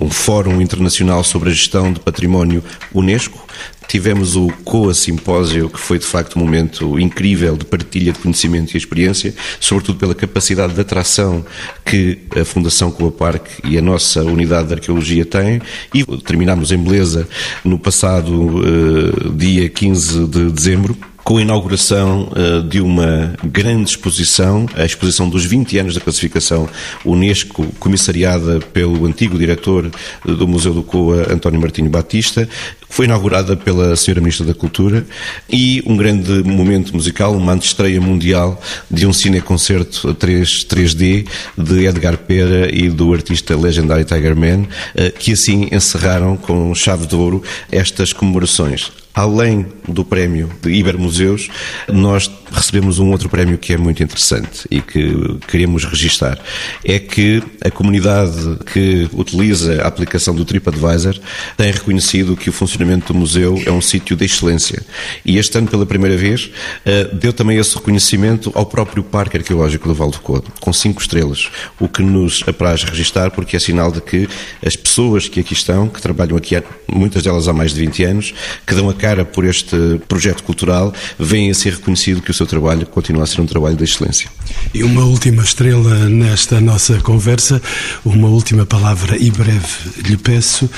um 0.00 0.10
fórum 0.10 0.60
internacional 0.60 1.22
sobre 1.22 1.50
a 1.50 1.52
gestão 1.52 1.92
de 1.92 2.00
património 2.00 2.64
Unesco, 2.92 3.46
Tivemos 3.92 4.36
o 4.36 4.48
COA 4.64 4.94
Simpósio, 4.94 5.68
que 5.68 5.78
foi 5.78 5.98
de 5.98 6.06
facto 6.06 6.36
um 6.36 6.38
momento 6.40 6.98
incrível 6.98 7.58
de 7.58 7.66
partilha 7.66 8.10
de 8.10 8.18
conhecimento 8.18 8.72
e 8.72 8.78
experiência, 8.78 9.34
sobretudo 9.60 9.98
pela 9.98 10.14
capacidade 10.14 10.72
de 10.72 10.80
atração 10.80 11.44
que 11.84 12.20
a 12.34 12.42
Fundação 12.42 12.90
Coa 12.90 13.12
Parque 13.12 13.50
e 13.62 13.76
a 13.76 13.82
nossa 13.82 14.24
unidade 14.24 14.68
de 14.68 14.74
arqueologia 14.76 15.26
têm. 15.26 15.60
E 15.92 16.06
terminámos 16.22 16.72
em 16.72 16.78
beleza 16.78 17.28
no 17.62 17.78
passado 17.78 18.32
uh, 18.32 19.30
dia 19.36 19.68
15 19.68 20.26
de 20.26 20.50
dezembro 20.50 20.96
com 21.24 21.36
a 21.38 21.42
inauguração 21.42 22.28
uh, 22.32 22.62
de 22.62 22.80
uma 22.80 23.34
grande 23.44 23.90
exposição, 23.90 24.66
a 24.74 24.84
exposição 24.84 25.28
dos 25.28 25.44
20 25.44 25.78
anos 25.78 25.94
da 25.94 26.00
classificação 26.00 26.68
Unesco, 27.04 27.66
comissariada 27.78 28.58
pelo 28.72 29.06
antigo 29.06 29.38
diretor 29.38 29.90
do 30.24 30.48
Museu 30.48 30.74
do 30.74 30.82
Coa, 30.82 31.32
António 31.32 31.60
Martinho 31.60 31.90
Batista, 31.90 32.48
foi 32.88 33.06
inaugurada 33.06 33.56
pela 33.56 33.94
Sra. 33.94 34.20
Ministra 34.20 34.46
da 34.46 34.54
Cultura 34.54 35.06
e 35.48 35.82
um 35.86 35.96
grande 35.96 36.42
momento 36.42 36.94
musical, 36.94 37.34
uma 37.34 37.52
antestreia 37.52 38.00
mundial 38.00 38.60
de 38.90 39.06
um 39.06 39.12
cineconcerto 39.12 40.12
3, 40.14 40.66
3D 40.66 41.26
de 41.56 41.86
Edgar 41.86 42.18
Pera 42.18 42.68
e 42.72 42.90
do 42.90 43.12
artista 43.12 43.56
legendário 43.56 44.04
Tiger 44.04 44.36
Man, 44.36 44.62
uh, 44.62 45.18
que 45.18 45.32
assim 45.32 45.68
encerraram 45.72 46.36
com 46.36 46.74
chave 46.74 47.06
de 47.06 47.16
ouro 47.16 47.42
estas 47.70 48.12
comemorações 48.12 49.01
além 49.14 49.66
do 49.86 50.04
prémio 50.04 50.50
de 50.62 50.70
Ibermuseus, 50.70 51.48
nós 51.88 52.30
recebemos 52.50 52.98
um 52.98 53.10
outro 53.10 53.28
prémio 53.28 53.58
que 53.58 53.72
é 53.72 53.76
muito 53.76 54.02
interessante 54.02 54.66
e 54.70 54.80
que 54.80 55.38
queremos 55.48 55.84
registar. 55.84 56.38
É 56.84 56.98
que 56.98 57.42
a 57.64 57.70
comunidade 57.70 58.58
que 58.72 59.08
utiliza 59.12 59.82
a 59.82 59.88
aplicação 59.88 60.34
do 60.34 60.44
TripAdvisor 60.44 61.18
tem 61.56 61.70
reconhecido 61.70 62.36
que 62.36 62.50
o 62.50 62.52
funcionamento 62.52 63.12
do 63.12 63.18
museu 63.18 63.60
é 63.66 63.70
um 63.70 63.80
sítio 63.80 64.16
de 64.16 64.24
excelência. 64.24 64.82
E 65.24 65.38
este 65.38 65.56
ano, 65.58 65.68
pela 65.68 65.86
primeira 65.86 66.16
vez, 66.16 66.50
eh, 66.84 67.04
deu 67.12 67.32
também 67.32 67.58
esse 67.58 67.74
reconhecimento 67.74 68.52
ao 68.54 68.66
próprio 68.66 69.02
Parque 69.02 69.36
Arqueológico 69.36 69.88
do 69.88 69.94
Val 69.94 70.10
do 70.10 70.20
Codo, 70.20 70.52
com 70.60 70.72
cinco 70.72 71.00
estrelas, 71.00 71.50
o 71.80 71.88
que 71.88 72.02
nos 72.02 72.42
apraz 72.46 72.84
registar 72.84 73.30
porque 73.30 73.56
é 73.56 73.60
sinal 73.60 73.90
de 73.90 74.00
que 74.00 74.28
as 74.64 74.76
pessoas 74.76 75.28
que 75.28 75.40
aqui 75.40 75.54
estão, 75.54 75.88
que 75.88 76.00
trabalham 76.00 76.36
aqui, 76.36 76.62
muitas 76.90 77.22
delas 77.22 77.48
há 77.48 77.52
mais 77.52 77.72
de 77.72 77.80
20 77.80 78.04
anos, 78.04 78.34
que 78.66 78.74
dão 78.74 78.88
a 78.88 78.94
cara 79.02 79.24
por 79.24 79.44
este 79.44 80.00
projeto 80.06 80.44
cultural, 80.44 80.94
vêm 81.18 81.50
a 81.50 81.54
ser 81.54 81.72
reconhecido 81.72 82.22
que 82.22 82.30
o 82.30 82.34
seu 82.34 82.46
trabalho 82.46 82.86
continua 82.86 83.24
a 83.24 83.26
ser 83.26 83.40
um 83.40 83.46
trabalho 83.46 83.74
de 83.74 83.82
excelência. 83.82 84.30
E 84.72 84.84
uma 84.84 85.04
última 85.04 85.42
estrela 85.42 86.08
nesta 86.08 86.60
nossa 86.60 87.00
conversa, 87.00 87.60
uma 88.04 88.28
última 88.28 88.64
palavra 88.64 89.16
e 89.18 89.28
breve 89.28 89.66
lhe 90.06 90.16
peço, 90.16 90.70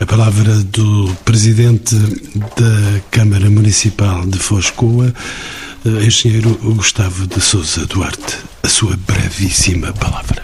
a 0.00 0.06
palavra 0.06 0.54
do 0.54 1.14
Presidente 1.22 1.94
da 2.56 3.00
Câmara 3.10 3.50
Municipal 3.50 4.24
de 4.24 4.38
Foscoa, 4.38 5.12
eh, 5.84 6.06
engenheiro 6.06 6.58
Gustavo 6.62 7.26
de 7.26 7.42
Souza 7.42 7.84
Duarte. 7.84 8.55
A 8.66 8.68
sua 8.68 8.96
brevíssima 8.96 9.92
palavra. 9.92 10.42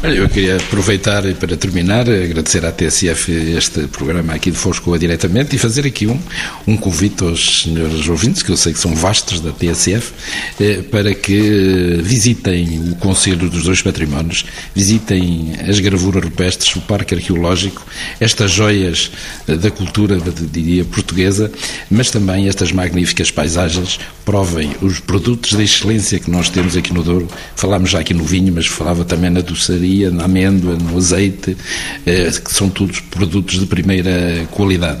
Olha, 0.00 0.14
eu 0.14 0.28
queria 0.28 0.56
aproveitar 0.56 1.24
para 1.34 1.56
terminar, 1.56 2.08
agradecer 2.08 2.64
à 2.64 2.70
TSF 2.70 3.32
este 3.32 3.88
programa 3.88 4.34
aqui 4.34 4.52
de 4.52 4.56
Foscoa 4.56 4.96
diretamente 4.96 5.56
e 5.56 5.58
fazer 5.58 5.84
aqui 5.84 6.06
um, 6.06 6.16
um 6.64 6.76
convite 6.76 7.24
aos 7.24 7.62
senhores 7.62 8.06
ouvintes, 8.08 8.44
que 8.44 8.50
eu 8.50 8.56
sei 8.56 8.72
que 8.72 8.78
são 8.78 8.94
vastos 8.94 9.40
da 9.40 9.50
TSF, 9.50 10.12
eh, 10.60 10.82
para 10.82 11.12
que 11.12 11.98
visitem 12.04 12.92
o 12.92 12.94
Conselho 12.96 13.50
dos 13.50 13.64
Dois 13.64 13.82
Patrimónios, 13.82 14.44
visitem 14.72 15.54
as 15.66 15.80
gravuras 15.80 16.22
rupestres, 16.22 16.76
o 16.76 16.82
Parque 16.82 17.16
Arqueológico, 17.16 17.84
estas 18.20 18.52
joias 18.52 19.10
eh, 19.48 19.56
da 19.56 19.72
cultura, 19.72 20.20
diria, 20.52 20.84
portuguesa, 20.84 21.50
mas 21.90 22.12
também 22.12 22.46
estas 22.46 22.70
magníficas 22.70 23.32
paisagens, 23.32 23.98
provem 24.26 24.72
os 24.82 24.98
produtos 24.98 25.56
de 25.56 25.62
excelência 25.62 26.18
que 26.18 26.30
nós 26.30 26.48
temos 26.48 26.76
aqui 26.76 26.92
no 26.92 27.02
Douro. 27.02 27.28
Falámos 27.56 27.90
já 27.90 28.00
aqui 28.00 28.14
no 28.14 28.22
vinho, 28.22 28.52
mas 28.54 28.66
falava 28.66 29.04
também 29.04 29.30
na 29.30 29.40
doçaria 29.40 30.10
na 30.10 30.24
amêndoa, 30.24 30.76
no 30.76 30.96
azeite, 30.96 31.56
eh, 32.04 32.30
que 32.30 32.52
são 32.52 32.68
todos 32.68 33.00
produtos 33.00 33.58
de 33.58 33.66
primeira 33.66 34.46
qualidade. 34.50 35.00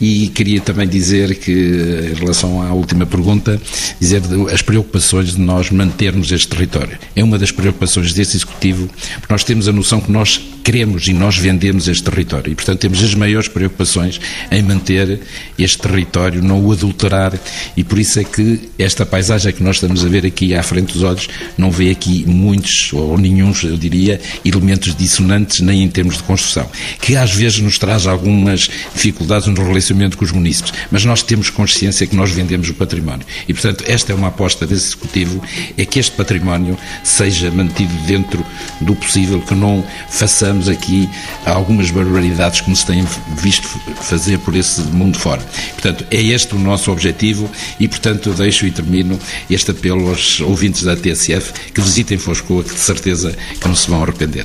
E 0.00 0.28
queria 0.28 0.60
também 0.60 0.88
dizer 0.88 1.36
que, 1.36 1.52
em 1.52 2.14
relação 2.14 2.60
à 2.60 2.72
última 2.72 3.06
pergunta, 3.06 3.60
dizer 4.00 4.20
as 4.52 4.60
preocupações 4.62 5.36
de 5.36 5.40
nós 5.40 5.70
mantermos 5.70 6.32
este 6.32 6.48
território. 6.48 6.98
É 7.14 7.22
uma 7.22 7.38
das 7.38 7.52
preocupações 7.52 8.12
deste 8.12 8.36
Executivo, 8.36 8.88
porque 9.20 9.32
nós 9.32 9.44
temos 9.44 9.68
a 9.68 9.72
noção 9.72 10.00
que 10.00 10.10
nós 10.10 10.40
queremos 10.62 11.08
e 11.08 11.12
nós 11.12 11.36
vendemos 11.36 11.88
este 11.88 12.04
território. 12.04 12.52
E, 12.52 12.54
portanto, 12.54 12.80
temos 12.80 13.02
as 13.02 13.14
maiores 13.14 13.48
preocupações 13.48 14.20
em 14.50 14.62
manter 14.62 15.20
este 15.58 15.78
território, 15.78 16.42
não 16.42 16.64
o 16.64 16.72
adulterar. 16.72 17.38
E 17.76 17.82
por 17.82 17.98
isso 17.98 18.20
é 18.20 18.24
que 18.24 18.70
esta 18.78 19.04
paisagem 19.04 19.52
que 19.52 19.62
nós 19.62 19.76
estamos 19.76 20.04
a 20.04 20.08
ver 20.08 20.24
aqui 20.24 20.54
à 20.54 20.62
frente 20.62 20.92
dos 20.92 21.02
olhos 21.02 21.28
não 21.58 21.70
vê 21.70 21.90
aqui 21.90 22.24
muitos, 22.26 22.92
ou 22.92 23.18
nenhum, 23.18 23.52
eu 23.64 23.76
diria, 23.76 24.20
elementos 24.44 24.94
dissonantes, 24.94 25.60
nem 25.60 25.82
em 25.82 25.88
termos 25.88 26.16
de 26.16 26.22
construção, 26.22 26.70
que 27.00 27.16
às 27.16 27.32
vezes 27.34 27.58
nos 27.58 27.78
traz 27.78 28.06
algumas 28.06 28.70
dificuldades 28.94 29.48
no 29.48 29.62
relacionamento 29.64 30.16
com 30.16 30.24
os 30.24 30.32
municípios. 30.32 30.72
Mas 30.90 31.04
nós 31.04 31.22
temos 31.22 31.50
consciência 31.50 32.06
que 32.06 32.14
nós 32.14 32.30
vendemos 32.30 32.68
o 32.68 32.74
património. 32.74 33.26
E, 33.48 33.52
portanto, 33.52 33.84
esta 33.86 34.12
é 34.12 34.14
uma 34.14 34.28
aposta 34.28 34.66
desse 34.66 34.92
Executivo, 34.92 35.42
é 35.76 35.84
que 35.84 35.98
este 35.98 36.12
património 36.12 36.76
seja 37.02 37.50
mantido 37.50 37.94
dentro 38.06 38.44
do 38.80 38.94
possível, 38.94 39.40
que 39.40 39.54
não 39.54 39.84
façamos 40.08 40.51
façamos 40.52 40.68
aqui 40.68 41.08
algumas 41.46 41.90
barbaridades 41.90 42.60
como 42.60 42.76
se 42.76 42.84
têm 42.84 43.06
visto 43.36 43.66
fazer 44.02 44.38
por 44.38 44.54
esse 44.54 44.82
mundo 44.82 45.18
fora. 45.18 45.40
Portanto, 45.72 46.04
é 46.10 46.20
este 46.20 46.54
o 46.54 46.58
nosso 46.58 46.92
objetivo 46.92 47.50
e, 47.80 47.88
portanto, 47.88 48.30
deixo 48.34 48.66
e 48.66 48.70
termino 48.70 49.18
este 49.48 49.70
apelo 49.70 50.08
aos 50.08 50.40
ouvintes 50.40 50.82
da 50.82 50.94
TSF 50.94 51.52
que 51.72 51.80
visitem 51.80 52.18
Foscoa, 52.18 52.62
que 52.62 52.74
de 52.74 52.80
certeza 52.80 53.34
que 53.58 53.66
não 53.66 53.74
se 53.74 53.88
vão 53.88 54.02
arrepender. 54.02 54.44